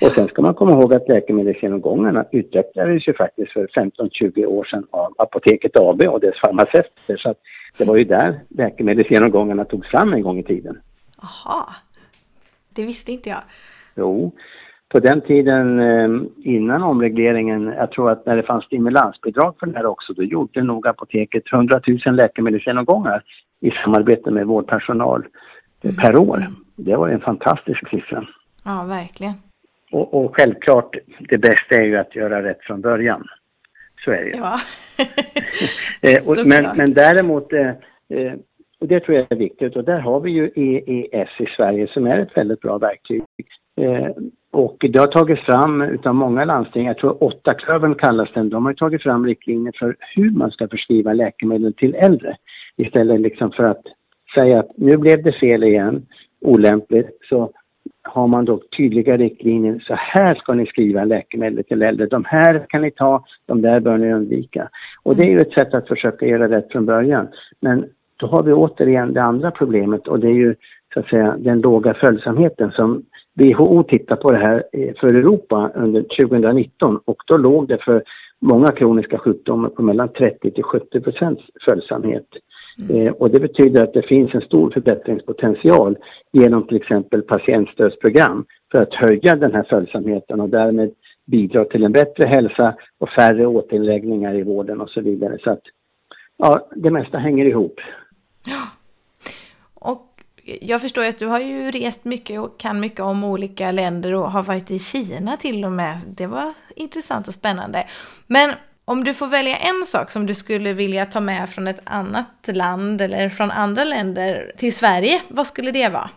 Och 0.00 0.12
sen 0.12 0.28
ska 0.28 0.42
man 0.42 0.54
komma 0.54 0.72
ihåg 0.72 0.94
att 0.94 1.08
läkemedelsgenomgångarna 1.08 2.24
utvecklades 2.32 3.08
ju 3.08 3.14
faktiskt 3.14 3.52
för 3.52 3.66
15-20 3.66 4.46
år 4.46 4.64
sedan 4.64 4.86
av 4.90 5.14
Apoteket 5.18 5.76
AB 5.76 6.02
och 6.08 6.20
dess 6.20 6.40
farmaceuter. 6.44 7.16
Så 7.16 7.30
att 7.30 7.38
det 7.78 7.84
var 7.84 7.96
ju 7.96 8.04
där 8.04 8.40
läkemedelsgenomgångarna 8.48 9.64
togs 9.64 9.88
fram 9.88 10.12
en 10.12 10.22
gång 10.22 10.38
i 10.38 10.42
tiden. 10.42 10.80
Aha, 11.22 11.68
det 12.74 12.82
visste 12.82 13.12
inte 13.12 13.28
jag. 13.28 13.42
Jo, 13.94 14.32
på 14.88 15.00
den 15.00 15.20
tiden 15.20 15.80
eh, 15.80 16.22
innan 16.44 16.82
omregleringen, 16.82 17.66
jag 17.66 17.90
tror 17.90 18.10
att 18.10 18.26
när 18.26 18.36
det 18.36 18.42
fanns 18.42 18.64
stimulansbidrag 18.64 19.54
för 19.60 19.66
det 19.66 19.76
här 19.76 19.86
också, 19.86 20.12
då 20.12 20.22
gjorde 20.22 20.62
nog 20.62 20.86
apoteket 20.86 21.42
100 21.52 21.80
000 22.06 22.16
läkemedelsgenomgångar 22.16 23.22
i 23.60 23.70
samarbete 23.70 24.30
med 24.30 24.46
vårdpersonal 24.46 25.26
mm. 25.82 25.96
per 25.96 26.16
år. 26.16 26.46
Det 26.76 26.96
var 26.96 27.08
en 27.08 27.20
fantastisk 27.20 27.90
siffra. 27.90 28.26
Ja, 28.64 28.84
verkligen. 28.88 29.34
Och, 29.92 30.24
och, 30.24 30.36
självklart, 30.36 30.96
det 31.18 31.38
bästa 31.38 31.74
är 31.74 31.84
ju 31.84 31.96
att 31.96 32.16
göra 32.16 32.42
rätt 32.42 32.62
från 32.62 32.80
början. 32.80 33.26
Så 34.04 34.10
är 34.10 34.24
det 34.24 34.30
ju. 34.30 34.36
Ja. 34.36 34.60
eh, 36.10 36.28
och, 36.28 36.46
men, 36.46 36.76
men 36.76 36.94
däremot, 36.94 37.52
eh, 37.52 37.68
eh, 38.08 38.32
och 38.80 38.88
det 38.88 39.00
tror 39.00 39.16
jag 39.16 39.26
är 39.30 39.36
viktigt, 39.36 39.76
och 39.76 39.84
där 39.84 39.98
har 39.98 40.20
vi 40.20 40.30
ju 40.30 40.50
EES 40.54 41.30
i 41.38 41.46
Sverige 41.56 41.86
som 41.86 42.06
är 42.06 42.18
ett 42.18 42.36
väldigt 42.36 42.60
bra 42.60 42.78
verktyg. 42.78 43.22
Och 44.50 44.76
det 44.80 44.98
har 44.98 45.06
tagits 45.06 45.42
fram 45.42 45.82
utav 45.82 46.14
många 46.14 46.44
landsting, 46.44 46.86
jag 46.86 46.98
tror 46.98 47.24
åtta 47.24 47.54
klövern 47.54 47.94
kallas 47.94 48.28
den, 48.34 48.50
de 48.50 48.66
har 48.66 48.74
tagit 48.74 49.02
fram 49.02 49.26
riktlinjer 49.26 49.72
för 49.78 49.96
hur 50.14 50.30
man 50.30 50.50
ska 50.50 50.68
förskriva 50.68 51.12
läkemedel 51.12 51.74
till 51.74 51.94
äldre. 51.94 52.36
Istället 52.76 53.20
liksom 53.20 53.52
för 53.52 53.64
att 53.64 53.82
säga 54.38 54.60
att 54.60 54.70
nu 54.76 54.96
blev 54.96 55.22
det 55.22 55.32
fel 55.32 55.64
igen, 55.64 56.06
olämpligt, 56.40 57.18
så 57.28 57.52
har 58.02 58.26
man 58.26 58.44
då 58.44 58.60
tydliga 58.76 59.16
riktlinjer. 59.16 59.84
Så 59.86 59.94
här 59.94 60.34
ska 60.34 60.54
ni 60.54 60.66
skriva 60.66 61.04
läkemedel 61.04 61.64
till 61.64 61.82
äldre. 61.82 62.06
De 62.06 62.24
här 62.24 62.66
kan 62.68 62.82
ni 62.82 62.90
ta, 62.90 63.24
de 63.46 63.62
där 63.62 63.80
bör 63.80 63.98
ni 63.98 64.12
undvika. 64.12 64.68
Och 65.02 65.16
det 65.16 65.22
är 65.22 65.30
ju 65.30 65.38
ett 65.38 65.52
sätt 65.52 65.74
att 65.74 65.88
försöka 65.88 66.26
göra 66.26 66.48
rätt 66.48 66.72
från 66.72 66.86
början. 66.86 67.28
Men 67.60 67.84
då 68.16 68.26
har 68.26 68.42
vi 68.42 68.52
återigen 68.52 69.12
det 69.12 69.22
andra 69.22 69.50
problemet 69.50 70.08
och 70.08 70.20
det 70.20 70.26
är 70.26 70.34
ju 70.34 70.54
så 70.94 71.00
att 71.00 71.08
säga 71.08 71.36
den 71.38 71.60
låga 71.60 71.94
följsamheten 71.94 72.70
som 72.70 73.02
WHO 73.34 73.82
tittar 73.82 74.16
på 74.16 74.32
det 74.32 74.38
här 74.38 74.64
eh, 74.72 74.94
för 75.00 75.08
Europa 75.08 75.70
under 75.74 76.02
2019 76.02 77.00
och 77.04 77.16
då 77.26 77.36
låg 77.36 77.68
det 77.68 77.78
för 77.78 78.02
många 78.40 78.72
kroniska 78.72 79.18
sjukdomar 79.18 79.68
på 79.68 79.82
mellan 79.82 80.08
30 80.08 80.50
till 80.50 80.64
70 80.64 81.00
procents 81.00 81.42
följsamhet. 81.68 82.26
Eh, 82.90 83.12
och 83.12 83.30
det 83.30 83.40
betyder 83.40 83.84
att 83.84 83.92
det 83.92 84.02
finns 84.02 84.34
en 84.34 84.40
stor 84.40 84.70
förbättringspotential 84.70 85.98
genom 86.32 86.66
till 86.66 86.76
exempel 86.76 87.22
patientstödsprogram 87.22 88.44
för 88.72 88.82
att 88.82 88.94
höja 88.94 89.36
den 89.36 89.54
här 89.54 89.66
följsamheten 89.70 90.40
och 90.40 90.48
därmed 90.48 90.90
bidra 91.26 91.64
till 91.64 91.84
en 91.84 91.92
bättre 91.92 92.26
hälsa 92.26 92.74
och 92.98 93.08
färre 93.08 93.46
återinläggningar 93.46 94.34
i 94.34 94.42
vården 94.42 94.80
och 94.80 94.90
så 94.90 95.00
vidare. 95.00 95.38
Så 95.44 95.50
att 95.50 95.62
ja, 96.36 96.68
det 96.76 96.90
mesta 96.90 97.18
hänger 97.18 97.44
ihop. 97.44 97.80
Ja. 98.46 98.62
Och 99.74 100.08
jag 100.60 100.80
förstår 100.80 101.04
ju 101.04 101.10
att 101.10 101.18
du 101.18 101.26
har 101.26 101.40
ju 101.40 101.70
rest 101.70 102.04
mycket 102.04 102.40
och 102.40 102.60
kan 102.60 102.80
mycket 102.80 103.00
om 103.00 103.24
olika 103.24 103.70
länder 103.70 104.14
och 104.14 104.30
har 104.30 104.42
varit 104.42 104.70
i 104.70 104.78
Kina 104.78 105.36
till 105.36 105.64
och 105.64 105.72
med. 105.72 105.96
Det 106.16 106.26
var 106.26 106.54
intressant 106.76 107.28
och 107.28 107.34
spännande. 107.34 107.86
Men 108.26 108.50
om 108.84 109.04
du 109.04 109.14
får 109.14 109.26
välja 109.26 109.56
en 109.56 109.86
sak 109.86 110.10
som 110.10 110.26
du 110.26 110.34
skulle 110.34 110.72
vilja 110.72 111.04
ta 111.04 111.20
med 111.20 111.48
från 111.48 111.66
ett 111.66 111.82
annat 111.84 112.48
land 112.54 113.00
eller 113.00 113.28
från 113.28 113.50
andra 113.50 113.84
länder 113.84 114.52
till 114.56 114.74
Sverige, 114.74 115.20
vad 115.28 115.46
skulle 115.46 115.70
det 115.70 115.88
vara? 115.88 116.10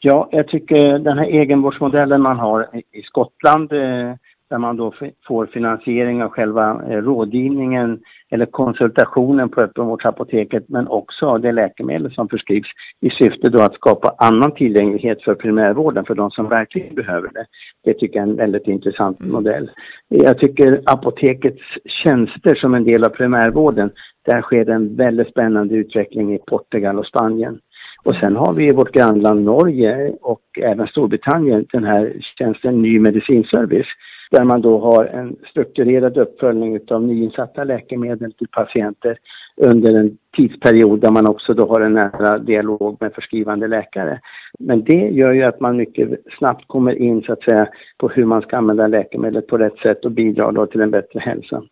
Ja, 0.00 0.28
jag 0.32 0.48
tycker 0.48 0.98
den 0.98 1.18
här 1.18 1.26
egenvårdsmodellen 1.26 2.22
man 2.22 2.38
har 2.38 2.68
i 2.92 3.02
Skottland 3.02 3.72
eh, 3.72 4.14
där 4.50 4.58
man 4.58 4.76
då 4.76 4.94
får 5.26 5.46
finansiering 5.46 6.22
av 6.22 6.30
själva 6.30 6.82
eh, 6.88 6.96
rådgivningen 6.96 8.00
eller 8.30 8.46
konsultationen 8.46 9.48
på 9.48 9.60
öppenvårdsapoteket 9.60 10.64
men 10.68 10.88
också 10.88 11.38
det 11.38 11.52
läkemedel 11.52 12.14
som 12.14 12.28
förskrivs 12.28 12.68
i 13.00 13.10
syfte 13.10 13.48
då 13.48 13.60
att 13.60 13.74
skapa 13.74 14.14
annan 14.18 14.54
tillgänglighet 14.54 15.22
för 15.22 15.34
primärvården 15.34 16.04
för 16.04 16.14
de 16.14 16.30
som 16.30 16.48
verkligen 16.48 16.94
behöver 16.94 17.28
det. 17.34 17.46
Det 17.84 17.94
tycker 17.94 18.18
jag 18.18 18.28
är 18.28 18.30
en 18.30 18.36
väldigt 18.36 18.66
intressant 18.66 19.20
mm. 19.20 19.32
modell. 19.32 19.70
Jag 20.08 20.38
tycker 20.38 20.80
apotekets 20.84 21.62
tjänster 22.04 22.54
som 22.54 22.74
en 22.74 22.84
del 22.84 23.04
av 23.04 23.08
primärvården, 23.08 23.90
där 24.26 24.42
sker 24.42 24.70
en 24.70 24.96
väldigt 24.96 25.28
spännande 25.28 25.74
utveckling 25.74 26.34
i 26.34 26.38
Portugal 26.38 26.98
och 26.98 27.06
Spanien. 27.06 27.58
Och 28.04 28.14
sen 28.14 28.36
har 28.36 28.52
vi 28.52 28.68
i 28.68 28.72
vårt 28.72 28.92
grannland 28.92 29.44
Norge 29.44 30.12
och 30.20 30.42
även 30.62 30.86
Storbritannien 30.86 31.66
den 31.72 31.84
här 31.84 32.12
tjänsten 32.38 32.82
Ny 32.82 33.00
medicinservice 33.00 33.88
där 34.30 34.44
man 34.44 34.60
då 34.62 34.78
har 34.78 35.04
en 35.04 35.36
strukturerad 35.50 36.18
uppföljning 36.18 36.80
av 36.90 37.02
nyinsatta 37.02 37.64
läkemedel 37.64 38.32
till 38.32 38.48
patienter 38.48 39.18
under 39.56 39.94
en 39.94 40.18
tidsperiod 40.36 41.00
där 41.00 41.10
man 41.10 41.26
också 41.26 41.54
då 41.54 41.66
har 41.66 41.80
en 41.80 41.92
nära 41.92 42.38
dialog 42.38 42.96
med 43.00 43.12
förskrivande 43.12 43.68
läkare. 43.68 44.20
Men 44.58 44.84
det 44.84 45.08
gör 45.08 45.32
ju 45.32 45.42
att 45.42 45.60
man 45.60 45.76
mycket 45.76 46.08
snabbt 46.38 46.64
kommer 46.66 46.92
in 46.92 47.22
så 47.22 47.32
att 47.32 47.42
säga 47.42 47.68
på 47.98 48.08
hur 48.08 48.24
man 48.24 48.42
ska 48.42 48.56
använda 48.56 48.86
läkemedlet 48.86 49.46
på 49.46 49.58
rätt 49.58 49.78
sätt 49.78 50.04
och 50.04 50.12
bidrar 50.12 50.52
då 50.52 50.66
till 50.66 50.80
en 50.80 50.90
bättre 50.90 51.20
hälsa. 51.20 51.62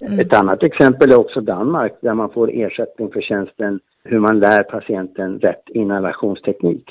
Mm. 0.00 0.20
Ett 0.20 0.34
annat 0.34 0.62
exempel 0.62 1.12
är 1.12 1.18
också 1.18 1.40
Danmark 1.40 1.92
där 2.00 2.14
man 2.14 2.30
får 2.30 2.50
ersättning 2.52 3.10
för 3.10 3.20
tjänsten 3.20 3.80
hur 4.04 4.18
man 4.18 4.40
lär 4.40 4.62
patienten 4.62 5.38
rätt 5.38 5.62
inhalationsteknik. 5.68 6.84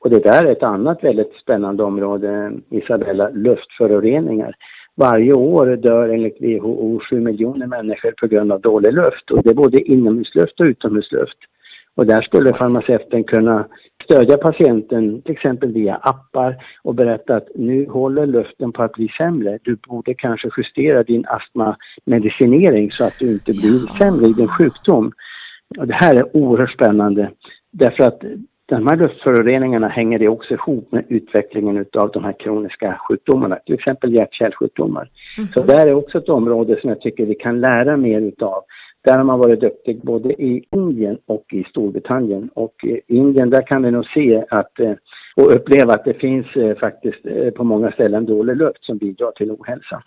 Och 0.00 0.10
det 0.10 0.18
där 0.18 0.44
är 0.44 0.52
ett 0.52 0.62
annat 0.62 1.04
väldigt 1.04 1.32
spännande 1.42 1.82
område, 1.82 2.52
Isabella, 2.70 3.28
luftföroreningar. 3.28 4.54
Varje 4.94 5.32
år 5.32 5.66
dör 5.66 6.08
enligt 6.08 6.40
WHO 6.40 7.00
7 7.10 7.20
miljoner 7.20 7.66
människor 7.66 8.14
på 8.20 8.26
grund 8.26 8.52
av 8.52 8.60
dålig 8.60 8.92
luft 8.92 9.30
och 9.30 9.42
det 9.42 9.50
är 9.50 9.54
både 9.54 9.80
inomhusluft 9.80 10.60
och 10.60 10.64
utomhusluft. 10.64 11.38
Och 11.94 12.06
där 12.06 12.22
skulle 12.22 12.54
farmaceuten 12.54 13.24
kunna 13.24 13.66
stödja 14.04 14.36
patienten 14.36 15.22
till 15.22 15.32
exempel 15.32 15.72
via 15.72 15.94
appar 15.96 16.56
och 16.82 16.94
berätta 16.94 17.36
att 17.36 17.48
nu 17.54 17.86
håller 17.88 18.26
luften 18.26 18.72
på 18.72 18.82
att 18.82 18.92
bli 18.92 19.08
sämre. 19.08 19.58
Du 19.62 19.76
borde 19.88 20.14
kanske 20.14 20.48
justera 20.56 21.02
din 21.02 21.24
astmamedicinering 21.26 22.90
så 22.90 23.04
att 23.04 23.18
du 23.18 23.32
inte 23.32 23.52
blir 23.52 23.98
sämre 24.00 24.26
i 24.26 24.32
din 24.32 24.48
sjukdom. 24.48 25.12
Och 25.78 25.86
det 25.86 25.94
här 25.94 26.14
är 26.14 26.36
oerhört 26.36 26.72
spännande 26.72 27.30
därför 27.70 28.04
att 28.04 28.22
de 28.76 28.86
här 28.86 28.96
luftföroreningarna 28.96 29.88
hänger 29.88 30.28
också 30.28 30.54
ihop 30.54 30.92
med 30.92 31.04
utvecklingen 31.08 31.86
av 31.92 32.10
de 32.10 32.24
här 32.24 32.34
kroniska 32.38 33.00
sjukdomarna, 33.08 33.56
till 33.56 33.74
exempel 33.74 34.14
hjärt-kärlsjukdomar. 34.14 35.08
Mm. 35.38 35.48
Så 35.54 35.62
där 35.62 35.86
är 35.86 35.94
också 35.94 36.18
ett 36.18 36.28
område 36.28 36.80
som 36.80 36.88
jag 36.90 37.00
tycker 37.00 37.26
vi 37.26 37.34
kan 37.34 37.60
lära 37.60 37.96
mer 37.96 38.20
utav. 38.20 38.62
Där 39.04 39.16
har 39.16 39.24
man 39.24 39.38
varit 39.38 39.60
duktig 39.60 40.00
både 40.02 40.42
i 40.42 40.64
Indien 40.70 41.18
och 41.26 41.44
i 41.52 41.64
Storbritannien. 41.64 42.50
Och 42.54 42.74
i 42.84 43.00
Indien 43.06 43.50
där 43.50 43.62
kan 43.62 43.82
vi 43.82 43.90
nog 43.90 44.06
se 44.06 44.44
att 44.50 44.80
eh, 44.80 44.92
och 45.36 45.54
uppleva 45.54 45.92
att 45.92 46.04
det 46.04 46.14
finns 46.14 46.46
eh, 46.56 46.76
faktiskt 46.76 47.26
eh, 47.26 47.50
på 47.50 47.64
många 47.64 47.92
ställen 47.92 48.26
dålig 48.26 48.56
luft 48.56 48.84
som 48.84 48.98
bidrar 48.98 49.30
till 49.30 49.50
ohälsa. 49.50 50.02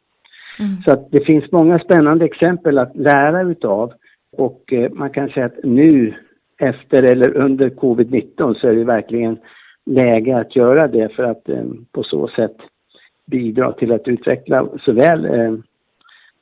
Mm. 0.59 0.81
Så 0.85 0.91
att 0.91 1.11
det 1.11 1.25
finns 1.25 1.51
många 1.51 1.79
spännande 1.79 2.25
exempel 2.25 2.77
att 2.77 2.95
lära 2.95 3.41
utav 3.41 3.93
och 4.37 4.73
man 4.91 5.09
kan 5.09 5.29
säga 5.29 5.45
att 5.45 5.63
nu 5.63 6.13
efter 6.57 7.03
eller 7.03 7.37
under 7.37 7.69
covid-19 7.69 8.53
så 8.53 8.67
är 8.67 8.75
det 8.75 8.83
verkligen 8.83 9.37
läge 9.85 10.37
att 10.37 10.55
göra 10.55 10.87
det 10.87 11.15
för 11.15 11.23
att 11.23 11.49
eh, 11.49 11.63
på 11.91 12.03
så 12.03 12.27
sätt 12.27 12.55
bidra 13.25 13.71
till 13.71 13.91
att 13.91 14.07
utveckla 14.07 14.67
såväl 14.85 15.25
eh, 15.25 15.53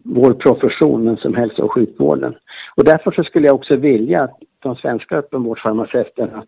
vår 0.04 0.34
profession 0.34 1.04
men 1.04 1.18
som 1.18 1.36
hälso 1.36 1.64
och 1.64 1.74
sjukvården. 1.74 2.36
Och 2.76 2.84
därför 2.86 3.12
så 3.12 3.24
skulle 3.24 3.48
jag 3.48 3.56
också 3.56 3.76
vilja 3.76 4.24
att 4.24 4.38
de 4.60 4.76
svenska 4.76 5.18
öppenvårdsfarmaceuterna 5.18 6.44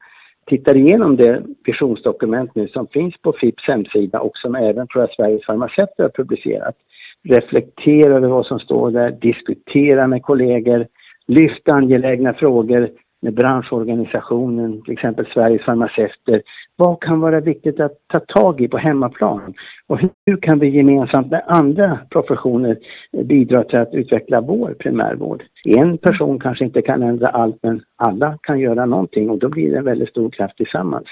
tittar 0.45 0.77
igenom 0.77 1.15
det 1.15 1.43
visionsdokument 1.65 2.55
nu 2.55 2.67
som 2.67 2.87
finns 2.87 3.17
på 3.21 3.33
FIPs 3.33 3.67
hemsida 3.67 4.19
och 4.19 4.37
som 4.37 4.55
även 4.55 4.87
tror 4.87 5.03
jag 5.03 5.11
Sveriges 5.11 5.45
farmaceuter 5.45 6.03
har 6.03 6.09
publicerat. 6.09 6.75
Reflektera 7.23 8.15
över 8.15 8.27
vad 8.27 8.45
som 8.45 8.59
står 8.59 8.91
där, 8.91 9.11
diskutera 9.11 10.07
med 10.07 10.23
kollegor, 10.23 10.87
lyfta 11.27 11.73
angelägna 11.73 12.33
frågor 12.33 12.89
med 13.23 13.33
branschorganisationen, 13.33 14.81
till 14.81 14.93
exempel 14.93 15.25
Sveriges 15.33 15.65
farmaceuter. 15.65 16.41
Vad 16.75 17.01
kan 17.01 17.19
vara 17.19 17.39
viktigt 17.39 17.79
att 17.79 17.97
ta 18.07 18.19
tag 18.19 18.61
i 18.61 18.67
på 18.67 18.77
hemmaplan? 18.77 19.53
Och 19.87 19.99
hur 20.25 20.37
kan 20.37 20.59
vi 20.59 20.69
gemensamt 20.69 21.31
med 21.31 21.43
andra 21.47 21.99
professioner 22.09 22.77
bidra 23.23 23.63
till 23.63 23.79
att 23.79 23.93
utveckla 23.93 24.41
vår 24.41 24.75
primärvård? 24.79 25.43
En 25.65 25.97
person 25.97 26.39
kanske 26.39 26.65
inte 26.65 26.81
kan 26.81 27.03
ändra 27.03 27.27
allt, 27.27 27.57
men 27.61 27.81
alla 27.95 28.37
kan 28.41 28.59
göra 28.59 28.85
någonting 28.85 29.29
och 29.29 29.39
då 29.39 29.49
blir 29.49 29.71
det 29.71 29.77
en 29.77 29.85
väldigt 29.85 30.09
stor 30.09 30.29
kraft 30.29 30.57
tillsammans. 30.57 31.07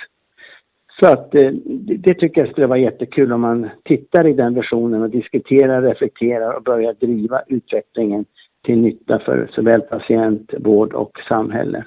Så 1.00 1.08
att 1.08 1.36
eh, 1.36 1.52
det 1.98 2.14
tycker 2.14 2.42
jag 2.42 2.52
skulle 2.52 2.68
vara 2.68 2.80
jättekul 2.80 3.34
om 3.34 3.42
man 3.42 3.70
tittar 3.84 4.28
i 4.28 4.34
den 4.34 4.54
versionen 4.54 5.02
och 5.02 5.10
diskuterar, 5.10 5.82
reflekterar 5.82 6.54
och 6.54 6.64
börjar 6.64 6.94
driva 6.94 7.42
utvecklingen 7.48 8.26
till 8.66 8.78
nytta 8.78 9.20
för 9.20 9.50
såväl 9.56 9.82
patient, 9.82 10.54
vård 10.60 10.94
och 10.94 11.12
samhälle. 11.30 11.84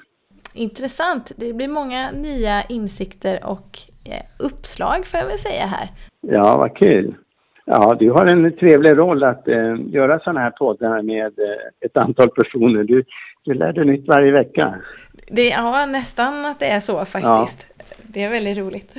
Intressant. 0.55 1.31
Det 1.37 1.53
blir 1.53 1.67
många 1.67 2.11
nya 2.11 2.63
insikter 2.69 3.39
och 3.45 3.79
eh, 4.05 4.23
uppslag 4.39 5.05
får 5.05 5.19
jag 5.19 5.27
väl 5.27 5.37
säga 5.37 5.65
här. 5.65 5.89
Ja, 6.21 6.57
vad 6.57 6.77
kul. 6.77 7.15
Ja, 7.65 7.95
du 7.99 8.11
har 8.11 8.25
en 8.25 8.57
trevlig 8.57 8.97
roll 8.97 9.23
att 9.23 9.47
eh, 9.47 9.75
göra 9.87 10.19
sådana 10.19 10.39
här 10.39 10.51
poddar 10.51 11.01
med 11.01 11.39
eh, 11.39 11.85
ett 11.85 11.97
antal 11.97 12.29
personer. 12.29 12.83
Du, 12.83 13.03
du 13.43 13.53
lär 13.53 13.73
dig 13.73 13.85
nytt 13.85 14.07
varje 14.07 14.31
vecka. 14.31 14.75
Det, 15.27 15.49
ja, 15.49 15.85
nästan 15.85 16.45
att 16.45 16.59
det 16.59 16.65
är 16.65 16.79
så 16.79 17.05
faktiskt. 17.05 17.67
Ja. 17.77 17.85
Det 18.01 18.23
är 18.23 18.29
väldigt 18.29 18.57
roligt. 18.57 18.93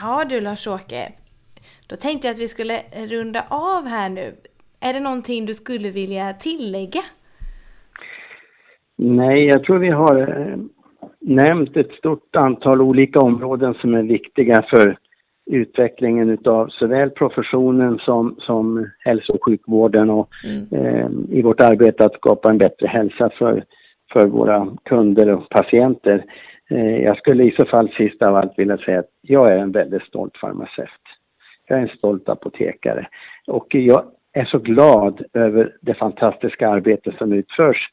Ja 0.00 0.24
du 0.28 0.40
Lars-Åke, 0.40 1.12
då 1.86 1.96
tänkte 1.96 2.28
jag 2.28 2.34
att 2.34 2.40
vi 2.40 2.48
skulle 2.48 2.80
runda 3.08 3.44
av 3.48 3.86
här 3.86 4.08
nu. 4.08 4.34
Är 4.80 4.92
det 4.92 5.00
någonting 5.00 5.46
du 5.46 5.54
skulle 5.54 5.90
vilja 5.90 6.32
tillägga? 6.32 7.00
Nej, 8.98 9.44
jag 9.44 9.64
tror 9.64 9.78
vi 9.78 9.90
har 9.90 10.20
eh, 10.20 10.56
nämnt 11.20 11.76
ett 11.76 11.92
stort 11.92 12.36
antal 12.36 12.80
olika 12.80 13.20
områden 13.20 13.74
som 13.74 13.94
är 13.94 14.02
viktiga 14.02 14.62
för 14.70 14.96
utvecklingen 15.50 16.30
utav 16.30 16.68
såväl 16.68 17.10
professionen 17.10 17.98
som, 17.98 18.36
som 18.38 18.90
hälso 18.98 19.32
och 19.32 19.44
sjukvården 19.44 20.10
och 20.10 20.28
mm. 20.44 20.66
eh, 20.72 21.08
i 21.38 21.42
vårt 21.42 21.60
arbete 21.60 22.04
att 22.04 22.14
skapa 22.14 22.50
en 22.50 22.58
bättre 22.58 22.86
hälsa 22.86 23.30
för, 23.38 23.64
för 24.12 24.26
våra 24.26 24.76
kunder 24.84 25.28
och 25.28 25.48
patienter. 25.48 26.24
Eh, 26.70 26.96
jag 26.96 27.18
skulle 27.18 27.44
i 27.44 27.54
så 27.58 27.66
fall 27.66 27.88
sist 27.88 28.22
av 28.22 28.36
allt 28.36 28.58
vilja 28.58 28.78
säga 28.78 28.98
att 28.98 29.10
jag 29.20 29.52
är 29.52 29.58
en 29.58 29.72
väldigt 29.72 30.02
stolt 30.02 30.36
farmaceut. 30.36 30.88
Jag 31.68 31.78
är 31.78 31.82
en 31.82 31.96
stolt 31.96 32.28
apotekare 32.28 33.08
och 33.46 33.66
jag 33.74 34.02
är 34.32 34.44
så 34.44 34.58
glad 34.58 35.22
över 35.32 35.76
det 35.80 35.94
fantastiska 35.94 36.68
arbete 36.68 37.14
som 37.18 37.32
utförs 37.32 37.88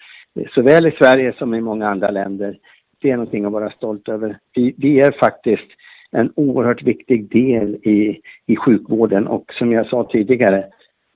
såväl 0.53 0.87
i 0.87 0.91
Sverige 0.91 1.33
som 1.37 1.53
i 1.53 1.61
många 1.61 1.89
andra 1.89 2.11
länder. 2.11 2.57
Det 3.01 3.11
är 3.11 3.17
någonting 3.17 3.45
att 3.45 3.51
vara 3.51 3.69
stolt 3.69 4.09
över. 4.09 4.37
Vi, 4.55 4.75
vi 4.77 4.99
är 4.99 5.11
faktiskt 5.11 5.67
en 6.11 6.31
oerhört 6.35 6.83
viktig 6.83 7.31
del 7.31 7.75
i, 7.75 8.19
i 8.45 8.55
sjukvården 8.55 9.27
och 9.27 9.53
som 9.53 9.71
jag 9.71 9.87
sa 9.87 10.03
tidigare, 10.03 10.65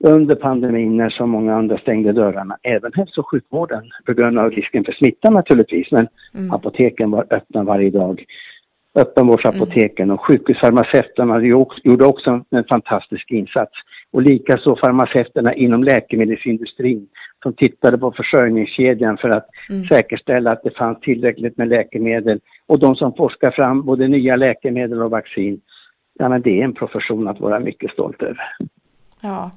under 0.04 0.34
pandemin 0.34 0.96
när 0.96 1.10
så 1.10 1.26
många 1.26 1.54
andra 1.54 1.78
stängde 1.78 2.12
dörrarna, 2.12 2.56
även 2.62 2.92
hälso 2.94 3.20
och 3.20 3.30
sjukvården 3.30 3.82
på 4.06 4.12
grund 4.12 4.38
av 4.38 4.50
risken 4.50 4.84
för 4.84 4.92
smitta 4.92 5.30
naturligtvis, 5.30 5.90
men 5.90 6.08
mm. 6.34 6.50
apoteken 6.52 7.10
var 7.10 7.26
öppna 7.30 7.62
varje 7.62 7.90
dag. 7.90 8.24
Öppenvårdsapoteken 8.94 10.04
mm. 10.04 10.14
och 10.14 10.26
sjukhusfarmaceuterna 10.26 11.40
gjorde 11.84 12.04
också 12.04 12.44
en 12.50 12.64
fantastisk 12.64 13.30
insats. 13.30 13.72
Och 14.12 14.22
likaså 14.22 14.76
farmaceuterna 14.76 15.54
inom 15.54 15.84
läkemedelsindustrin 15.84 17.08
som 17.42 17.52
tittade 17.52 17.98
på 17.98 18.12
försörjningskedjan 18.12 19.16
för 19.16 19.28
att 19.28 19.48
mm. 19.70 19.84
säkerställa 19.86 20.52
att 20.52 20.62
det 20.62 20.76
fanns 20.76 21.00
tillräckligt 21.00 21.56
med 21.56 21.68
läkemedel. 21.68 22.40
Och 22.66 22.78
de 22.78 22.96
som 22.96 23.14
forskar 23.14 23.50
fram 23.50 23.82
både 23.82 24.08
nya 24.08 24.36
läkemedel 24.36 25.02
och 25.02 25.10
vaccin. 25.10 25.60
Ja, 26.18 26.28
men 26.28 26.42
det 26.42 26.60
är 26.60 26.64
en 26.64 26.74
profession 26.74 27.28
att 27.28 27.40
vara 27.40 27.60
mycket 27.60 27.90
stolt 27.90 28.22
över. 28.22 28.56
Ja, 29.20 29.50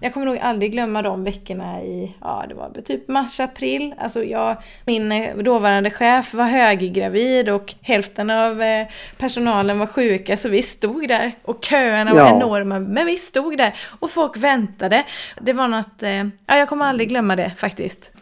jag 0.00 0.14
kommer 0.14 0.26
nog 0.26 0.38
aldrig 0.38 0.72
glömma 0.72 1.02
de 1.02 1.24
veckorna 1.24 1.82
i, 1.82 2.14
ja 2.20 2.44
det 2.48 2.54
var 2.54 2.70
typ 2.84 3.08
mars, 3.08 3.40
april. 3.40 3.94
Alltså 3.98 4.24
jag, 4.24 4.56
min 4.86 5.12
eh, 5.12 5.36
dåvarande 5.36 5.90
chef 5.90 6.34
var 6.34 6.44
höggravid 6.44 7.48
och 7.48 7.74
hälften 7.80 8.30
av 8.30 8.62
eh, 8.62 8.86
personalen 9.18 9.78
var 9.78 9.86
sjuka 9.86 10.36
så 10.36 10.48
vi 10.48 10.62
stod 10.62 11.08
där 11.08 11.32
och 11.42 11.64
köerna 11.64 12.14
var 12.14 12.20
ja. 12.20 12.36
enorma. 12.36 12.80
Men 12.80 13.06
vi 13.06 13.16
stod 13.16 13.58
där 13.58 13.74
och 14.00 14.10
folk 14.10 14.36
väntade. 14.36 15.04
Det 15.40 15.52
var 15.52 15.68
något, 15.68 16.02
eh, 16.02 16.24
ja 16.46 16.56
jag 16.56 16.68
kommer 16.68 16.84
aldrig 16.84 17.08
glömma 17.08 17.36
det 17.36 17.52
faktiskt. 17.56 18.12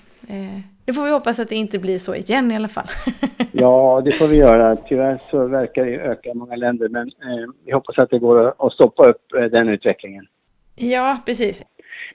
Nu 0.88 0.94
får 0.94 1.04
vi 1.04 1.10
hoppas 1.10 1.38
att 1.38 1.48
det 1.48 1.54
inte 1.54 1.78
blir 1.78 1.98
så 1.98 2.14
igen 2.14 2.52
i 2.52 2.56
alla 2.56 2.68
fall. 2.68 2.86
ja, 3.52 4.02
det 4.04 4.10
får 4.10 4.26
vi 4.26 4.36
göra. 4.36 4.76
Tyvärr 4.76 5.22
så 5.30 5.46
verkar 5.46 5.84
det 5.84 5.96
öka 5.96 6.30
i 6.30 6.34
många 6.34 6.56
länder 6.56 6.88
men 6.88 7.06
eh, 7.08 7.50
vi 7.64 7.72
hoppas 7.72 7.98
att 7.98 8.10
det 8.10 8.18
går 8.18 8.54
att 8.66 8.72
stoppa 8.72 9.08
upp 9.08 9.32
eh, 9.38 9.44
den 9.44 9.68
utvecklingen. 9.68 10.26
Ja, 10.80 11.18
precis. 11.26 11.62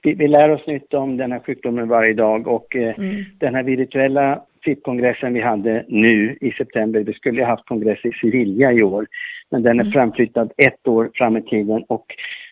Vi, 0.02 0.14
vi 0.14 0.28
lär 0.28 0.50
oss 0.50 0.66
nytt 0.66 0.94
om 0.94 1.16
den 1.16 1.32
här 1.32 1.40
sjukdomen 1.46 1.88
varje 1.88 2.14
dag 2.14 2.48
och 2.48 2.76
eh, 2.76 2.98
mm. 2.98 3.24
den 3.38 3.54
här 3.54 3.62
virtuella 3.62 4.42
FIP-kongressen 4.64 5.34
vi 5.34 5.40
hade 5.40 5.84
nu 5.88 6.38
i 6.40 6.50
september, 6.50 7.00
vi 7.00 7.12
skulle 7.12 7.42
ha 7.42 7.50
haft 7.50 7.68
kongress 7.68 8.04
i 8.04 8.12
Sevilla 8.20 8.72
i 8.72 8.82
år, 8.82 9.06
men 9.50 9.62
den 9.62 9.78
är 9.78 9.84
mm. 9.84 9.92
framflyttad 9.92 10.52
ett 10.56 10.88
år 10.88 11.10
fram 11.14 11.36
i 11.36 11.42
tiden 11.42 11.84
och 11.88 12.06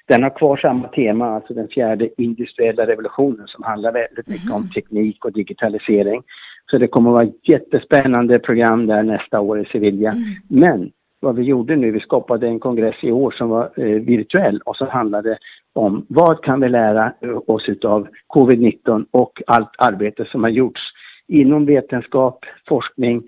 den 0.07 0.23
har 0.23 0.31
kvar 0.31 0.57
samma 0.57 0.89
tema, 0.89 1.27
alltså 1.27 1.55
den 1.55 1.69
fjärde 1.69 2.09
industriella 2.17 2.87
revolutionen 2.87 3.47
som 3.47 3.65
handlar 3.65 3.93
väldigt 3.93 4.27
mycket 4.27 4.47
mm. 4.47 4.57
om 4.57 4.71
teknik 4.71 5.25
och 5.25 5.33
digitalisering. 5.33 6.23
Så 6.71 6.79
det 6.79 6.87
kommer 6.87 7.11
att 7.11 7.15
vara 7.15 7.25
ett 7.25 7.49
jättespännande 7.49 8.39
program 8.39 8.87
där 8.87 9.03
nästa 9.03 9.41
år 9.41 9.61
i 9.61 9.65
Sevilla. 9.65 10.11
Mm. 10.11 10.25
Men 10.49 10.91
vad 11.21 11.37
vi 11.37 11.43
gjorde 11.43 11.77
nu, 11.77 11.91
vi 11.91 12.01
skapade 12.01 12.47
en 12.47 12.61
kongress 12.61 12.97
i 13.03 13.13
år 13.13 13.31
som 13.31 13.49
var 13.49 13.71
eh, 13.77 13.85
virtuell 13.85 14.61
och 14.65 14.77
så 14.77 14.85
handlade 14.85 15.39
om 15.73 16.07
vad 16.09 16.45
kan 16.45 16.61
vi 16.61 16.69
lära 16.69 17.13
oss 17.47 17.69
av 17.85 18.09
covid-19 18.35 19.07
och 19.11 19.43
allt 19.47 19.71
arbete 19.79 20.25
som 20.25 20.43
har 20.43 20.51
gjorts 20.51 20.81
inom 21.29 21.67
vetenskap, 21.67 22.45
forskning, 22.69 23.23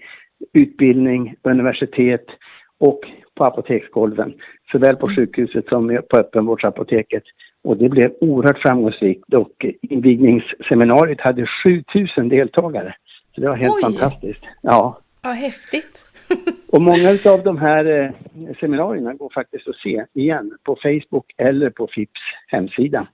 utbildning, 0.52 1.34
universitet 1.42 2.26
och 2.78 3.00
på 3.34 3.44
apoteksgolven. 3.44 4.34
Såväl 4.72 4.96
på 4.96 5.08
sjukhuset 5.16 5.68
som 5.68 6.00
på 6.10 6.18
öppenvårdsapoteket. 6.18 7.22
Och 7.64 7.76
det 7.76 7.88
blev 7.88 8.12
oerhört 8.20 8.58
framgångsrikt 8.58 9.34
och 9.34 9.66
invigningsseminariet 9.82 11.20
hade 11.20 11.46
7000 11.64 12.28
deltagare. 12.28 12.94
Så 13.34 13.40
det 13.40 13.48
var 13.48 13.56
helt 13.56 13.74
Oj. 13.74 13.82
fantastiskt. 13.82 14.42
Ja. 14.60 14.98
Ja, 15.22 15.30
häftigt 15.30 16.13
och 16.72 16.82
många 16.82 17.18
av 17.24 17.42
de 17.42 17.58
här 17.58 17.84
eh, 17.84 18.10
seminarierna 18.60 19.14
går 19.14 19.30
faktiskt 19.34 19.68
att 19.68 19.76
se 19.76 20.04
igen 20.12 20.56
på 20.62 20.76
Facebook 20.82 21.32
eller 21.36 21.70
på 21.70 21.86
FIPS 21.86 22.20
hemsida. 22.46 23.06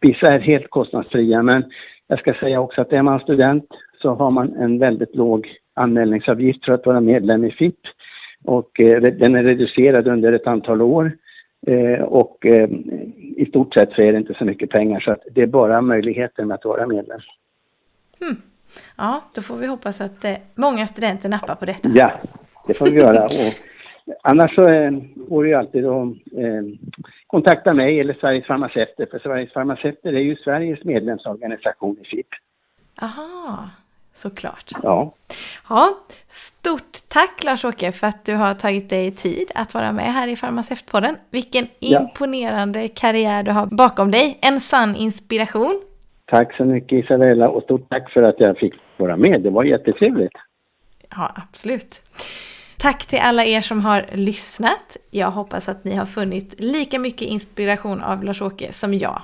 Vissa 0.00 0.32
är 0.34 0.38
helt 0.38 0.70
kostnadsfria 0.70 1.42
men 1.42 1.64
jag 2.06 2.18
ska 2.18 2.34
säga 2.34 2.60
också 2.60 2.80
att 2.80 2.92
är 2.92 3.02
man 3.02 3.20
student 3.20 3.68
så 4.02 4.14
har 4.14 4.30
man 4.30 4.56
en 4.56 4.78
väldigt 4.78 5.16
låg 5.16 5.48
anmälningsavgift 5.74 6.64
för 6.64 6.72
att 6.72 6.86
vara 6.86 7.00
medlem 7.00 7.44
i 7.44 7.50
FIP 7.50 7.80
och 8.44 8.80
eh, 8.80 9.02
den 9.02 9.34
är 9.34 9.42
reducerad 9.42 10.08
under 10.08 10.32
ett 10.32 10.46
antal 10.46 10.82
år 10.82 11.12
eh, 11.66 12.02
och 12.02 12.46
i 13.36 13.46
stort 13.48 13.74
sett 13.74 13.92
så 13.92 14.02
är 14.02 14.12
det 14.12 14.18
inte 14.18 14.34
så 14.34 14.44
mycket 14.44 14.70
pengar 14.70 15.00
så 15.00 15.10
att 15.12 15.22
det 15.34 15.42
är 15.42 15.46
bara 15.46 15.80
möjligheten 15.80 16.52
att 16.52 16.64
vara 16.64 16.86
medlem. 16.86 17.20
Hmm. 18.20 18.36
Ja, 18.96 19.24
då 19.34 19.42
får 19.42 19.56
vi 19.56 19.66
hoppas 19.66 20.00
att 20.00 20.24
eh, 20.24 20.34
många 20.54 20.86
studenter 20.86 21.28
nappar 21.28 21.54
på 21.54 21.64
detta. 21.64 21.88
Ja, 21.94 22.12
det 22.66 22.74
får 22.74 22.86
vi 22.86 22.96
göra. 22.96 23.24
Och 23.24 23.54
annars 24.22 24.54
så 24.54 24.68
eh, 24.68 24.90
går 25.14 25.44
det 25.44 25.48
ju 25.48 25.54
alltid 25.54 25.86
att 25.86 26.06
eh, 26.38 26.62
kontakta 27.26 27.74
mig 27.74 28.00
eller 28.00 28.14
Sveriges 28.14 28.46
farmaceuter, 28.46 29.06
för 29.10 29.18
Sveriges 29.18 29.52
farmaceuter 29.52 30.12
är 30.12 30.20
ju 30.20 30.36
Sveriges 30.36 30.84
medlemsorganisation 30.84 31.96
i 32.02 32.04
FIP. 32.04 32.26
Aha, 33.02 33.68
såklart. 34.14 34.72
Ja. 34.82 35.14
Ja, 35.68 35.98
stort 36.28 36.98
tack 37.08 37.44
Lars-Åke 37.44 37.92
för 37.92 38.06
att 38.06 38.24
du 38.24 38.34
har 38.34 38.54
tagit 38.54 38.90
dig 38.90 39.10
tid 39.10 39.50
att 39.54 39.74
vara 39.74 39.92
med 39.92 40.12
här 40.12 40.28
i 40.28 40.36
Farmaceutpodden. 40.36 41.16
Vilken 41.30 41.66
ja. 41.78 42.00
imponerande 42.00 42.88
karriär 42.88 43.42
du 43.42 43.50
har 43.50 43.66
bakom 43.66 44.10
dig. 44.10 44.38
En 44.42 44.60
sann 44.60 44.96
inspiration. 44.96 45.82
Tack 46.26 46.56
så 46.56 46.64
mycket 46.64 47.04
Isabella 47.04 47.48
och 47.48 47.62
stort 47.62 47.88
tack 47.88 48.12
för 48.12 48.22
att 48.22 48.34
jag 48.38 48.58
fick 48.58 48.74
vara 48.96 49.16
med. 49.16 49.42
Det 49.42 49.50
var 49.50 49.64
jättetrevligt. 49.64 50.32
Ja, 51.10 51.32
absolut. 51.36 52.02
Tack 52.78 53.06
till 53.06 53.18
alla 53.22 53.44
er 53.44 53.60
som 53.60 53.80
har 53.80 54.04
lyssnat. 54.12 54.96
Jag 55.10 55.30
hoppas 55.30 55.68
att 55.68 55.84
ni 55.84 55.94
har 55.94 56.06
funnit 56.06 56.54
lika 56.60 56.98
mycket 56.98 57.28
inspiration 57.28 58.02
av 58.02 58.24
Lars-Åke 58.24 58.72
som 58.72 58.94
jag. 58.94 59.22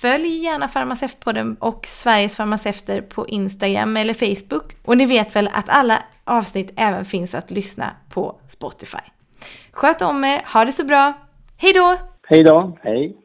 Följ 0.00 0.28
gärna 0.28 0.68
Farmaceutpodden 0.68 1.56
och 1.60 1.86
Sveriges 1.86 2.36
farmaceuter 2.36 3.00
på 3.00 3.28
Instagram 3.28 3.96
eller 3.96 4.14
Facebook. 4.14 4.76
Och 4.84 4.96
ni 4.96 5.06
vet 5.06 5.36
väl 5.36 5.48
att 5.52 5.68
alla 5.68 5.98
avsnitt 6.24 6.72
även 6.76 7.04
finns 7.04 7.34
att 7.34 7.50
lyssna 7.50 7.90
på 8.10 8.36
Spotify. 8.48 8.98
Sköt 9.72 10.02
om 10.02 10.24
er, 10.24 10.40
ha 10.52 10.64
det 10.64 10.72
så 10.72 10.84
bra. 10.84 11.12
Hej 11.56 11.72
då! 11.72 11.96
Hej 12.26 12.42
då, 12.42 12.78
hej! 12.82 13.16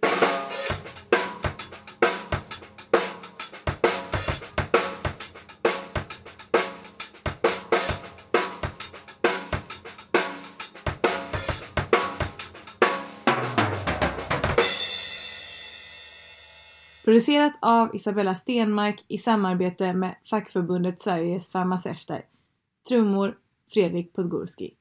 Producerat 17.20 17.54
av 17.62 17.96
Isabella 17.96 18.36
Stenmark 18.36 19.06
i 19.08 19.18
samarbete 19.18 19.94
med 19.94 20.16
fackförbundet 20.30 21.02
Sveriges 21.02 21.52
farmaceuter. 21.52 22.26
Trummor 22.88 23.38
Fredrik 23.74 24.14
Podgorski. 24.14 24.74